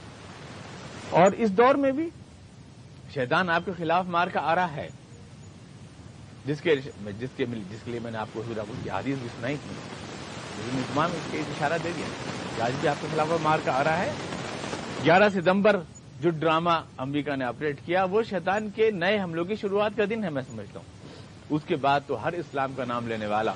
اور 1.10 1.32
اس 1.32 1.52
دور 1.52 1.76
میں 1.76 1.92
بھی 1.92 2.10
شیطان 3.14 3.50
آپ 3.50 3.62
کے 3.66 3.72
خلاف 3.78 4.06
مار 4.06 4.28
کا 4.28 4.40
آ 4.40 4.56
رہا 4.56 4.76
ہے۔ 4.76 4.90
جس 6.46 6.62
کے 6.62 6.76
جس 7.20 7.30
کے 7.38 7.46
جس 7.70 7.80
کے 7.84 7.92
لیے 7.92 8.00
میں 8.00 8.12
نے 8.12 8.18
آپ 8.18 8.28
کو 8.34 8.44
کی 8.84 8.90
حادث 8.90 9.06
بھی 9.06 9.28
سنائی 9.40 9.58
تھی۔ 9.64 9.76
لیکن 10.58 10.82
تمام 10.94 11.12
اس 11.12 11.32
کے 11.32 11.40
اشارہ 11.40 11.74
دے 11.84 11.90
دیا۔ 11.98 12.06
کہ 12.58 12.62
آج 12.62 12.72
بھی 12.80 12.90
آپ 12.90 12.96
کے 13.02 13.08
خلاف 13.12 13.28
مار 13.42 13.60
کا 13.66 13.72
آ 13.72 13.84
رہا 13.84 14.00
ہے۔ 14.00 14.12
گیارہ 15.06 15.30
ستمبر 15.30 15.80
جو 16.20 16.30
ڈرامہ 16.30 16.72
امریکہ 16.98 17.36
نے 17.36 17.46
آپریٹ 17.46 17.80
کیا، 17.86 18.04
وہ 18.04 18.24
شیطان 18.24 18.70
کے 18.70 18.92
نئے 18.92 19.20
حملوں 19.20 19.46
کی 19.46 19.56
شروعات 19.56 19.92
کا 19.98 20.04
دن 20.10 20.24
ہے، 20.24 20.30
میں 20.30 20.42
سمجھتا 20.42 20.80
ہوں۔ 20.80 21.16
اس 21.50 21.62
کے 21.68 21.76
بعد 21.76 22.00
تو 22.08 22.24
ہر 22.24 22.34
اسلام 22.34 22.74
کا 22.74 22.86
نام 22.86 23.08
لینے 23.08 23.26
والا 23.26 23.54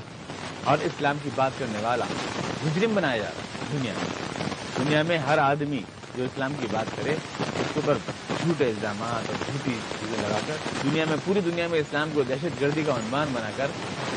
اور 0.63 0.77
اسلام 0.81 1.17
کی 1.23 1.29
بات 1.35 1.51
کرنے 1.59 1.79
والا 1.81 2.05
مجرم 2.63 2.93
بنایا 2.93 3.17
جا 3.17 3.23
رہا 3.23 3.29
ہے 3.29 3.77
دنیا 3.77 3.93
میں۔ 3.97 4.23
دنیا 4.85 5.03
میں 5.03 5.17
ہر 5.17 5.37
آدمی 5.37 5.81
جو 6.17 6.23
اسلام 6.23 6.53
کی 6.61 6.67
بات 6.71 6.85
کرے، 6.95 7.11
اس 7.11 7.53
کے 7.55 7.79
اوپر 7.85 7.97
جھوٹے 8.43 8.65
الزامات 8.65 9.29
اور 9.29 9.35
جھوٹی 9.45 9.71
چیزیں 9.99 10.29
لگا 10.29 10.37
کر 10.47 10.55
دنیا 10.83 11.05
میں، 11.09 11.17
پوری 11.25 11.41
دنیا 11.41 11.67
میں 11.67 11.79
اسلام 11.79 12.09
کو 12.13 12.23
دہشت 12.23 12.61
گردی 12.61 12.83
کا 12.87 12.93
عنوان 12.93 13.27
بنا 13.33 13.49
کر 13.55 13.67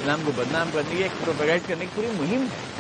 اسلام 0.01 0.21
کو 0.25 0.33
بدنام 0.37 0.71
کرنے 0.73 0.97
کی 0.97 1.03
ایک 1.03 1.25
پروپیگائٹ 1.25 1.63
کرنے 1.67 1.85
کی 1.85 1.91
پوری 1.95 2.07
مہم 2.07 2.43
ہے۔ 2.43 2.77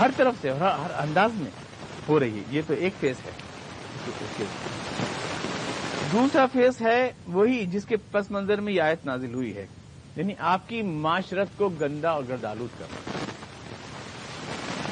ہر 0.00 0.10
طرف 0.16 0.34
سے 0.40 0.48
اور 0.48 0.60
ہر 0.60 0.90
انداز 0.96 1.30
میں 1.34 1.50
ہو 2.08 2.20
رہی 2.20 2.38
ہے۔ 2.38 2.42
یہ 2.50 2.62
تو 2.66 2.74
ایک 2.74 2.94
فیس 3.00 3.16
ہے۔ 3.24 3.30
دوسرا 6.12 6.46
فیس 6.46 6.80
ہے 6.80 7.12
وہی 7.26 7.66
جس 7.66 7.84
کے 7.84 7.96
پس 7.96 8.30
منظر 8.30 8.60
میں 8.60 8.72
یہ 8.72 8.82
آیت 8.82 9.06
نازل 9.06 9.34
ہوئی 9.34 9.56
ہے۔ 9.56 9.66
یعنی 10.16 10.34
آپ 10.38 10.68
کی 10.68 10.82
معاشرت 10.82 11.48
کو 11.56 11.68
گندا 11.68 12.10
اور 12.10 12.24
گردالود 12.28 12.68
کرنا 12.78 13.18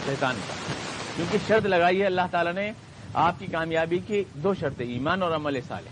شیطان 0.06 0.36
کا۔ 0.48 0.54
کیونکہ 1.16 1.38
شرط 1.48 1.66
لگائی 1.66 2.00
ہے 2.00 2.06
اللہ 2.06 2.20
تعالیٰ 2.30 2.52
نے 2.52 2.72
آپ 3.14 3.34
کی 3.38 3.46
کامیابی 3.46 3.98
کی 3.98 4.24
دو 4.34 4.54
شرطیں، 4.54 4.86
ایمان 4.86 5.22
اور 5.22 5.32
عمل 5.32 5.60
صالح۔ 5.68 5.90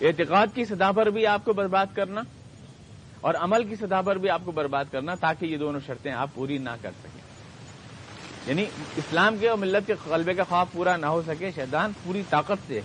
اعتقاد 0.00 0.46
کی 0.54 0.64
سطح 0.64 0.92
پر 0.96 1.06
بھی 1.06 1.26
آپ 1.26 1.44
کو 1.44 1.52
برباد 1.52 1.86
کرنا 1.94 2.20
اور 3.20 3.34
عمل 3.34 3.64
کی 3.64 3.76
سطح 3.76 4.00
پر 4.04 4.18
بھی 4.18 4.30
آپ 4.30 4.42
کو 4.44 4.52
برباد 4.52 4.84
کرنا 4.92 5.14
تاکہ 5.14 5.46
یہ 5.46 5.56
دونوں 5.56 5.80
شرطیں 5.86 6.12
آپ 6.12 6.30
پوری 6.34 6.58
نہ 6.58 6.70
کر 6.82 6.90
سکیں۔ 7.00 7.20
یعنی 8.46 8.64
اسلام 8.96 9.36
کے 9.40 9.48
اور 9.48 9.58
ملت 9.58 9.86
کے 9.86 9.94
قلبے 10.04 10.34
کا 10.34 10.44
خواب 10.44 10.66
پورا 10.72 10.96
نہ 10.96 11.06
ہو 11.06 11.22
سکے، 11.26 11.50
شیطان 11.54 11.92
پوری 12.04 12.22
طاقت 12.30 12.58
سے 12.66 12.80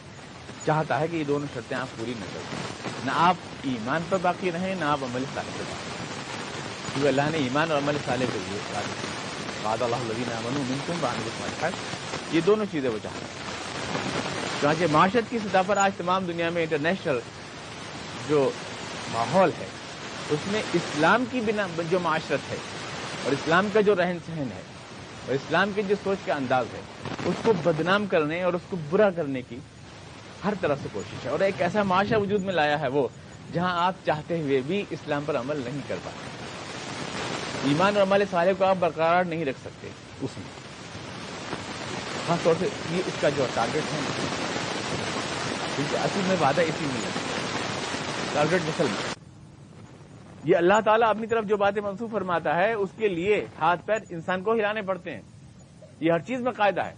چاہتا 0.66 1.00
ہے 1.00 1.08
کہ 1.08 1.16
یہ 1.16 1.24
دونوں 1.24 1.48
شرطیں 1.54 1.78
آپ 1.78 1.98
پوری 1.98 2.14
نہ 2.20 2.26
کر 2.34 2.40
سکیں 2.48 3.06
نہ 3.06 3.12
آپ 3.28 3.36
ایمان 3.64 4.02
پر 4.10 4.18
باقی 4.22 4.52
رہیں، 4.52 4.74
نہ 4.76 4.86
آپ 4.86 5.04
عمل 5.04 5.24
صالح 5.34 5.58
پر 5.58 5.64
باقی 5.70 5.90
کیونکہ 6.94 7.08
اللہ 7.08 7.30
نے 7.32 7.38
ایمان 7.38 7.72
اور 7.72 7.80
عمل 7.80 7.98
صالح 8.06 8.26
کے 8.34 8.40
لیے 8.40 8.60
باد 9.64 9.82
اللہ 9.82 10.04
لدین 10.08 10.32
امن 10.32 10.80
تم 10.86 10.94
بان 11.02 11.72
یہ 12.32 12.42
دونوں 12.46 12.66
چیزیں 12.72 12.90
وہ 12.90 12.98
چاہتے 13.04 13.26
ہیں۔ 13.26 14.60
چانچہ 14.62 14.92
معاشرت 14.92 15.30
کی 15.30 15.40
سطح 15.40 15.62
پر 15.68 15.78
آج 15.78 15.92
تمام 15.98 16.26
دنیا 16.26 16.50
میں 16.50 16.64
انٹرنیشنل 16.64 17.20
جو 18.28 18.50
ماحول 19.14 19.52
ہے، 19.60 19.68
اس 20.30 20.48
میں 20.52 20.62
اسلام 20.74 21.24
کی 21.32 21.42
بنا 21.46 21.68
جو 21.90 22.00
معاشرت 22.00 22.52
ہے 22.52 22.58
اور 23.24 23.32
اسلام 23.32 23.68
کا 23.74 23.82
جو 23.82 23.96
رہن 23.96 24.18
سہن 24.26 24.50
ہے 24.56 24.62
اور 25.26 25.34
اسلام 25.36 25.72
کی 25.76 25.82
جو 25.88 25.96
سوچ 26.04 26.26
کا 26.26 26.34
انداز 26.34 26.74
ہے، 26.74 26.82
اس 27.26 27.44
کو 27.44 27.54
بدنام 27.64 28.06
کرنے 28.12 28.42
اور 28.44 28.54
اس 28.54 28.70
کو 28.70 28.78
برا 28.90 29.10
کرنے 29.16 29.42
کی 29.50 29.58
ہر 30.46 30.54
طرح 30.62 30.76
سے 30.76 30.88
کوشش 30.94 31.26
ہے 31.26 31.30
اور 31.30 31.40
ایک 31.40 31.62
ایسا 31.62 31.84
معاشرہ 31.84 32.18
وجود 32.18 32.44
میں 32.44 32.54
لایا 32.54 32.80
ہے 32.80 32.88
وہ، 32.88 33.08
جہاں 33.54 33.86
آپ 33.86 33.94
چاہتے 34.06 34.42
ہوئے 34.42 34.62
بھی 34.68 34.86
اسلام 34.90 35.24
پر 35.26 35.38
عمل 35.38 35.62
نہیں 35.66 35.80
کر 35.88 35.96
پاتے۔ 36.04 36.32
ایمان 37.70 37.98
اور 37.98 38.04
عمل 38.04 38.24
صالح 38.32 38.52
کو 38.58 38.66
آپ 38.66 38.76
برقرار 38.80 39.24
نہیں 39.24 39.46
رکھ 39.46 39.60
سکتے 39.60 39.88
اس 40.22 40.30
میں۔ 40.38 40.62
خاص 42.28 42.44
طور 42.44 42.56
سے 42.60 42.68
یہ 42.92 43.02
اس 43.06 43.14
کا 43.22 43.30
جو 43.30 43.46
ٹارگیٹ 43.54 43.84
ہے۔ 43.84 44.00
کیونکہ 45.76 45.96
اصل 45.96 46.20
میں 46.28 46.36
وعدہ 46.42 46.62
اسی 46.62 46.86
میں 46.86 47.02
ہے۔ 47.02 47.10
ٹارگیٹ 48.34 48.62
مسلم 48.62 48.94
یہ 50.44 50.58
اللہ 50.58 50.74
تعالیٰ 50.86 51.10
اپنی 51.10 51.28
طرف 51.28 51.46
جو 51.46 51.58
باتیں 51.58 51.82
منسوخ 51.82 52.12
فرماتا 52.12 52.56
ہے، 52.56 52.74
اس 52.74 52.90
کے 52.98 53.08
لیے 53.08 53.48
ہاتھ 53.60 53.82
پیر 53.86 53.98
انسان 54.10 54.44
کو 54.44 54.54
ہلانے 54.54 54.82
پڑتے 54.82 55.14
ہیں۔ 55.14 55.22
یہ 56.00 56.12
ہر 56.12 56.20
چیز 56.20 56.42
میں 56.42 56.52
قاعدہ 56.52 56.82
ہے۔ 56.82 56.94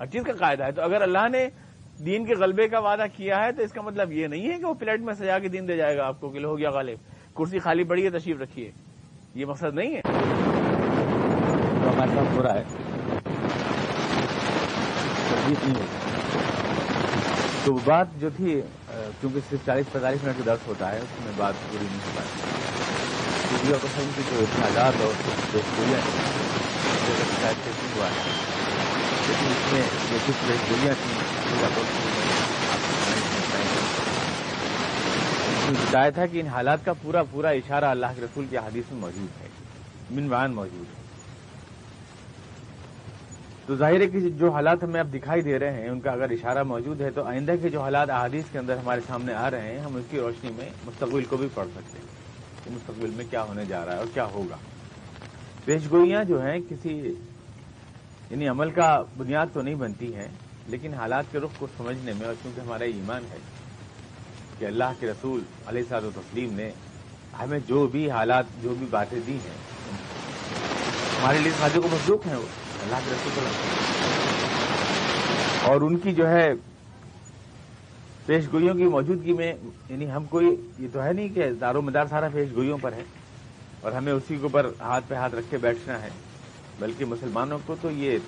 ہر 0.00 0.06
چیز 0.06 0.22
کا 0.26 0.32
قاعدہ 0.32 0.64
ہے۔ 0.64 0.72
تو 0.72 0.82
اگر 0.82 1.02
اللہ 1.02 1.28
نے 1.28 1.48
دین 1.98 2.24
کے 2.24 2.34
غلبے 2.34 2.68
کا 2.68 2.78
وعدہ 2.78 3.04
کیا 3.16 3.44
ہے 3.44 3.52
تو 3.52 3.62
اس 3.62 3.72
کا 3.72 3.82
مطلب 3.82 4.12
یہ 4.12 4.26
نہیں 4.26 4.52
ہے 4.52 4.58
کہ 4.58 4.64
وہ 4.64 4.74
پلیٹ 4.74 5.00
میں 5.00 5.14
سجا 5.14 5.38
کے 5.38 5.48
دین 5.48 5.68
دے 5.68 5.76
جائے 5.76 5.96
گا 5.96 6.06
آپ 6.06 6.20
کو 6.20 6.28
کہ 6.28 6.44
ہو 6.44 6.58
گیا 6.58 6.70
غالب، 6.70 6.98
کرسی 7.36 7.58
خالی 7.58 7.84
پڑی 7.84 8.04
ہے، 8.04 8.10
تشریف 8.10 8.40
رکھیے۔ 8.40 8.70
یہ 9.34 9.46
مقصد 9.46 9.74
نہیں 9.74 9.96
ہے۔ 9.96 10.00
تو 10.00 11.90
ہمارے 11.90 12.10
ساتھ 12.14 12.36
ہو 12.36 12.42
رہا 12.42 12.54
ہے۔ 12.54 12.64
تو 17.64 17.78
بات 17.84 18.06
جو 18.18 18.28
تھی 18.36 18.60
کیونکہ 19.20 19.40
صرف 19.50 19.66
چالیس 19.66 19.92
پینتالیس 19.92 20.24
منٹ 20.24 20.34
کا 20.36 20.42
درد 20.46 20.68
ہوتا 20.68 20.92
ہے، 20.92 20.98
اس 20.98 21.24
میں 21.24 21.32
بات 21.36 21.54
پوری 21.70 21.84
نہیں 21.84 21.98
ہو 21.98 22.10
پاتی 22.16 23.72
اور 23.72 23.78
قسم 23.82 24.10
کی 24.16 24.22
جو 24.30 24.44
تعداد 24.56 24.92
اور 25.00 25.12
ہوا 27.96 28.06
ہے 28.06 28.30
لیکن 29.28 29.46
اس 29.46 29.72
میں 29.72 29.82
جو 30.10 30.16
کچھ 30.26 30.50
گولیاں 30.70 30.94
تھیں 30.94 31.31
شکایت 35.70 36.18
ہے 36.18 36.28
کہ 36.28 36.40
ان 36.40 36.46
حالات 36.46 36.84
کا 36.84 36.92
پورا 36.92 37.22
پورا 37.22 37.48
اشارہ 37.48 37.84
اللہ 37.84 38.06
کے 38.16 38.22
رسول 38.22 38.46
کی 38.50 38.58
حدیث 38.58 38.92
میں 38.92 39.00
موجود 39.00 39.42
ہے۔ 39.42 39.48
منوان 40.10 40.54
موجود 40.54 40.80
ہے۔ 40.80 41.02
تو 43.66 43.76
ظاہر 43.76 44.00
ہے 44.00 44.06
کہ 44.06 44.20
جو 44.20 44.50
حالات 44.50 44.84
ہمیں 44.84 45.00
اب 45.00 45.14
دکھائی 45.14 45.42
دے 45.42 45.58
رہے 45.58 45.80
ہیں، 45.80 45.88
ان 45.88 46.00
کا 46.00 46.10
اگر 46.10 46.30
اشارہ 46.30 46.62
موجود 46.62 47.00
ہے 47.00 47.10
تو 47.10 47.24
آئندہ 47.24 47.52
کے 47.62 47.68
جو 47.68 47.80
حالات 47.80 48.10
احادیث 48.10 48.44
کے 48.52 48.58
اندر 48.58 48.76
ہمارے 48.76 49.00
سامنے 49.06 49.34
آ 49.34 49.50
رہے 49.50 49.72
ہیں، 49.72 49.78
ہم 49.78 49.96
اس 49.96 50.04
کی 50.10 50.20
روشنی 50.20 50.50
میں 50.56 50.70
مستقبل 50.86 51.24
کو 51.24 51.36
بھی 51.36 51.48
پڑھ 51.54 51.68
سکتے 51.74 51.98
ہیں 51.98 52.06
کہ 52.64 52.70
مستقبل 52.70 53.10
میں 53.10 53.24
کیا 53.30 53.42
ہونے 53.42 53.64
جا 53.64 53.84
رہا 53.84 53.92
ہے 53.92 53.98
اور 53.98 54.06
کیا 54.14 54.24
ہوگا۔ 54.24 54.56
پیش 55.64 55.82
گوئیاں 55.90 56.24
جو 56.24 56.42
ہیں، 56.42 56.58
کسی 56.68 57.14
یعنی 58.30 58.48
عمل 58.48 58.70
کا 58.70 59.02
بنیاد 59.16 59.46
تو 59.52 59.62
نہیں 59.62 59.74
بنتی 59.74 60.14
ہیں 60.14 60.28
لیکن 60.68 60.94
حالات 60.94 61.24
کے 61.32 61.38
رخ 61.38 61.58
کو 61.58 61.66
سمجھنے 61.76 62.12
میں 62.18 62.26
اور 62.26 62.34
کیونکہ 62.42 62.60
ہمارا 62.60 62.84
ایمان 62.84 63.24
ہے 63.30 63.38
کہ 64.58 64.64
اللہ 64.64 64.92
کے 65.00 65.06
رسول 65.06 65.40
علیہ 65.66 65.82
صاحب 65.88 66.04
و 66.04 66.10
تسلیم 66.14 66.52
نے 66.54 66.70
ہمیں 67.38 67.58
جو 67.66 67.86
بھی 67.86 68.10
حالات، 68.10 68.44
جو 68.62 68.74
بھی 68.78 68.86
باتیں 68.90 69.18
دی 69.26 69.36
ہیں، 69.44 69.56
ہمارے 71.20 71.38
لیے 71.38 71.52
سازوں 71.58 71.82
کو 71.82 71.88
مصروف 71.92 72.26
ہیں 72.26 72.36
وہ۔ 72.36 72.46
اللہ 72.82 72.98
کے 73.04 73.10
رسول 73.10 73.44
اور 75.62 75.80
ان 75.80 75.96
کی 75.98 76.14
جو 76.14 76.28
ہے 76.28 76.52
پیش 78.26 78.44
گوئیوں 78.52 78.74
کی 78.74 78.84
موجودگی 78.84 79.32
میں 79.32 79.52
یعنی 79.88 80.10
ہم 80.10 80.24
کوئی، 80.30 80.46
یہ 80.78 80.88
تو 80.92 81.02
ہے 81.02 81.12
نہیں 81.12 81.28
کہ 81.28 81.50
دار 81.60 81.74
و 81.74 81.82
مدار 81.82 82.06
سارا 82.10 82.28
پیش 82.32 82.48
گوئیوں 82.54 82.78
پر 82.78 82.92
ہے 82.92 83.02
اور 83.80 83.92
ہمیں 83.92 84.12
اسی 84.12 84.36
کے 84.36 84.42
اوپر 84.42 84.70
ہاتھ 84.80 85.04
پہ 85.08 85.14
ہاتھ 85.14 85.34
رکھ 85.34 85.50
کے 85.50 85.56
بیٹھنا 85.58 86.00
ہے، 86.02 86.08
بلکہ 86.78 87.04
مسلمانوں 87.04 87.58
کو 87.66 87.74
تو 87.80 87.90
یہ 87.90 88.18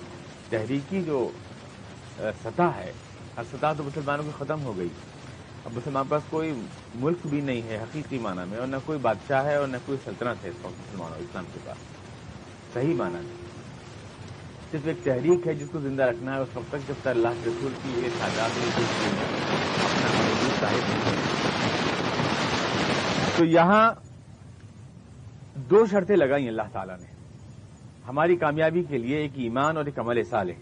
تحریکی 0.49 1.01
جو 1.01 1.29
سطح 2.17 2.71
ہے۔ 2.77 2.91
ہر 3.37 3.43
سطح 3.43 3.73
تو 3.77 3.83
مسلمانوں 3.83 4.23
کی 4.23 4.31
ختم 4.37 4.63
ہو 4.63 4.77
گئی۔ 4.77 4.87
اب 5.65 5.71
مسلمان 5.75 6.05
پاس 6.09 6.23
کوئی 6.29 6.53
ملک 6.95 7.27
بھی 7.27 7.41
نہیں 7.41 7.61
ہے، 7.61 7.77
حقیقی 7.77 8.17
معنی 8.17 8.49
میں، 8.49 8.57
اور 8.57 8.67
نہ 8.67 8.75
کوئی 8.85 8.99
بادشاہ 8.99 9.45
ہے 9.45 9.55
اور 9.55 9.67
نہ 9.67 9.77
کوئی 9.85 9.97
سلطنت 10.03 10.43
ہے 10.43 10.49
اس 10.49 10.65
وقت 10.65 10.79
مسلمانوں، 10.79 11.17
اسلام 11.17 11.45
کے 11.53 11.59
پاس۔ 11.65 11.77
صحیح 12.73 12.93
معنی 12.95 13.13
نہیں 13.13 13.43
صرف 14.71 14.81
ایک 14.85 15.03
تحریک 15.03 15.47
ہے 15.47 15.53
جس 15.53 15.67
کو 15.71 15.79
زندہ 15.79 16.03
رکھنا 16.03 16.35
ہے، 16.35 16.41
اس 16.41 16.47
وقت 16.53 16.71
تک 16.71 16.87
جب 16.87 16.93
تک 17.01 17.07
اللہ 17.07 17.27
کے 17.27 17.49
رسول 17.49 17.73
کی 17.83 17.89
یہ 17.95 18.09
تعداد 18.19 18.49
تو 23.37 23.45
یہاں 23.45 23.93
دو 25.55 25.85
شرطیں 25.85 26.15
لگائی 26.15 26.47
اللہ 26.47 26.69
تعالیٰ 26.71 26.97
نے۔ 26.99 27.07
ہماری 28.07 28.35
کامیابی 28.35 28.83
کے 28.83 28.97
لیے 28.97 29.17
ایک 29.17 29.31
ایمان 29.35 29.77
اور 29.77 29.85
ایک 29.85 29.99
عمل 29.99 30.23
سال 30.23 30.49
ہے 30.49 30.55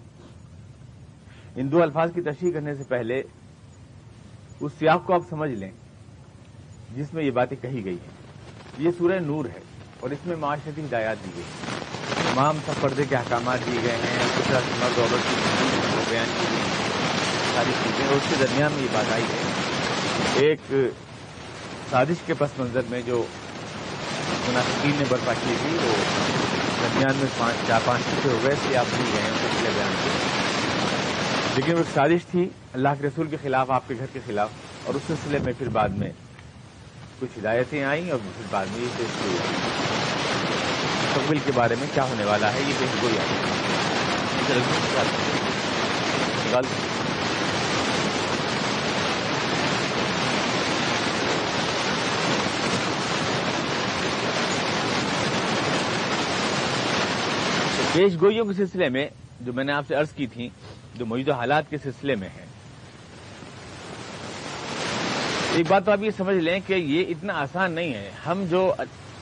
ان 1.56 1.72
دو 1.72 1.82
الفاظ 1.84 2.12
کی 2.14 2.22
تشریح 2.22 2.51
کرنے 2.51 2.74
سے 2.76 2.84
پہلے 2.88 3.22
اس 4.60 4.72
سیاق 4.80 5.06
کو 5.06 5.14
آپ 5.14 5.22
سمجھ 5.30 5.51
لیں، 5.51 5.72
جس 6.95 7.14
میں 7.14 7.24
یہ 7.24 7.32
باتیں 7.32 7.58
کہی 7.62 7.84
گئی 7.86 7.97
ہیں۔ 8.04 8.86
یہ 8.86 8.91
سورہ 8.97 9.20
نور 9.20 9.45
ہے 9.45 9.60
اور 9.99 10.10
اس 10.10 10.26
میں 10.26 10.36
معاشرتی 10.36 10.82
ہدایات 10.82 11.24
دی 11.26 11.32
گئی 11.36 11.43
ہیں۔ 11.43 12.32
تمام 12.34 12.58
سب 12.66 12.82
پردے 12.82 13.04
کے 13.10 13.16
احکامات 13.16 13.66
دیے 13.66 13.82
گئے 13.84 13.97
ہیں 13.97 14.18
مرد 14.80 14.97
عورت 14.99 15.30
کی 15.30 15.36
بیان 16.10 16.32
کی 16.39 16.45
گئی 16.51 16.72
ساری 17.54 17.72
چیزیں 17.84 18.06
اور 18.08 18.16
اس 18.16 18.30
کے 18.30 18.36
درمیان 18.39 18.72
میں 18.74 18.84
یہ 18.84 18.93
بات 18.93 19.12
آئی 19.14 19.24
ہے۔ 19.24 20.45
ایک 20.45 20.74
سازش 21.89 22.26
کے 22.26 22.34
پس 22.38 22.60
منظر 22.60 22.82
میں 22.89 23.01
جو 23.06 23.24
مناسبین 24.47 24.95
نے 24.99 25.06
برپا 25.10 25.34
کی 25.34 25.56
تھی، 25.62 25.78
وہ 25.82 25.93
درمیان 26.82 27.16
میں 27.16 27.28
پانچ 27.38 27.68
چار 27.68 27.80
پانچ 27.86 28.10
چیزیں 28.10 28.32
ہو 28.32 28.39
گئے 28.43 28.56
تھے، 28.64 28.78
آپ 28.78 28.93
نہیں 28.93 29.12
گئے 29.14 29.22
ہیں 29.22 29.38
پچھلے 29.41 29.70
بیان 29.76 29.93
کے 30.04 30.42
لیکن 31.56 31.74
وہ 31.74 31.78
ایک 31.78 31.93
سازش 31.93 32.26
تھی، 32.32 32.47
اللہ 32.74 32.89
کے 32.99 33.08
رسول 33.08 33.28
کے 33.30 33.38
خلاف، 33.41 33.72
آپ 33.72 33.88
کے 33.88 33.93
گھر 33.99 34.06
کے 34.14 34.20
خلاف، 34.26 34.49
اور 34.86 34.95
اس 34.95 35.01
سلسلے 35.08 35.39
میں 35.43 35.54
پھر 35.58 35.70
بعد 35.74 35.89
میں 35.97 36.12
کچھ 37.20 37.38
ہدایتیں 37.39 37.84
آئیں 37.84 38.10
اور 38.12 38.20
پھر 38.24 38.45
بعد 38.51 38.66
میں 38.72 38.82
یہ 38.82 38.97
پیش 38.97 39.22
ہوئی۔ 39.22 39.38
مستقبل 41.04 41.39
کے 41.45 41.51
بارے 41.56 41.76
میں 41.80 41.88
کیا 41.93 42.04
ہونے 42.10 42.26
والا 42.26 42.54
ہے، 42.54 42.62
یہ 42.68 42.74
پیش 42.80 43.01
گوئی 43.01 43.18
آئی 43.20 43.51
پیش 57.93 58.14
گوئیوں 58.22 58.45
کے 58.45 58.54
سلسلے 58.54 58.88
میں 58.89 59.08
جو 59.41 59.54
میں 59.54 59.64
نے 59.64 59.72
آپ 59.72 59.88
سے 59.88 59.95
عرض 59.95 60.12
کی 60.16 60.28
تھی 60.28 60.47
جو 60.93 61.05
موجودہ 61.05 61.31
حالات 61.31 61.69
کے 61.69 61.77
سلسلے 61.83 62.15
میں 62.15 62.29
ہے 62.29 62.45
ایک 65.53 65.65
بات 65.67 65.85
تو 65.85 65.91
آپ 65.91 66.03
یہ 66.03 66.11
سمجھ 66.17 66.35
لیں 66.35 66.59
کہ 66.67 66.73
یہ 66.73 67.05
اتنا 67.09 67.33
آسان 67.33 67.71
نہیں 67.71 67.93
ہے۔ 67.93 68.11
ہم 68.25 68.45
جو 68.49 68.73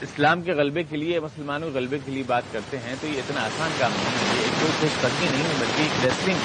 اسلام 0.02 0.42
کے 0.42 0.54
غلبے 0.54 0.84
کے 0.84 0.98
لیے، 0.98 1.20
مسلمانوں 1.20 1.72
کے 1.72 1.80
غلبے 1.80 1.98
کے 2.06 2.12
لیے 2.12 2.24
بات 2.28 2.44
کرتے 2.52 2.78
ہیں 2.78 2.96
تو 3.02 3.08
یہ 3.08 3.18
اتنا 3.18 3.42
آسان 3.42 3.72
کام 3.80 3.92
نہیں 3.92 4.40
ہے۔ 4.40 4.44
یہ 4.44 4.52
کوئی 4.60 4.72
خوش 4.80 5.02
قدمی 5.02 5.28
نہیں 5.32 5.44
ہے، 5.44 5.54
بلکہ 5.60 5.82
ایک 5.82 6.06
ریسلنگ 6.06 6.38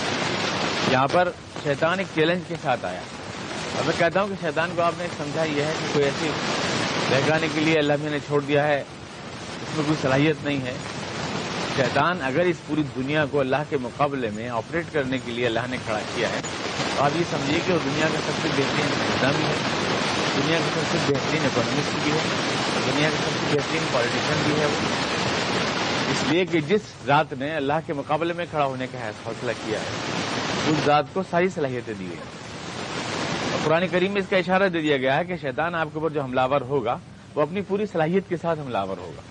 یہاں 0.93 1.09
پر 1.13 1.29
شیطان 1.63 1.99
ایک 1.99 2.09
چیلنج 2.15 2.41
کے 2.49 2.55
ساتھ 2.63 2.85
آیا۔ 2.85 3.01
اور 3.77 3.85
میں 3.85 3.95
کہتا 3.99 4.21
ہوں 4.21 4.29
کہ 4.29 4.35
شیطان 4.41 4.71
کو 4.77 4.83
آپ 4.83 4.93
نے 4.99 5.07
سمجھا 5.17 5.45
یہ 5.45 5.63
ہے 5.63 5.73
کہ 5.81 5.87
کوئی 5.93 6.05
ایسی 6.05 6.31
بہگانے 7.11 7.49
کے 7.55 7.61
لیے 7.61 7.79
اللہ 7.79 7.93
نے 8.01 8.19
چھوڑ 8.27 8.41
دیا 8.41 8.67
ہے۔ 8.69 8.81
اس 9.63 9.77
میں 9.77 9.85
کوئی 9.87 9.99
صلاحیت 10.03 10.37
نہیں 10.45 10.61
ہے۔ 10.61 10.75
شیطان 11.77 12.21
اگر 12.25 12.45
اس 12.51 12.57
پوری 12.67 12.83
دنیا 12.95 13.25
کو 13.31 13.41
اللہ 13.41 13.63
کے 13.69 13.77
مقابلے 13.81 14.29
میں 14.35 14.49
آپریٹ 14.59 14.93
کرنے 14.93 15.19
کے 15.25 15.33
لیے 15.33 15.47
اللہ 15.47 15.67
نے 15.71 15.77
کھڑا 15.87 15.99
کیا 16.15 16.29
ہے، 16.31 16.41
تو 16.97 17.03
آپ 17.05 17.17
یہ 17.17 17.25
سمجھیے 17.31 17.59
کہ 17.67 17.73
وہ 17.73 17.79
دنیا 17.85 18.07
کا 18.13 18.21
سب 18.27 18.41
سے 18.43 18.49
بہترین 18.57 18.89
بھی 19.21 19.45
ہے، 19.45 19.57
دنیا 20.37 20.59
کا 20.59 20.71
سب 20.75 20.87
سے 20.93 20.99
بہترین 21.09 21.45
اکانومسٹ 21.47 21.99
بھی 22.05 22.13
ہے، 22.13 22.23
دنیا 22.87 23.11
کا 23.11 23.19
سب 23.25 23.37
سے 23.41 23.57
بہترین 23.57 23.85
پالیٹیشین 23.93 24.43
بھی 24.45 24.61
ہے 24.61 24.67
وہ۔ 24.67 24.79
اس 26.13 26.25
لیے 26.31 26.45
کہ 26.47 26.61
جس 26.67 26.81
ذات 27.07 27.33
نے 27.39 27.55
اللہ 27.57 27.87
کے 27.87 27.93
مقابلے 27.93 28.33
میں 28.37 28.47
کھڑا 28.51 28.65
ہونے 28.65 28.87
کا 28.93 29.11
حوصلہ 29.27 29.53
کیا 29.65 29.79
ہے، 29.81 30.71
اس 30.71 30.85
ذات 30.87 31.15
کو 31.15 31.23
ساری 31.31 31.49
صلاحیتیں 31.55 31.95
دی 31.99 32.09
گئی 32.09 32.17
اور 33.65 33.87
کریم 33.93 34.13
میں 34.13 34.23
اس 34.23 34.29
کا 34.31 34.37
اشارہ 34.37 34.69
دے 34.69 34.81
دیا 34.81 34.97
گیا 34.97 35.17
ہے 35.17 35.25
کہ 35.25 35.37
شیطان 35.43 35.75
آپ 35.75 35.89
کے 35.93 35.99
اوپر 35.99 36.11
جو 36.15 36.23
حملہ 36.23 36.41
ہوگا، 36.69 36.99
وہ 37.35 37.43
اپنی 37.43 37.61
پوری 37.69 37.87
صلاحیت 37.93 38.29
کے 38.29 38.37
ساتھ 38.43 38.61
حملہ 38.61 38.79
ہوگا۔ 38.79 39.23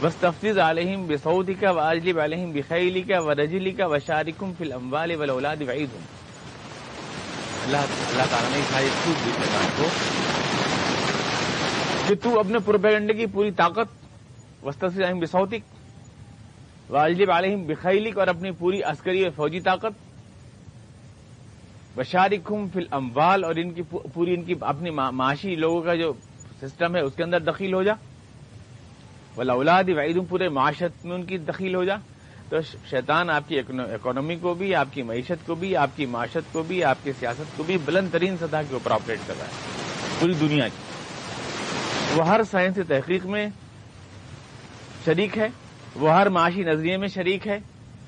تفصیل 0.00 0.60
علیہم 0.60 1.06
بسعودی 1.06 1.54
کا 1.54 1.70
واجلب 1.70 2.20
علیہم 2.20 2.50
بخیلی 2.50 3.02
کا 3.02 3.20
و 3.20 3.34
رجلی 3.34 3.70
کا 3.70 3.86
و 3.86 3.98
شارکم 3.98 4.52
فی 4.58 4.64
الاموال 4.64 5.14
والولاد 5.14 5.56
وعید 5.68 5.88
ہوں 5.92 6.00
اللہ 7.64 7.76
اللہ 7.76 8.22
تعالیٰ 8.30 8.50
نے 8.50 8.62
ساری 8.72 8.88
چھوٹ 9.04 9.26
دی 9.26 9.30
شیطان 9.30 9.68
کو۔ 9.76 9.84
کہ 12.08 12.14
تو 12.22 12.38
اپنے 12.40 12.58
پروپیگنڈے 12.58 13.14
کی 13.14 13.26
پوری 13.26 13.50
طاقت 13.50 13.88
وسطی 14.66 14.86
علیہم 14.86 15.20
بسعودک 15.20 15.72
واجلب 16.90 17.30
علیہم 17.30 17.62
بخیلک 17.66 18.18
اور 18.18 18.26
اپنی 18.26 18.50
پوری 18.50 18.82
عسکری 18.82 19.24
و 19.24 19.30
فوجی 19.36 19.60
طاقت 19.60 19.92
بشارکم 21.96 22.66
فی 22.72 22.78
الاموال 22.78 23.44
اور 23.44 23.54
ان 23.54 23.70
کی 23.70 23.82
پوری 23.82 24.34
ان 24.34 24.42
کی 24.42 24.54
اپنی 24.60 24.90
معاشی 24.90 25.56
لوگوں 25.56 25.82
کا 25.82 25.94
جو 25.94 26.12
سسٹم 26.62 26.96
ہے 26.96 27.00
اس 27.00 27.12
کے 27.16 27.22
اندر 27.22 27.40
دخیل 27.40 27.74
ہو 27.74 27.82
جا۔ 27.82 27.92
ولا 29.36 29.52
اولاد 29.52 29.84
وعید 29.88 30.18
پورے 30.28 30.48
معاشرت 30.48 31.04
میں 31.04 31.14
ان 31.14 31.24
کی 31.24 31.38
دخیل 31.38 31.74
ہو 31.74 31.84
جا۔ 31.84 31.94
تو 32.48 32.56
شیطان 32.90 33.30
آپ 33.30 33.48
کی 33.48 33.58
اکانومی 33.58 34.36
کو 34.36 34.54
بھی، 34.54 34.74
آپ 34.74 34.88
کی 34.90 35.02
معیشت 35.02 35.46
کو 35.46 35.54
بھی، 35.54 35.76
آپ 35.76 35.90
کی 35.96 36.06
معاشرت 36.06 36.44
کو 36.52 36.62
بھی، 36.62 36.84
آپ 36.84 36.96
کی 37.02 37.12
سیاست 37.20 37.56
کو 37.56 37.62
بھی 37.62 37.78
بلند 37.84 38.08
ترین 38.12 38.36
سطح 38.36 38.56
کے 38.68 38.72
اوپر 38.72 38.90
آپریٹ 38.90 39.18
کر 39.26 39.34
رہا 39.38 39.46
ہے۔ 39.46 39.50
پوری 40.20 40.32
دنیا 40.32 40.68
کی۔ 40.68 40.76
وہ 42.14 42.28
ہر 42.28 42.40
سائنسی 42.50 42.82
تحقیق 42.82 43.26
میں 43.26 43.46
شریک 45.04 45.38
ہے۔ 45.38 45.48
وہ 45.94 46.12
ہر 46.12 46.28
معاشی 46.28 46.62
نظریے 46.62 46.96
میں 46.96 47.08
شریک 47.08 47.48
ہے۔ 47.48 47.58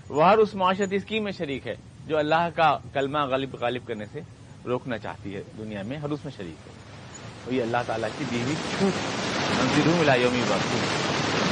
وہ 0.09 0.29
ہر 0.29 0.39
اس 0.39 0.55
معاشرتی 0.55 0.97
اسکیم 0.97 1.25
میں 1.25 1.33
شریک 1.33 1.67
ہے 1.67 1.75
جو 2.07 2.19
اللہ 2.19 2.49
کا 2.57 2.79
کلمہ 2.93 3.19
غالب 3.19 3.57
غالب 3.61 3.87
کرنے 3.87 4.05
سے 4.13 4.21
روکنا 4.67 4.99
چاہتی 4.99 5.35
ہے 5.35 5.43
دنیا 5.59 5.83
میں، 5.83 5.97
ہر 5.97 6.09
اس 6.09 6.25
میں 6.25 6.33
شریک 6.37 6.69
ہے۔ 6.69 6.73
وہ 7.47 7.55
یہ 7.55 7.63
اللہ 7.63 7.77
تعالیٰ 7.87 8.09
کی 8.19 8.25
بیوی 8.31 8.55
چھوٹ۔ 8.79 8.93
منظر 9.59 10.01
ملا 10.01 10.15
یومی 10.15 10.43
بات 10.49 11.06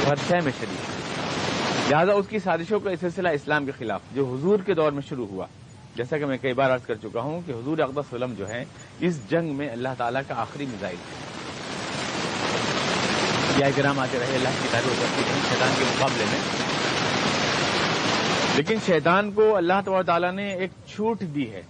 ہر 0.08 0.40
میں 0.40 0.52
شریک 0.60 1.90
لہٰذا 1.90 2.12
اس 2.12 2.26
کی 2.28 2.38
سازشوں 2.38 2.80
کا 2.80 2.90
سلسلہ 3.00 3.28
اسلام 3.28 3.66
کے 3.66 3.72
خلاف، 3.78 4.00
جو 4.14 4.34
حضور 4.34 4.58
کے 4.58 4.74
دور 4.74 4.92
میں 4.92 5.02
شروع 5.08 5.26
ہوا۔ 5.26 5.46
جیسا 5.96 6.18
کہ 6.18 6.26
میں 6.26 6.38
کئی 6.38 6.52
بار 6.52 6.70
عرض 6.70 6.82
کر 6.82 6.94
چکا 6.94 7.20
ہوں 7.20 7.40
کہ 7.46 7.52
حضور 7.52 7.78
اقبص 7.78 8.04
وسلم 8.12 8.34
جو 8.34 8.48
ہے 8.48 8.64
اس 9.00 9.30
جنگ 9.30 9.54
میں 9.54 9.70
اللہ 9.70 9.88
تعالیٰ 9.98 10.22
کا 10.28 10.34
آخری 10.40 10.66
میزائل 10.66 10.96
ہے 10.96 11.24
یا 13.58 13.70
گرام 13.76 13.98
آتے 13.98 14.18
رہے، 14.18 14.34
اللہ 14.34 14.48
کی 14.62 14.68
تعریف 14.70 15.00
کرتی 15.00 15.22
ہیں 15.30 15.40
شیطان 15.48 15.70
کے 15.78 15.84
مقابلے 15.84 16.24
میں۔ 16.32 16.40
لیکن 18.56 18.76
شیطان 18.86 19.32
کو 19.32 19.56
اللہ 19.56 20.02
تعالیٰ 20.06 20.32
نے 20.32 20.54
ایک 20.54 20.70
چھوٹ 20.86 21.20
دی 21.20 21.50
ہے۔ 21.50 21.62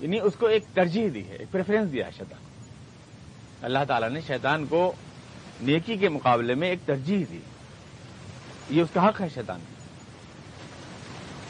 یعنی 0.00 0.20
اس 0.20 0.32
کو 0.38 0.46
ایک 0.46 0.64
ترجیح 0.74 1.08
دی 1.14 1.28
ہے، 1.28 1.36
ایک 1.36 1.52
پریفرنس 1.52 1.92
دیا 1.92 2.06
ہے 2.06 2.10
شیطان۔ 2.18 2.40
اللہ 3.62 3.78
تعالیٰ 3.88 4.10
نے 4.10 4.20
شیطان 4.26 4.66
کو 4.66 4.92
نیکی 5.62 5.96
کے 5.96 6.08
مقابلے 6.08 6.54
میں 6.54 6.68
ایک 6.68 6.78
ترجیح 6.86 7.24
دی۔ 7.30 7.38
یہ 8.70 8.82
اس 8.82 8.88
کا 8.94 9.08
حق 9.08 9.20
ہے 9.20 9.26
شیطان 9.34 9.60
کی۔ 9.60 9.74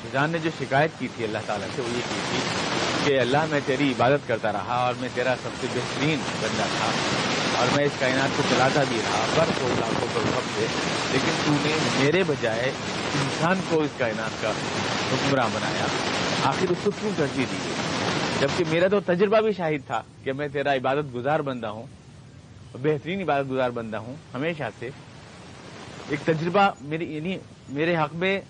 شیطان 0.03 0.31
نے 0.31 0.39
جو 0.39 0.51
شکایت 0.59 0.91
کی 0.99 1.09
تھی 1.17 1.25
اللہ 1.25 1.39
تعالیٰ 1.47 1.69
سے، 1.77 1.83
وہ 1.83 1.89
یہ 1.89 2.01
کی 2.09 2.21
تھی 2.31 2.39
کہ 3.05 3.21
اللہ 3.21 3.37
میں 3.51 3.61
تیری 3.67 3.91
عبادت 3.91 4.29
کرتا 4.29 4.53
رہا 4.53 4.75
اور 4.75 4.95
میں 5.01 5.09
تیرا 5.15 5.35
سب 5.43 5.49
سے 5.61 5.67
بہترین 5.75 6.19
بندہ 6.41 6.63
تھا 6.63 6.91
اور 7.59 7.77
میں 7.77 7.85
اس 7.85 7.93
کائنات 7.99 8.37
کو 8.37 8.43
چلاتا 8.51 8.83
بھی 8.89 8.97
رہا۔ 8.97 9.27
پر 9.35 9.45
کو 9.61 9.69
لاکھوں 9.81 10.07
پر 10.13 10.21
سب 10.21 10.41
سے، 10.57 10.67
لیکن 11.13 11.33
تو 11.47 11.53
نے 11.53 12.05
میرے 12.05 12.23
بجائے 12.27 12.73
انسان 13.15 13.61
کو 13.69 13.83
اس 13.83 13.91
کائنات 13.99 14.43
کا 14.43 14.51
حکمراں 15.13 15.49
بنایا۔ 15.53 15.87
آخر 16.45 16.67
اس 16.71 16.79
کو 16.83 16.91
کیوں 17.01 17.13
ترجیح 17.17 17.45
دی 17.53 17.73
جبکہ 18.41 18.65
میرا 18.71 18.89
تو 18.89 19.01
تجربہ 19.01 19.41
بھی 19.41 19.53
شاہد 19.53 19.87
تھا 19.87 20.03
کہ 20.25 20.33
میں 20.33 20.49
تیرا 20.49 20.75
عبادت 20.75 21.15
گزار 21.15 21.41
بندہ 21.41 21.67
ہوں۔ 21.67 22.02
بہترین 22.73 23.21
عبادت 23.23 23.51
گزار 23.51 23.71
بندہ 23.71 23.97
ہوں، 23.97 24.15
ہمیشہ 24.35 24.69
سے۔ 24.79 24.89
ایک 26.09 26.21
تجربہ 26.25 26.69
میری 26.81 27.15
یعنی 27.15 27.37
میرے 27.69 27.97
حق 27.97 28.15
میں 28.15 28.41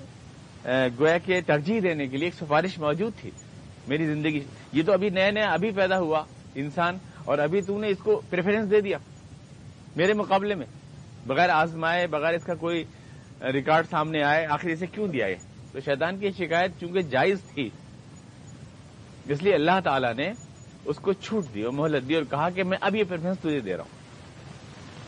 گویا 0.99 1.17
کے 1.19 1.41
ترجیح 1.47 1.81
دینے 1.83 2.07
کے 2.07 2.17
لیے 2.17 2.27
ایک 2.27 2.35
سفارش 2.35 2.79
موجود 2.79 3.13
تھی۔ 3.21 3.31
میری 3.89 4.07
زندگی، 4.07 4.41
یہ 4.73 4.83
تو 4.87 4.93
ابھی 4.93 5.09
نیا 5.11 5.31
نیا 5.31 5.53
ابھی 5.53 5.71
پیدا 5.77 5.99
ہوا 5.99 6.23
انسان، 6.55 6.99
اور 7.25 7.39
ابھی 7.39 7.61
تو 7.63 7.79
نے 7.79 7.89
اس 7.89 7.99
کو 7.99 8.21
پریفرنس 8.31 8.71
دے 8.71 8.81
دیا 8.81 8.99
میرے 9.97 10.13
مقابلے 10.13 10.55
میں۔ 10.55 10.67
بغیر 11.27 11.51
آزمائے، 11.51 12.07
بغیر 12.07 12.35
اس 12.35 12.45
کا 12.45 12.55
کوئی 12.55 12.85
ریکارڈ 13.53 13.87
سامنے 13.91 14.23
آئے، 14.23 14.47
آخر 14.47 14.69
اسے 14.69 14.87
کیوں 14.87 15.07
دیا 15.09 15.27
ہے 15.27 15.35
تو 15.73 15.81
شیطان 15.81 16.19
کی 16.19 16.31
شکایت 16.39 16.81
چونکہ 16.81 17.01
جائز 17.11 17.41
تھی۔ 17.55 17.69
اس 19.29 19.43
لیے 19.43 19.55
اللہ 19.55 19.81
تعالی 19.85 20.13
نے 20.17 20.31
اس 20.85 20.97
کو 20.97 21.13
چھوٹ 21.13 21.55
دی 21.55 21.63
اور 21.63 21.73
مہلت 21.73 22.09
دی 22.09 22.15
اور 22.15 22.25
کہا 22.31 22.49
کہ 22.51 22.63
میں 22.65 22.79
اب 22.81 22.97
یہ 22.97 23.05
پریفرنس 23.09 23.39
تجھے 23.39 23.61
دے 23.61 23.77
رہا 23.77 23.85
ہوں۔ 23.85 24.01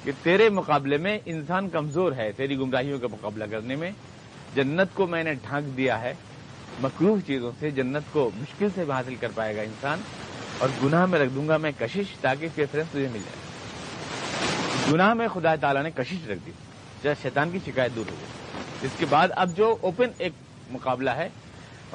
کہ 0.04 0.12
تیرے 0.22 0.48
مقابلے 0.48 0.96
میں 0.96 1.18
انسان 1.26 1.68
کمزور 1.68 2.12
ہے، 2.12 2.32
تیری 2.32 2.58
گمراہیوں 2.58 2.98
کا 2.98 3.06
مقابلہ 3.06 3.44
کرنے 3.50 3.76
میں۔ 3.76 3.90
جنت 4.54 4.94
کو 4.94 5.06
میں 5.06 5.24
نے 5.24 5.34
ڈھانک 5.34 5.76
دیا 5.76 6.00
ہے۔ 6.00 6.14
مقروف 6.80 7.26
چیزوں 7.26 7.52
سے 7.60 7.70
جنت 7.70 8.12
کو 8.12 8.30
مشکل 8.34 8.68
سے 8.74 8.84
حاصل 8.92 9.14
کر 9.14 9.28
پائے 9.34 9.56
گا 9.56 9.62
انسان۔ 9.62 9.98
اور 10.58 10.68
گناہ 10.84 11.06
میں 11.06 11.18
رکھ 11.18 11.32
دوں 11.34 11.48
گا 11.48 11.56
میں 11.56 11.72
کشش 11.78 12.04
تاکہ 12.20 12.48
پریفرنس 12.54 12.86
تجھے 12.90 13.08
مل 13.12 13.18
جائے۔ 13.18 13.44
گناہ 14.92 15.14
میں 15.14 15.28
خدا 15.28 15.56
تعالیٰ 15.56 15.82
نے 15.82 15.90
کشش 15.90 16.28
رکھ 16.28 16.38
دی۔ 16.46 16.50
جب 17.02 17.14
شیطان 17.22 17.50
کی 17.50 17.58
شکایت 17.66 17.96
دور 17.96 18.10
ہو 18.10 18.16
گئی۔ 18.20 18.60
اس 18.82 18.90
کے 18.98 19.06
بعد 19.06 19.28
اب 19.36 19.56
جو 19.56 19.76
اوپن 19.80 20.08
ایک 20.18 20.32
مقابلہ 20.70 21.10
ہے 21.10 21.28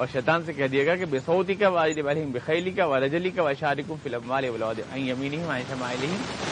اور 0.00 0.08
شیطان 0.12 0.42
سے 0.46 0.52
کہہ 0.52 0.66
دیا 0.66 0.84
گا 0.84 0.96
کہ 0.96 1.04
بے 1.04 1.20
سعودی 1.20 1.54
کا 1.54 1.68
واجد 1.68 1.98
والم 1.98 2.30
بخیلی 2.30 2.70
کا 2.70 2.86
ورجلی 2.86 3.30
کا 3.30 3.42
وشارکم 3.42 3.94
فلم 4.02 4.30
والے 4.30 4.48
ولاد 4.48 4.74
یمینی 4.96 5.36
شمائل 5.68 6.06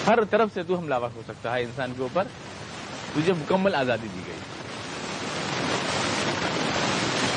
ہر 0.07 0.25
طرف 0.31 0.49
سے 0.55 0.63
تو 0.63 0.75
حملہ 0.75 0.95
ہو 0.95 1.23
سکتا 1.29 1.55
ہے 1.55 1.63
انسان 1.63 1.93
کے 1.97 2.03
اوپر۔ 2.03 2.25
تجھے 3.15 3.33
مکمل 3.33 3.75
آزادی 3.75 4.07
دی 4.15 4.21
گئی۔ 4.27 4.37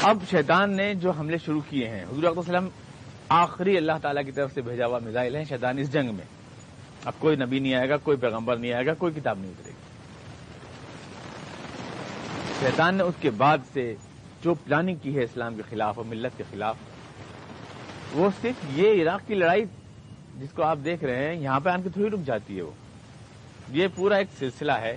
اب 0.02 0.18
شیطان 0.30 0.72
نے 0.72 0.94
جو 0.94 1.12
حملے 1.12 1.38
شروع 1.38 1.62
کیے 1.70 1.90
ہیں، 1.90 2.04
حضور 2.04 2.24
وسلم 2.24 2.68
آخری 3.30 3.78
اللہ 3.78 3.92
تعالیٰ 4.02 4.26
کی 4.26 4.32
طرف 4.32 4.54
سے 4.54 4.62
بھیجا 4.62 4.86
ہوا 4.86 5.00
میزائل 5.00 5.36
ہیں، 5.36 5.44
شیطان 5.44 5.78
اس 5.78 5.94
جنگ 5.94 6.14
میں۔ 6.14 6.26
اب 7.06 7.14
کوئی 7.20 7.36
نبی 7.36 7.60
نہیں 7.60 7.76
آئے 7.76 7.90
گا، 7.90 7.98
کوئی 7.98 8.18
پیغمبر 8.18 8.56
نہیں 8.56 8.74
آئے 8.74 8.86
گا، 8.86 8.94
کوئی 8.94 9.14
کتاب 9.14 9.40
نہیں 9.40 9.52
اترے 9.52 9.72
گی۔ 9.72 9.76
شیطان 12.60 12.96
نے 12.96 13.04
اس 13.04 13.16
کے 13.22 13.30
بعد 13.30 13.58
سے 13.74 13.96
جو 14.44 14.54
پلاننگ 14.54 14.96
کی 14.96 15.16
ہے 15.18 15.24
اسلام 15.24 15.56
کے 15.56 15.62
خلاف 15.70 15.98
اور 15.98 16.06
ملت 16.06 16.38
کے 16.38 16.44
خلاف، 16.52 16.76
وہ 18.14 18.30
صرف 18.42 18.66
یہ 18.74 19.02
عراق 19.02 19.28
کی 19.28 19.36
لڑائی 19.36 19.66
جس 20.36 20.50
کو 20.56 20.64
آپ 20.64 20.78
دیکھ 20.86 21.04
رہے 21.04 21.28
ہیں، 21.28 21.36
یہاں 21.42 21.60
پہ 21.60 21.70
آن 21.70 21.82
کے 21.82 21.90
تھوڑی 21.90 22.10
رک 22.10 22.26
جاتی 22.26 22.58
ہے 22.58 22.62
وہ۔ 22.62 22.72
یہ 23.70 23.88
پورا 23.96 24.16
ایک 24.16 24.28
سلسلہ 24.40 24.72
ہے 24.72 24.96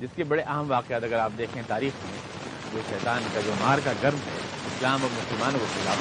جس 0.00 0.10
کے 0.16 0.24
بڑے 0.24 0.42
اہم 0.42 0.70
واقعات 0.70 1.04
اگر 1.04 1.18
آپ 1.18 1.32
دیکھیں 1.38 1.62
تاریخ 1.66 1.92
میں، 2.04 2.18
جو 2.72 2.80
شیطان 2.88 3.22
کا، 3.34 3.40
جو 3.46 3.52
مار 3.60 3.78
کا 3.84 3.92
گرم 4.02 4.16
ہے، 4.26 4.38
اسلام 4.66 5.02
اور 5.02 5.10
مسلمانوں 5.14 5.60
کے 5.60 5.66
خلاف، 5.74 5.98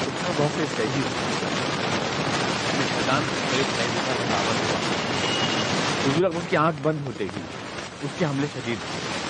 اس 0.00 0.22
میں 0.22 0.32
بہت 0.36 0.56
سے 0.56 0.64
شہید 0.76 1.04
شیطان 2.96 3.22
اس 6.26 6.48
کی 6.50 6.56
آنکھ 6.56 6.80
بند 6.82 7.06
ہوتے 7.06 7.24
ہی، 7.24 7.40
اس 8.02 8.10
کے 8.18 8.24
حملے 8.24 8.46
شدید۔ 8.52 8.78
تھے 8.78 9.29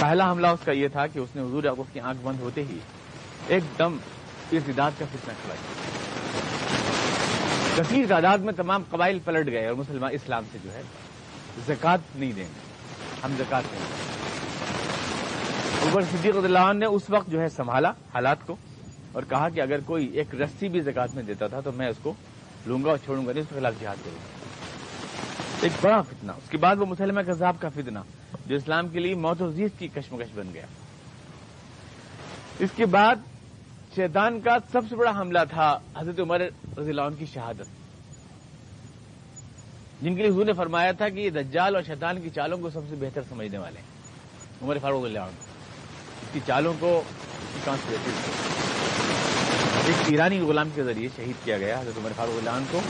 پہلا 0.00 0.30
حملہ 0.30 0.46
اس 0.46 0.60
کا 0.64 0.72
یہ 0.72 0.88
تھا 0.88 1.06
کہ 1.06 1.18
اس 1.18 1.28
نے 1.34 1.42
حضور 1.42 1.64
اقدس 1.64 1.92
کی 1.92 2.00
آنکھ 2.00 2.20
بند 2.22 2.40
ہوتے 2.40 2.64
ہی 2.64 2.78
ایک 3.46 3.62
دم 3.78 3.96
ارتداد 4.52 4.90
کا 4.98 5.04
فتنہ 5.12 5.32
کھڑا 5.42 5.54
کیا۔ 5.54 5.90
کثیر 7.76 8.04
تعداد 8.08 8.38
میں 8.38 8.52
تمام 8.52 8.82
قبائل 8.90 9.18
پلٹ 9.24 9.46
گئے 9.46 9.66
اور 9.66 9.74
مسلمان 9.74 10.10
اسلام 10.14 10.42
سے 10.52 10.58
جو 10.64 10.72
ہے 10.72 10.82
زکات 11.66 11.98
نہیں 12.14 12.32
دیں 12.32 12.44
گے۔ 12.44 12.70
ہم 13.24 13.34
زکات 13.38 13.62
نہیں 13.72 13.82
دیں 13.82 13.96
گے۔ 13.98 14.10
اوپر 15.82 16.02
صدیق 16.02 16.36
اللہ 16.36 16.58
عنہ 16.58 16.78
نے 16.78 16.86
اس 16.86 17.02
وقت 17.08 17.30
جو 17.30 17.40
ہے 17.40 17.48
سنبھالا 17.48 17.90
حالات 17.90 18.46
کو 18.46 18.56
اور 19.12 19.22
کہا 19.28 19.48
کہ 19.48 19.60
اگر 19.60 19.80
کوئی 19.80 20.06
ایک 20.06 20.34
رسی 20.34 20.68
بھی 20.68 20.80
زکات 20.80 21.14
میں 21.14 21.22
دیتا 21.22 21.46
تھا 21.46 21.60
تو 21.60 21.72
میں 21.72 21.88
اس 21.88 21.96
کو 22.02 22.12
لوں 22.66 22.84
گا 22.84 22.90
اور 22.90 22.98
چھوڑوں 23.04 23.26
گا 23.26 23.32
نہیں، 23.32 23.42
اس 23.42 23.48
کے 23.48 23.54
خلاف 23.58 23.72
جہاد 23.80 23.96
کروں 24.04 24.16
گا۔ 24.16 24.44
ایک 25.60 25.72
بڑا 25.80 26.02
فتنہ، 26.02 26.32
اس 26.32 26.50
کے 26.50 26.58
بعد 26.58 26.76
وہ 26.76 26.86
مسلمہ 26.86 27.20
کذاب 27.20 27.54
کا 27.60 27.68
فتنہ۔ 27.68 27.98
جو 28.46 28.56
اسلام 28.56 28.88
کے 28.88 29.00
لیے 29.00 29.14
موت 29.14 29.42
و 29.42 29.50
زیت 29.50 29.72
کی 29.78 29.88
کشمکش 29.88 30.28
بن 30.34 30.48
گیا۔ 30.54 30.66
اس 32.58 32.70
کے 32.76 32.86
بعد 32.86 33.16
شیطان 33.94 34.40
کا 34.40 34.56
سب 34.72 34.80
سے 34.88 34.96
بڑا 34.96 35.20
حملہ 35.20 35.38
تھا 35.50 35.78
حضرت 35.96 36.20
عمر 36.20 36.40
رضی 36.78 36.90
اللہ 36.90 37.02
عنہ 37.02 37.16
کی 37.18 37.26
شہادت۔ 37.26 37.66
جن 40.02 40.14
کے 40.16 40.22
لیے 40.22 40.30
حضور 40.30 40.46
نے 40.46 40.52
فرمایا 40.52 40.92
تھا 40.92 41.08
کہ 41.08 41.20
یہ 41.20 41.30
دجال 41.30 41.74
اور 41.74 41.82
شیطان 41.82 42.20
کی 42.20 42.30
چالوں 42.30 42.58
کو 42.58 42.70
سب 42.70 42.80
سے 42.90 42.96
بہتر 43.00 43.20
سمجھنے 43.28 43.58
والے 43.58 43.78
ہیں۔ 43.78 43.86
عمر 44.62 44.78
فاروق 44.82 45.04
اللہ 45.04 45.18
عنہ۔ 45.18 45.50
اس 46.22 46.28
کی 46.32 46.40
چالوں 46.46 46.74
کو 46.78 47.02
ایک 49.86 49.96
ایرانی 50.06 50.40
غلام 50.40 50.68
کے 50.74 50.84
ذریعے 50.84 51.08
شہید 51.16 51.44
کیا 51.44 51.58
گیا، 51.58 51.80
حضرت 51.80 51.98
عمر 51.98 52.10
فاروق 52.16 52.38
اللہ 52.38 52.50
عنہ 52.50 52.64
کو۔ 52.70 52.80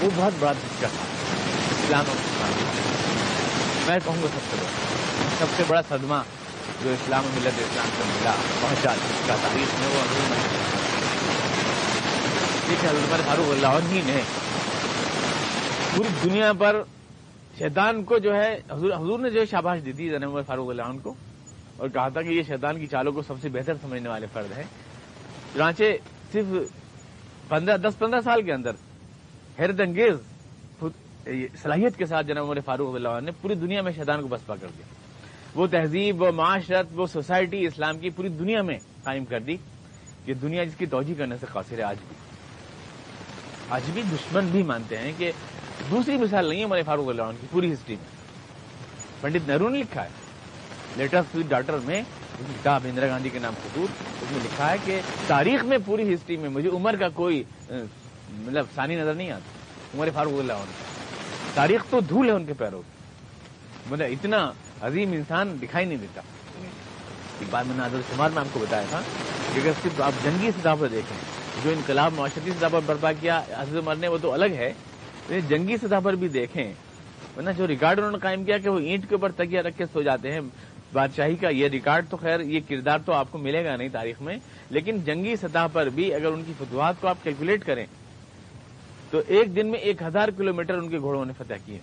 وہ 0.00 0.10
بہت 0.16 0.32
بڑا 0.38 0.52
دھچکا 0.52 0.88
تھا۔ 0.88 1.04
اسلام 1.84 2.04
اور 2.08 2.57
میں 3.88 3.98
کہوں 4.04 4.22
گا 4.22 4.28
سب 4.28 4.50
سے 4.50 4.56
بڑا۔ 4.56 5.36
سب 5.38 5.46
سے 5.56 5.62
بڑا 5.66 5.80
صدمہ 5.88 6.22
جو 6.82 6.90
اسلام 6.90 7.24
و 7.24 7.28
ملت 7.34 7.60
اسلام 7.60 7.88
کو 7.98 8.04
ملا، 8.06 8.32
پہنچا 8.60 8.94
جس 8.94 9.26
کا 9.26 9.36
تاریخ 9.42 9.78
میں 9.80 9.88
وہ 9.88 10.02
حضرت 12.82 13.26
فاروق 13.26 13.50
اللہ 13.50 13.66
عنہ 13.66 14.00
نے 14.06 14.20
پوری 15.94 16.08
دنیا 16.24 16.52
پر 16.58 16.82
شیطان 17.58 18.02
کو 18.04 18.18
جو 18.18 18.34
ہے، 18.34 18.54
حضور 18.70 18.90
حضور 18.90 19.18
نے 19.18 19.30
جو 19.30 19.44
شاباش 19.50 19.78
دی 19.84 19.92
تھی 19.92 20.14
عمر 20.16 20.42
فاروق 20.46 20.70
اللہ 20.70 20.82
عنہ 20.82 20.98
کو 21.02 21.14
اور 21.76 21.88
کہا 21.88 22.08
تھا 22.08 22.22
کہ 22.22 22.28
یہ 22.28 22.42
شیطان 22.48 22.80
کی 22.80 22.86
چالوں 22.86 23.12
کو 23.12 23.22
سب 23.22 23.34
سے 23.42 23.48
بہتر 23.48 23.74
سمجھنے 23.82 24.08
والے 24.08 24.26
فرد 24.32 24.56
ہیں۔ 24.56 24.64
چنانچہ 25.54 25.84
صرف 26.32 26.46
پندرہ، 27.48 27.76
دس، 27.76 27.98
پندرہ 27.98 28.20
سال 28.20 28.42
کے 28.42 28.52
اندر 28.52 28.72
حیرت 29.58 29.80
انگیز 29.80 30.16
صلاحیت 31.62 31.96
کے 31.96 32.06
ساتھ 32.06 32.26
جناب 32.26 32.44
عمر 32.44 32.58
فاروق 32.64 32.94
اللہ 32.94 33.20
نے 33.24 33.30
پوری 33.40 33.54
دنیا 33.54 33.82
میں 33.82 33.92
شیطان 33.92 34.22
کو 34.22 34.28
بسپا 34.28 34.54
کر 34.60 34.66
دیا۔ 34.78 34.86
وہ 35.54 35.66
تہذیب، 35.66 36.22
وہ 36.22 36.30
معاشرت، 36.30 36.86
وہ 36.92 37.06
سوسائٹی 37.06 37.66
اسلام 37.66 37.98
کی 37.98 38.10
پوری 38.10 38.28
دنیا 38.28 38.62
میں 38.62 38.78
قائم 39.02 39.24
کر 39.24 39.40
دی 39.40 39.56
کہ 40.24 40.34
دنیا 40.34 40.64
جس 40.64 40.74
کی 40.78 40.86
توجہ 40.86 41.14
کرنے 41.18 41.36
سے 41.40 41.46
قاصر 41.52 41.78
ہے 41.78 41.82
آج 41.82 41.96
بھی۔ 42.08 42.16
آج 43.70 43.82
بھی 43.92 44.02
دشمن 44.02 44.46
بھی 44.46 44.62
مانتے 44.62 44.98
ہیں 44.98 45.12
کہ 45.16 45.32
دوسری 45.90 46.16
مثال 46.16 46.46
نہیں 46.46 46.58
ہے 46.58 46.64
عمر 46.64 46.82
فاروق 46.86 47.08
اللہ 47.08 47.22
کی، 47.40 47.46
پوری 47.50 47.72
ہسٹری 47.72 47.96
میں۔ 47.96 48.18
پنڈت 49.20 49.48
نہرو 49.48 49.68
نے 49.68 49.78
لکھا 49.78 50.04
ہے۔ 50.04 50.08
لیٹسٹ 50.96 51.36
ڈاٹر 51.48 51.78
میں 51.84 52.02
کتاب 52.38 52.80
اندرا 52.84 53.06
گاندھی 53.06 53.30
کے 53.30 53.38
نام 53.38 53.54
خطوط 53.64 53.90
اس 54.22 54.32
میں 54.32 54.40
لکھا 54.44 54.70
ہے 54.70 54.76
کہ 54.84 55.00
تاریخ 55.26 55.64
میں 55.64 55.78
پوری 55.86 56.14
ہسٹری 56.14 56.36
میں 56.36 56.48
مجھے 56.48 56.68
عمر 56.68 56.96
کا 56.96 57.08
کوئی 57.08 57.42
مطلب 58.30 58.64
ثانی 58.74 58.96
نظر 58.96 59.14
نہیں 59.14 59.30
آتا۔ 59.30 59.58
عمر 59.96 60.08
فاروق 60.14 60.38
اللہ 60.38 60.52
عنہ۔ 60.52 60.87
تاریخ 61.54 61.84
تو 61.90 62.00
دھول 62.08 62.28
ہے 62.28 62.32
ان 62.32 62.44
کے 62.44 62.52
پیروں 62.58 62.82
مطلب 63.90 64.06
اتنا 64.10 64.50
عظیم 64.86 65.12
انسان 65.12 65.56
دکھائی 65.62 65.86
نہیں 65.86 65.98
دیتا۔ 65.98 66.20
ایک 67.38 67.48
بات 67.50 67.66
میں 67.66 67.76
نے 67.76 67.82
آدر 67.82 68.00
شمار 68.08 68.30
میں 68.30 68.40
آپ 68.40 68.52
کو 68.52 68.60
بتایا 68.60 68.84
تھا 68.90 69.00
کہ 69.54 69.60
اگر 69.60 69.72
صرف 69.82 70.00
آپ 70.00 70.22
جنگی 70.22 70.50
سطح 70.50 70.74
پر 70.80 70.88
دیکھیں، 70.88 71.16
جو 71.62 71.70
انقلاب 71.70 72.12
معاشرتی 72.16 72.50
سطح 72.58 72.66
پر 72.72 72.80
برپا 72.86 73.12
کیا، 73.20 73.40
حضرت 73.50 73.82
عمر 73.82 73.96
نے، 73.96 74.08
وہ 74.08 74.18
تو 74.22 74.32
الگ 74.32 74.56
ہے۔ 74.58 74.72
جنگی 75.48 75.76
سطح 75.76 76.00
پر 76.02 76.14
بھی 76.14 76.28
دیکھیں، 76.28 76.72
ورنہ 77.36 77.50
جو 77.56 77.66
ریکارڈ 77.66 77.98
انہوں 77.98 78.12
نے 78.12 78.18
قائم 78.22 78.44
کیا 78.44 78.58
کہ 78.58 78.68
وہ 78.68 78.78
اینٹ 78.78 79.08
کے 79.08 79.14
اوپر 79.14 79.32
تکیا 79.36 79.62
رکھ 79.62 79.78
کے 79.78 79.84
سو 79.92 80.02
جاتے 80.02 80.32
ہیں، 80.32 80.40
بادشاہی 80.92 81.36
کا 81.36 81.48
یہ 81.48 81.68
ریکارڈ 81.68 82.08
تو 82.10 82.16
خیر، 82.16 82.40
یہ 82.40 82.60
کردار 82.68 82.98
تو 83.06 83.12
آپ 83.12 83.32
کو 83.32 83.38
ملے 83.38 83.64
گا 83.64 83.76
نہیں 83.76 83.88
تاریخ 83.92 84.20
میں، 84.22 84.36
لیکن 84.70 85.00
جنگی 85.04 85.34
سطح 85.36 85.66
پر 85.72 85.88
بھی 85.94 86.12
اگر 86.14 86.26
ان 86.26 86.42
کی 86.46 86.52
فتوحات 86.58 87.00
کو 87.00 87.08
آپ 87.08 87.22
کیلکولیٹ 87.22 87.64
کریں 87.66 87.84
تو 89.10 89.20
ایک 89.26 89.54
دن 89.56 89.66
میں 89.66 89.78
ایک 89.78 90.02
ہزار 90.02 90.28
کلو 90.36 90.52
ان 90.68 90.88
کے 90.88 90.98
گھوڑوں 90.98 91.24
نے 91.24 91.32
فتح 91.38 91.54
کیے۔ 91.64 91.78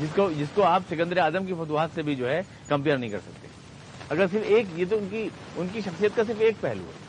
جس 0.00 0.14
کو 0.14 0.28
جس 0.36 0.48
کو 0.54 0.62
آپ 0.64 0.82
سکندر 0.90 1.16
اعظم 1.16 1.46
کی 1.46 1.54
فتوحات 1.58 1.90
سے 1.94 2.02
بھی 2.02 2.14
جو 2.14 2.28
ہے 2.28 2.40
کمپیئر 2.68 2.98
نہیں 2.98 3.10
کر 3.10 3.18
سکتے۔ 3.24 3.48
اگر 4.10 4.26
صرف 4.32 4.42
ایک 4.46 4.66
یہ 4.76 4.84
تو 4.90 4.96
ان 4.96 5.06
کی 5.10 5.28
ان 5.56 5.66
کی 5.72 5.80
شخصیت 5.84 6.16
کا 6.16 6.22
صرف 6.26 6.40
ایک 6.40 6.60
پہلو 6.60 6.84
ہے۔ 6.84 7.04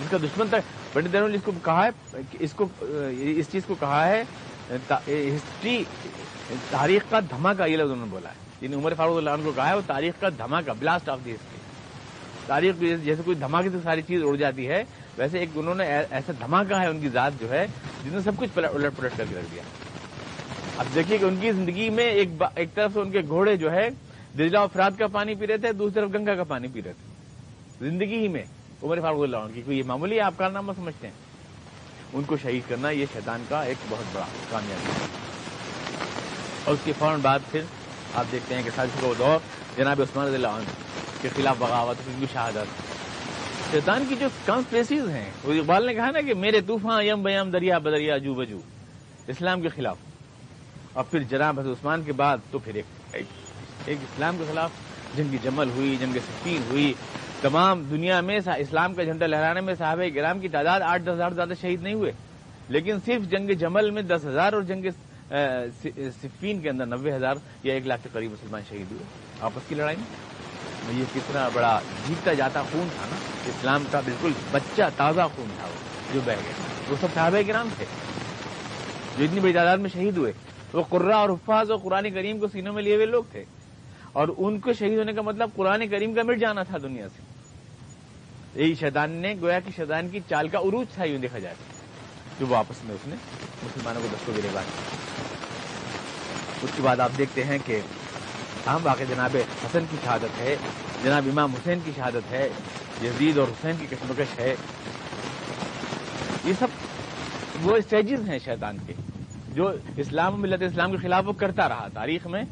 جس 0.00 0.10
کا 0.10 0.16
دشمن 0.22 0.46
تک 0.50 0.92
پنڈت 0.92 1.14
نے 1.14 1.34
اس 1.36 1.42
کو 1.44 1.52
کہا 1.64 1.86
ہے 1.86 2.20
اس 2.38 2.52
کو 2.56 2.66
اس 2.82 3.50
چیز 3.52 3.62
کو 3.66 3.74
کہا 3.80 4.06
ہے 4.08 4.22
ہسٹری 4.70 5.82
تاریخ 6.70 7.02
کا 7.10 7.20
دھماکہ، 7.30 7.68
یہ 7.68 7.76
لفظ 7.76 7.90
انہوں 7.90 8.06
نے 8.06 8.10
بولا 8.10 8.28
ہے۔ 8.28 8.48
جن 8.60 8.74
عمر 8.74 8.94
فاروق 8.96 9.16
اللہ 9.16 9.30
عنہ 9.30 9.44
کو 9.44 9.52
کہا 9.56 9.68
ہے، 9.68 9.74
وہ 9.74 9.80
تاریخ 9.86 10.20
کا 10.20 10.28
دھماکہ 10.38 10.72
بلاسٹ 10.78 11.08
آف 11.08 11.18
دی 11.24 11.34
ہسٹری 11.34 11.58
تاریخ 12.46 12.80
جیسے 13.04 13.22
کوئی 13.24 13.36
دھماکے 13.36 13.70
سے 13.72 13.78
ساری 13.82 14.02
چیز 14.02 14.22
اڑ 14.24 14.34
جاتی 14.36 14.68
ہے 14.68 14.82
ویسے 15.20 15.38
ایک 15.38 15.48
انہوں 15.54 15.74
نے 15.74 15.84
ایسا 16.10 16.32
دھماکہ 16.40 16.74
ہے 16.74 16.86
ان 16.86 17.00
کی 17.00 17.08
ذات 17.08 17.32
جو 17.40 17.50
ہے 17.50 17.66
جس 18.04 18.12
نے 18.12 18.20
سب 18.24 18.32
کچھ 18.36 18.50
الٹ 18.56 18.96
پلٹ 18.96 19.12
کر 19.16 19.24
کے 19.28 19.34
رکھ 19.34 19.46
دیا۔ 19.52 19.62
اب 20.76 20.86
دیکھیے 20.94 21.18
کہ 21.18 21.24
ان 21.24 21.36
کی 21.40 21.52
زندگی 21.52 21.90
میں 21.90 22.04
ایک 22.04 22.28
ایک 22.54 22.74
طرف 22.74 22.90
سے 22.92 23.00
ان 23.00 23.10
کے 23.10 23.20
گھوڑے 23.28 23.56
جو 23.56 23.72
ہے 23.72 23.88
دجلا 24.38 24.62
افراد 24.62 24.90
کا 24.98 25.06
پانی 25.06 25.34
پی 25.34 25.46
رہے 25.46 25.56
تھے، 25.56 25.72
دوسری 25.72 25.94
طرف 25.94 26.10
گنگا 26.14 26.34
کا 26.34 26.44
پانی 26.44 26.68
پی 26.72 26.82
رہے 26.82 26.92
تھے۔ 26.92 27.14
زندگی 27.88 28.18
ہی 28.18 28.28
میں، 28.28 28.42
عمر 28.82 29.00
فاروق 29.00 29.22
اللہ 29.22 29.36
عنہ 29.36 29.54
کی 29.54 29.62
کوئی 29.62 29.78
یہ 29.78 29.82
معمولی 29.86 30.20
آپ 30.20 30.34
کارنامہ 30.36 30.72
سمجھتے 30.76 31.06
ہیں۔ 31.06 31.14
ان 32.12 32.22
کو 32.22 32.36
شہید 32.42 32.62
کرنا 32.68 32.90
یہ 32.90 33.06
شیطان 33.12 33.44
کا 33.48 33.62
ایک 33.62 33.76
بہت 33.88 34.04
بڑا 34.12 34.26
کامیابی 34.50 34.90
ہے۔ 34.90 35.06
اور 36.64 36.74
اس 36.74 36.80
کے 36.84 36.92
فوراً 36.98 37.20
بعد 37.20 37.38
پھر 37.50 37.62
آپ 38.14 38.24
دیکھتے 38.32 38.54
ہیں 38.54 38.62
کہ 38.62 38.70
سازش 38.74 39.00
کو 39.00 39.14
دور، 39.18 39.38
جناب 39.76 40.02
عثمان 40.02 40.26
رضی 40.26 40.34
اللہ 40.34 40.48
عنہ 40.48 40.64
کے 41.22 41.28
خلاف 41.36 41.56
بغاوت 41.58 41.96
کی 42.20 42.26
شہادت۔ 42.32 42.99
شیطان 43.70 44.04
کی 44.08 44.14
جو 44.20 44.28
کانسپریسیز 44.44 45.08
ہیں، 45.08 45.30
وہ 45.44 45.52
اقبال 45.52 45.86
نے 45.86 45.94
کہا 45.94 46.10
نا 46.10 46.20
کہ 46.20 46.34
میرے 46.34 46.60
طوفان 46.60 47.04
یم 47.06 47.22
بیم 47.22 47.50
دریا 47.50 47.78
بدریا 47.78 48.16
جو 48.18 48.34
بجو، 48.34 48.60
اسلام 49.26 49.60
کے 49.60 49.68
خلاف۔ 49.68 49.96
اور 50.92 51.04
پھر 51.04 51.22
جناب 51.22 51.60
حضرت 51.60 51.76
عثمان 51.80 52.02
کے 52.02 52.12
بعد 52.12 52.38
تو 52.50 52.58
پھر 52.58 52.74
ایک 52.74 52.84
ایک 53.86 53.98
اسلام 54.02 54.36
کے 54.38 54.44
خلاف 54.48 54.70
جنگ 55.16 55.36
جمل 55.42 55.70
ہوئی 55.70 55.96
جنگ 55.96 56.14
سفین 56.14 56.62
ہوئی، 56.70 56.94
تمام 57.40 57.82
دنیا 57.82 58.20
میں 58.20 58.38
اسلام 58.58 58.94
کا 58.94 59.02
جھنڈا 59.02 59.26
لہرانے 59.26 59.60
میں 59.60 59.74
صحابہ 59.74 60.02
گرام 60.14 60.40
کی 60.40 60.48
تعداد 60.48 60.80
آٹھ 60.80 61.02
دس 61.02 61.08
ہزار 61.08 61.30
زیادہ 61.30 61.52
شہید 61.60 61.82
نہیں 61.82 61.94
ہوئے۔ 61.94 62.12
لیکن 62.68 62.96
صرف 63.06 63.30
جنگ 63.30 63.50
جمل 63.50 63.90
میں 63.90 64.02
دس 64.02 64.20
ہزار 64.24 64.52
اور 64.52 64.62
جنگ 64.62 64.84
صفین 66.22 66.60
کے 66.60 66.70
اندر 66.70 66.86
نبے 66.86 67.12
ہزار 67.12 67.34
یا 67.62 67.74
ایک 67.74 67.86
لاکھ 67.86 68.02
کے 68.02 68.08
قریب 68.12 68.32
مسلمان 68.32 68.62
شہید 68.68 68.90
ہوئے۔ 68.90 69.04
آپس 69.40 69.68
کی 69.68 69.74
لڑائی 69.74 69.96
میں۔ 69.96 70.39
یہ 70.88 71.04
کتنا 71.14 71.48
بڑا 71.52 71.80
جیتتا 72.08 72.32
جاتا 72.32 72.62
خون 72.62 72.88
تھا 72.96 73.06
نا، 73.10 73.16
اسلام 73.46 73.84
کا 73.90 74.00
بالکل 74.00 74.32
بچہ 74.50 74.82
تازہ 74.96 75.20
خون 75.36 75.48
تھا 75.58 75.66
وہ، 75.66 76.14
جو 76.14 76.20
بہ 76.20 76.32
گیا۔ 76.32 76.52
وہ 76.88 76.96
سب 77.00 77.06
صحابہ 77.14 77.42
کے 77.46 77.52
نام 77.52 77.68
تھے۔ 77.76 77.84
جو 79.18 79.24
اتنی 79.24 79.40
بڑی 79.40 79.52
تعداد 79.52 79.78
میں 79.78 79.90
شہید 79.90 80.16
ہوئے، 80.16 80.32
وہ 80.72 80.82
قرہ 80.88 81.12
اور 81.12 81.28
حفاظ 81.28 81.70
اور 81.70 81.78
قرآن 81.78 82.10
کریم 82.10 82.38
کو 82.38 82.48
سینوں 82.48 82.74
میں 82.74 82.82
لیے 82.82 82.94
ہوئے 82.94 83.06
لوگ 83.06 83.24
تھے۔ 83.30 83.44
اور 84.12 84.28
ان 84.36 84.60
کو 84.60 84.72
شہید 84.72 84.98
ہونے 84.98 85.12
کا 85.12 85.22
مطلب 85.22 85.50
قرآن 85.56 85.88
کریم 85.88 86.14
کا 86.14 86.22
مٹ 86.22 86.38
جانا 86.38 86.62
تھا 86.62 86.78
دنیا 86.82 87.08
سے۔ 87.08 87.22
یہی 88.62 88.74
شیطان 88.74 89.10
نے، 89.10 89.34
گویا 89.40 89.60
کہ 89.60 89.70
شیطان 89.76 90.08
کی 90.08 90.20
چال 90.28 90.48
کا 90.48 90.58
عروج 90.58 90.86
تھا، 90.94 91.04
یوں 91.04 91.18
دیکھا 91.18 91.38
جائے 91.38 91.54
جو 92.40 92.46
وہ 92.46 92.56
آپس 92.56 92.84
میں 92.84 92.94
اس 92.94 93.08
نے 93.08 93.16
مسلمانوں 93.62 94.02
کو 94.02 94.08
دستوں 94.12 94.34
گرے 94.36 94.48
بات 94.52 94.64
اس 96.62 96.70
کے 96.76 96.82
بعد 96.82 97.00
آپ 97.00 97.10
دیکھتے 97.18 97.44
ہیں 97.44 97.58
کہ 97.64 97.80
عام 98.66 98.86
واقع 98.86 99.02
جناب 99.08 99.36
حسن 99.64 99.84
کی 99.90 99.96
شہادت 100.04 100.40
ہے۔ 100.40 100.56
جناب 101.02 101.22
امام 101.26 101.52
حسین 101.52 101.78
کی 101.84 101.92
شہادت 101.96 102.30
ہے۔ 102.30 102.48
یزید 103.02 103.38
اور 103.38 103.48
حسین 103.48 103.76
کی 103.80 103.86
کشمکش 103.86 104.38
ہے۔ 104.38 104.54
یہ 106.44 106.52
سب 106.58 106.66
وہ 107.62 107.76
اسٹیجز 107.76 108.28
ہیں 108.28 108.38
شیطان 108.38 108.76
کے 108.86 108.92
جو 109.54 109.72
اسلام 109.96 110.40
ملت 110.40 110.62
اسلام 110.62 110.90
کے 110.90 110.96
خلاف 110.96 111.24
وہ 111.26 111.32
کرتا 111.32 111.68
رہا 111.68 111.88
تاریخ 111.94 112.26
میں۔ 112.26 112.42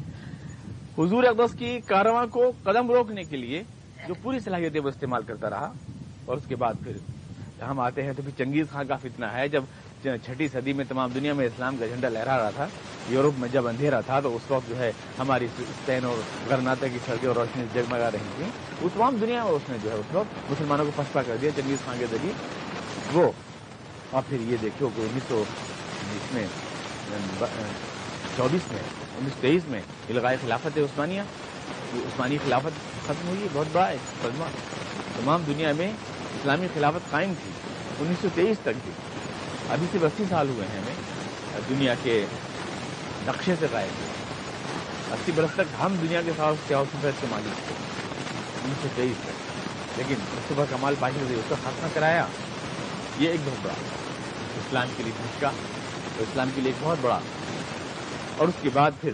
حضور 0.97 1.23
اقدس 1.23 1.59
کی 1.59 1.79
کارواں 1.79 2.27
کو 2.27 2.51
قدم 2.63 2.91
روکنے 2.91 3.23
کے 3.23 3.37
لیے 3.37 3.63
جو 4.07 4.13
پوری 4.21 4.39
صلاحیتیں 4.39 4.81
وہ 4.81 4.89
استعمال 4.89 5.23
کرتا 5.23 5.49
رہا 5.49 5.71
اور 6.25 6.37
اس 6.37 6.43
کے 6.47 6.55
بعد 6.55 6.73
پھر 6.83 6.97
ہم 7.63 7.79
آتے 7.79 8.03
ہیں 8.03 8.13
تو 8.13 8.21
پھر 8.21 8.45
چنگیز 8.45 8.65
خان 8.71 8.87
کا 8.87 8.95
فتنہ 8.95 9.25
ہے۔ 9.25 9.47
جب 9.47 9.63
چھٹی 10.03 10.47
صدی 10.47 10.73
میں 10.73 10.85
تمام 10.89 11.09
دنیا 11.15 11.33
میں 11.33 11.45
اسلام 11.45 11.75
کا 11.79 11.85
جھنڈا 11.85 12.09
لہرا 12.09 12.37
رہا 12.37 12.49
تھا، 12.55 12.67
یورپ 13.09 13.39
میں 13.39 13.49
جب 13.51 13.67
اندھیرا 13.67 13.99
تھا 14.01 14.19
تو 14.19 14.35
اس 14.35 14.49
وقت 14.51 14.69
جو 14.69 14.77
ہے 14.79 14.91
ہماری 15.19 15.47
اسپین 15.57 16.05
اور 16.05 16.21
گرناتا 16.49 16.87
کی 16.87 16.99
سڑکیں 17.05 17.27
اور 17.27 17.35
روشنی 17.35 17.63
جگمگا 17.73 18.09
رہی 18.11 18.29
تھیں۔ 18.35 18.49
اس 18.81 18.91
تمام 18.93 19.15
دنیا 19.21 19.43
میں 19.43 19.51
اس 19.51 19.69
نے 19.69 19.77
جو 19.83 19.89
ہے 19.91 19.95
اس 19.95 20.13
وقت 20.15 20.51
مسلمانوں 20.51 20.85
کو 20.85 20.91
پسپا 20.95 21.21
کر 21.27 21.35
دیا، 21.41 21.51
چنگیز 21.55 21.85
خان 21.85 21.97
کے 21.99 22.05
ذریعے۔ 22.11 22.33
وہ 23.13 23.31
اور 24.11 24.21
پھر 24.29 24.41
یہ 24.41 24.57
دیکھو 24.61 24.89
کہ 24.95 25.01
انیس 25.01 25.23
سو 25.27 25.43
بیس 26.11 26.33
میں 26.33 26.43
یعنی 26.43 27.45
چوبیس 28.37 28.71
میں، 28.71 28.81
انیس 29.17 29.33
سو 29.33 29.41
تیئیس 29.41 29.67
میں 29.67 29.81
الغائے 30.09 30.37
خلافت 30.41 30.77
عثمانیہ 30.77 31.21
عثمانی 31.95 32.37
خلافت 32.43 33.05
ختم 33.05 33.27
ہوئی 33.27 33.47
بہت 33.53 33.67
بڑا 33.71 33.91
صدمہ 34.21 34.45
تمام 35.17 35.43
دنیا 35.47 35.71
میں 35.77 35.91
اسلامی 36.35 36.67
خلافت 36.73 37.09
قائم 37.11 37.33
تھی، 37.43 37.51
انیس 37.99 38.21
سو 38.21 38.27
تیئیس 38.35 38.57
تک 38.61 38.83
تھی 38.83 38.91
ابھی 39.69 39.87
سے 39.91 39.97
اسی 40.01 40.23
سال 40.29 40.49
ہوئے 40.49 40.67
ہیں 40.67 40.79
ہمیں، 40.79 41.69
دنیا 41.69 41.93
کے 42.03 42.25
نقشے 43.25 43.53
سے 43.59 43.67
قائم 43.71 43.89
ہوئے 43.97 44.07
اسی 45.13 45.31
برس 45.35 45.49
تک 45.53 45.73
ہم 45.79 45.95
دنیا 46.01 46.21
کے 46.21 46.31
ساتھ 46.37 46.67
سیاح 46.67 46.83
سفید 46.83 47.21
کے 47.21 47.27
مالک 47.29 47.67
تھے۔ 47.67 47.73
انیس 48.63 48.81
سو 48.81 48.87
تیئیس 48.95 49.15
تک 49.23 49.97
لیکن 49.97 50.15
مصطفیٰ 50.19 50.65
کمال 50.69 50.95
پاشا 50.99 51.23
نے 51.29 51.35
اس 51.35 51.49
کا 51.49 51.55
خاتمہ 51.63 51.87
کرایا، 51.93 52.25
یہ 53.19 53.29
ایک 53.29 53.39
بہت 53.45 53.65
بڑا 53.65 53.73
اسلام 54.57 54.87
کے 54.97 55.03
لیے 55.03 55.11
دھچکا 55.17 55.47
اور 55.47 56.21
اسلام 56.21 56.49
کے 56.55 56.61
لیے 56.61 56.71
ایک 56.71 56.85
بہت 56.85 56.97
بڑا۔ 57.01 57.19
اور 58.37 58.47
اس 58.47 58.53
کے 58.61 58.69
بعد 58.73 58.91
پھر 59.01 59.11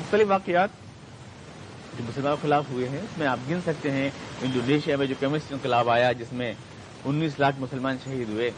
مختلف 0.00 0.28
واقعات 0.28 0.68
جو 1.98 2.04
مسلمانوں 2.08 2.36
کے 2.36 2.46
خلاف 2.46 2.64
ہوئے 2.70 2.88
ہیں، 2.88 2.98
اس 2.98 3.18
میں 3.18 3.26
آپ 3.26 3.38
گن 3.50 3.60
سکتے 3.66 3.90
ہیں۔ 3.90 4.10
انڈونیشیا 4.42 4.96
میں 4.96 5.06
جو 5.06 5.14
کمیونسٹ 5.20 5.52
انقلاب 5.52 5.90
آیا، 5.90 6.12
جس 6.12 6.32
میں 6.32 6.52
انیس 7.04 7.38
لاکھ 7.38 7.56
مسلمان 7.58 7.96
شہید 8.04 8.28
ہوئے 8.28 8.50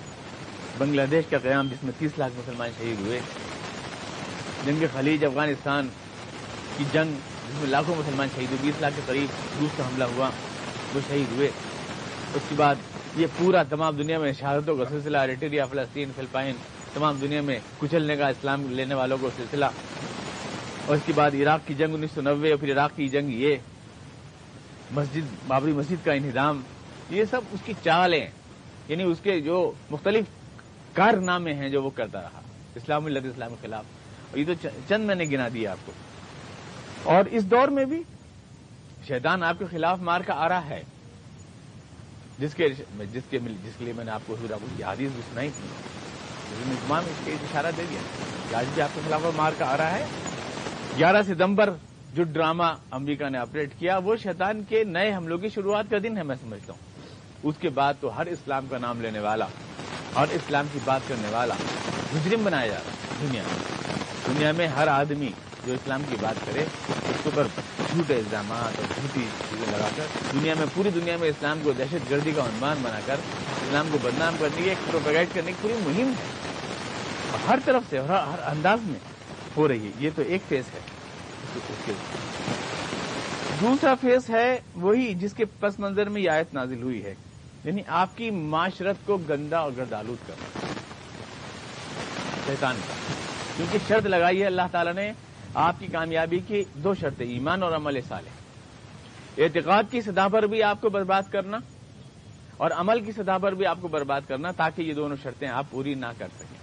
بنگلہ 0.80 1.02
دیش 1.10 1.24
کا 1.30 1.38
قیام 1.38 1.66
جس 1.66 1.82
میں 1.84 1.92
تیس 1.98 2.10
لاکھ 2.18 2.32
مسلمان 2.36 2.70
شہید 2.78 3.00
ہوئے۔ 3.00 3.20
جنگ 4.66 4.84
خلیج 4.92 5.24
افغانستان 5.24 5.88
کی 6.76 6.84
جنگ 6.92 7.12
جس 7.48 7.60
میں 7.60 7.66
لاکھوں 7.66 7.96
مسلمان 7.96 8.28
شہید 8.34 8.46
ہوئے، 8.50 8.58
بیس 8.62 8.80
لاکھ 8.80 8.94
کے 8.96 9.02
قریب 9.06 9.60
روس 9.60 9.70
کا 9.76 9.86
حملہ 9.86 10.04
ہوا، 10.04 10.30
وہ 10.94 11.00
شہید 11.08 11.32
ہوئے۔ 11.32 11.50
اس 12.34 12.42
کے 12.48 12.54
بعد 12.56 12.74
یہ 13.16 13.26
پورا 13.38 13.62
تمام 13.62 13.96
دنیا 13.96 14.18
میں 14.18 14.32
شہادتوں 14.32 14.76
کا 14.76 14.84
سلسلہ 14.88 15.18
ریٹریا 15.18 15.66
فلسطین، 15.66 16.10
فلپائن، 16.16 16.54
تمام 16.94 17.16
دنیا 17.20 17.40
میں 17.40 17.58
کچلنے 17.78 18.16
کا 18.16 18.28
اسلام 18.28 18.70
لینے 18.70 18.94
والوں 18.94 19.18
کو 19.20 19.30
سلسلہ۔ 19.36 19.64
اور 20.86 20.96
اس 20.96 21.02
کے 21.06 21.12
بعد 21.12 21.30
عراق 21.34 21.60
کی 21.68 21.74
جنگ 21.74 21.94
انیس 21.94 22.10
سو 22.14 22.20
نوے، 22.20 22.50
اور 22.50 22.58
پھر 22.58 22.72
عراق 22.72 22.96
کی 22.96 23.08
جنگ 23.08 23.30
یہ 23.30 23.56
مسجد، 24.90 25.34
بابری 25.46 25.72
مسجد 25.72 26.04
کا 26.04 26.12
انہدام۔ 26.12 26.60
یہ 27.10 27.24
سب 27.30 27.40
اس 27.52 27.60
کی 27.64 27.72
چالیں 27.84 28.26
یعنی 28.88 29.02
اس 29.02 29.18
کے 29.22 29.40
جو 29.40 29.72
مختلف 29.90 30.24
کارنامے 30.92 31.54
ہیں 31.54 31.68
جو 31.68 31.82
وہ 31.82 31.90
کرتا 31.90 32.22
رہا، 32.22 32.40
اسلام 32.74 33.06
اللہ 33.06 33.18
اسلام 33.18 33.50
کے 33.50 33.56
خلاف۔ 33.62 33.84
اور 34.30 34.38
یہ 34.38 34.44
تو 34.46 34.68
چند 34.88 35.04
میں 35.04 35.14
نے 35.14 35.24
گنا 35.24 35.48
دیا 35.54 35.70
آپ 35.70 35.86
کو۔ 35.86 35.92
اور 37.02 37.24
اس 37.24 37.44
دور 37.44 37.68
میں 37.68 37.84
بھی 37.84 38.02
شیطان 39.08 39.42
آپ 39.42 39.58
کے 39.58 39.64
خلاف 39.70 39.98
مار 40.00 40.20
کا 40.20 40.34
آ 40.34 40.48
رہا 40.48 40.66
ہے۔ 40.66 40.82
جس 42.38 42.54
کے 42.54 42.68
جس 43.12 43.22
کے 43.30 43.38
جس 43.64 43.72
کے 43.78 43.84
لیے 43.84 43.92
میں 43.92 44.04
نے 44.04 44.10
آپ 44.10 44.20
کو 44.26 44.36
کی 44.76 44.82
حادث 44.82 44.98
بھی 44.98 45.08
سنائی 45.08 45.50
تھی۔ 45.56 45.68
تمام 46.86 47.04
اس 47.04 47.20
کے 47.24 47.32
اشارہ 47.32 47.66
دے 47.76 47.82
دیا۔ 47.90 48.00
کہ 48.50 48.54
آج 48.54 48.66
بھی 48.74 48.82
آپ 48.82 48.88
کے 48.94 49.00
خلاف 49.06 49.20
مار 49.36 49.52
کا 49.58 49.66
آ 49.66 49.76
رہا 49.76 49.92
ہے۔ 49.92 50.06
گیارہ 50.98 51.22
ستمبر 51.22 51.70
جو 52.14 52.22
ڈرامہ 52.22 52.64
امریکہ 52.90 53.28
نے 53.28 53.38
آپریٹ 53.38 53.70
کیا، 53.78 53.98
وہ 53.98 54.16
شیطان 54.16 54.62
کے 54.68 54.84
نئے 54.84 55.14
حملوں 55.14 55.38
کی 55.38 55.48
شروعات 55.48 55.84
کا 55.90 55.96
دن 56.02 56.18
ہے، 56.18 56.22
میں 56.22 56.36
سمجھتا 56.40 56.72
ہوں۔ 56.72 57.08
اس 57.42 57.54
کے 57.60 57.68
بعد 57.68 57.94
تو 58.00 58.18
ہر 58.18 58.26
اسلام 58.26 58.66
کا 58.70 58.78
نام 58.78 59.00
لینے 59.00 59.18
والا 59.18 59.46
اور 60.12 60.26
اسلام 60.30 60.66
کی 60.72 60.78
بات 60.84 61.00
کرنے 61.08 61.28
والا 61.30 61.54
مجرم 62.12 62.44
بنایا 62.44 62.66
جا 62.66 62.74
رہا 62.74 63.14
دنیا 63.22 63.42
میں۔ 63.42 63.80
دنیا 64.26 64.52
میں 64.52 64.66
ہر 64.66 64.88
آدمی 64.88 65.28
جو 65.66 65.72
اسلام 65.72 66.02
کی 66.08 66.16
بات 66.20 66.46
کرے، 66.46 66.60
اس 66.60 66.96
کے 67.06 67.18
اوپر 67.24 67.46
جھوٹے 67.90 68.14
الزامات 68.14 68.80
اور 68.80 68.86
جھوٹی 68.94 69.26
چیزیں 69.50 69.78
لگا 69.78 69.88
کر 69.96 70.02
دنیا 70.32 70.54
میں، 70.58 70.66
پوری 70.74 70.90
دنیا 70.90 71.16
میں 71.16 71.28
اسلام 71.28 71.60
کو 71.62 71.72
دہشت 71.72 72.10
گردی 72.10 72.32
کا 72.36 72.42
عنوان 72.42 72.76
بنا 72.82 73.00
کر، 73.06 73.16
اسلام 73.62 73.88
کو 73.92 73.98
بدنام 74.02 74.36
کرنے 74.38 74.62
کی 74.62 74.68
ایک 74.68 74.78
پروپیگائڈ 74.90 75.28
کرنے 75.34 75.52
کی 75.52 75.58
پوری 75.60 75.74
مہم 75.74 76.08
ہے۔ 76.08 76.40
ہر 77.48 77.58
طرف 77.64 77.82
سے 77.90 77.98
اور 77.98 78.08
ہر 78.08 78.48
انداز 78.50 78.78
میں 78.82 78.98
ہو 79.56 79.68
رہی 79.68 79.86
ہے۔ 79.86 79.90
یہ 79.98 80.10
تو 80.16 80.22
ایک 80.22 80.42
فیس 80.48 80.64
ہے۔ 80.74 80.80
دوسرا 83.60 83.94
فیس 83.94 84.30
ہے 84.30 84.60
وہی 84.74 85.14
جس 85.14 85.32
کے 85.32 85.44
پس 85.44 85.78
منظر 85.78 86.08
میں 86.08 86.22
یہ 86.22 86.30
آیت 86.30 86.54
نازل 86.54 86.82
ہوئی 86.82 87.04
ہے۔ 87.04 87.14
یعنی 87.64 87.82
آپ 87.86 88.16
کی 88.16 88.30
معاشرت 88.30 88.96
کو 89.04 89.16
گندا 89.16 89.58
اور 89.58 89.72
گردالود 89.76 90.28
کرنا 90.28 90.66
شیطان 92.46 92.76
کا۔ 92.88 92.94
کیونکہ 93.56 93.78
شرط 93.88 94.06
لگائی 94.06 94.40
ہے 94.40 94.46
اللہ 94.46 94.62
تعالیٰ 94.72 94.94
نے 94.94 95.12
آپ 95.54 95.74
کی 95.78 95.86
کامیابی 95.86 96.38
کی 96.38 96.64
دو 96.74 96.94
شرطیں، 96.94 97.26
ایمان 97.26 97.62
اور 97.62 97.72
عمل 97.72 98.00
صالح۔ 98.08 98.30
اعتقاد 99.38 99.82
کی 99.90 100.00
سطح 100.00 100.28
پر 100.32 100.42
بھی 100.42 100.62
آپ 100.62 100.80
کو 100.80 100.88
برباد 100.88 101.22
کرنا 101.30 101.58
اور 102.56 102.70
عمل 102.70 103.00
کی 103.00 103.12
سطح 103.12 103.38
پر 103.42 103.54
بھی 103.54 103.66
آپ 103.66 103.78
کو 103.80 103.88
برباد 103.88 104.20
کرنا 104.28 104.50
تاکہ 104.50 104.82
یہ 104.82 104.94
دونوں 104.94 105.16
شرطیں 105.22 105.48
آپ 105.48 105.66
پوری 105.70 105.94
نہ 105.94 106.06
کر 106.18 106.26
سکیں۔ 106.36 106.58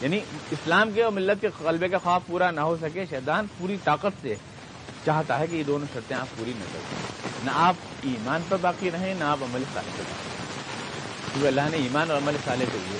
یعنی 0.00 0.20
اسلام 0.50 0.90
کے 0.94 1.02
اور 1.02 1.12
ملت 1.12 1.40
کے 1.40 1.48
قلبے 1.58 1.88
کا 1.88 1.98
خواب 1.98 2.20
پورا 2.26 2.50
نہ 2.50 2.60
ہو 2.60 2.76
سکے، 2.80 3.04
شیطان 3.10 3.46
پوری 3.58 3.76
طاقت 3.84 4.22
سے 4.22 4.34
چاہتا 5.04 5.38
ہے 5.38 5.46
کہ 5.46 5.56
یہ 5.56 5.62
دونوں 5.62 5.86
شرطیں 5.92 6.16
آپ 6.16 6.26
پوری 6.36 6.52
نہ 6.56 6.64
کر 6.72 6.78
سکیں۔ 6.78 7.17
نہ 7.44 7.50
آپ 7.54 7.74
ایمان 8.02 8.42
پر 8.48 8.56
باقی 8.60 8.90
رہیں، 8.90 9.12
نہ 9.18 9.24
آپ 9.24 9.42
عمل 9.42 9.62
صالح 9.74 9.96
پر 9.96 10.02
باقی 10.02 10.28
کیونکہ 11.32 11.46
اللہ 11.46 11.68
نے 11.70 11.76
ایمان 11.76 12.10
اور 12.10 12.18
عمل 12.18 12.36
صالح 12.44 12.72
کے 12.72 12.78
لیے 12.78 12.98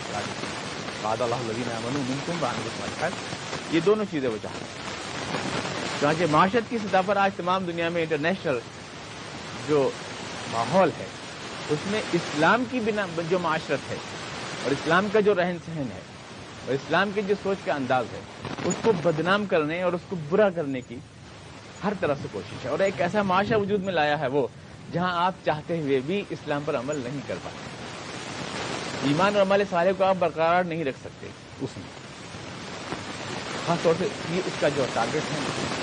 باد 1.03 1.20
اللہ 1.20 1.34
امن 1.76 3.12
یہ 3.72 3.80
دونوں 3.86 4.05
چیزیں 4.11 4.28
وہ 4.28 4.36
چاہتے 4.43 4.64
ہیں۔ 4.64 6.01
چانچہ 6.01 6.24
معاشرت 6.30 6.70
کی 6.70 6.78
سطح 6.78 7.03
پر 7.07 7.16
آج 7.16 7.30
تمام 7.36 7.64
دنیا 7.64 7.89
میں 7.89 8.03
انٹرنیشنل 8.03 8.59
جو 9.68 9.89
ماحول 10.53 10.91
ہے، 10.99 11.07
اس 11.70 11.91
میں 11.91 12.01
اسلام 12.12 12.64
کی 12.70 12.80
بنا 12.80 13.07
جو 13.30 13.39
معاشرت 13.39 13.91
ہے 13.91 13.97
اور 14.62 14.70
اسلام 14.70 15.09
کا 15.12 15.20
جو 15.20 15.34
رہن 15.34 15.57
سہن 15.66 15.89
ہے 15.95 16.01
اور 16.66 16.74
اسلام 16.74 17.11
کی 17.14 17.22
جو 17.26 17.34
سوچ 17.43 17.64
کا 17.64 17.74
انداز 17.74 18.05
ہے، 18.12 18.20
اس 18.64 18.74
کو 18.82 18.93
بدنام 19.03 19.47
کرنے 19.47 19.82
اور 19.82 19.93
اس 19.93 20.09
کو 20.09 20.16
برا 20.28 20.49
کرنے 20.51 20.80
کی 20.80 20.97
ہر 21.85 21.93
طرح 22.01 22.14
سے 22.22 22.29
کوشش 22.33 22.64
ہے 22.64 22.70
اور 22.70 22.79
ایک 22.79 23.01
ایسا 23.01 23.22
معاشرہ 23.22 23.57
وجود 23.57 23.83
میں 23.83 23.93
لایا 23.93 24.18
ہے 24.18 24.26
وہ 24.26 24.47
جہاں 24.93 25.26
آپ 25.26 25.33
چاہتے 25.45 25.81
ہوئے 25.81 26.01
بھی 26.07 26.24
اسلام 26.31 26.62
پر 26.64 26.76
عمل 26.76 26.97
نہیں 26.97 27.20
کر 27.26 27.35
پاتے۔ 27.43 27.79
ایمان 29.09 29.37
اور 29.37 29.43
عمل 29.43 29.62
سارے 29.70 29.93
کو 29.99 30.05
آپ 30.05 30.14
برقرار 30.18 30.64
نہیں 30.64 30.85
رکھ 30.85 30.99
سکتے، 31.01 31.26
اس 31.61 31.70
میں۔ 31.76 31.89
خاص 33.66 33.79
طور 33.83 33.95
سے 33.99 34.09
یہ 34.31 34.41
اس 34.47 34.53
کا 34.61 34.68
جو 34.68 34.85
ٹارگیٹ 34.93 35.22
ہے۔ 35.22 35.78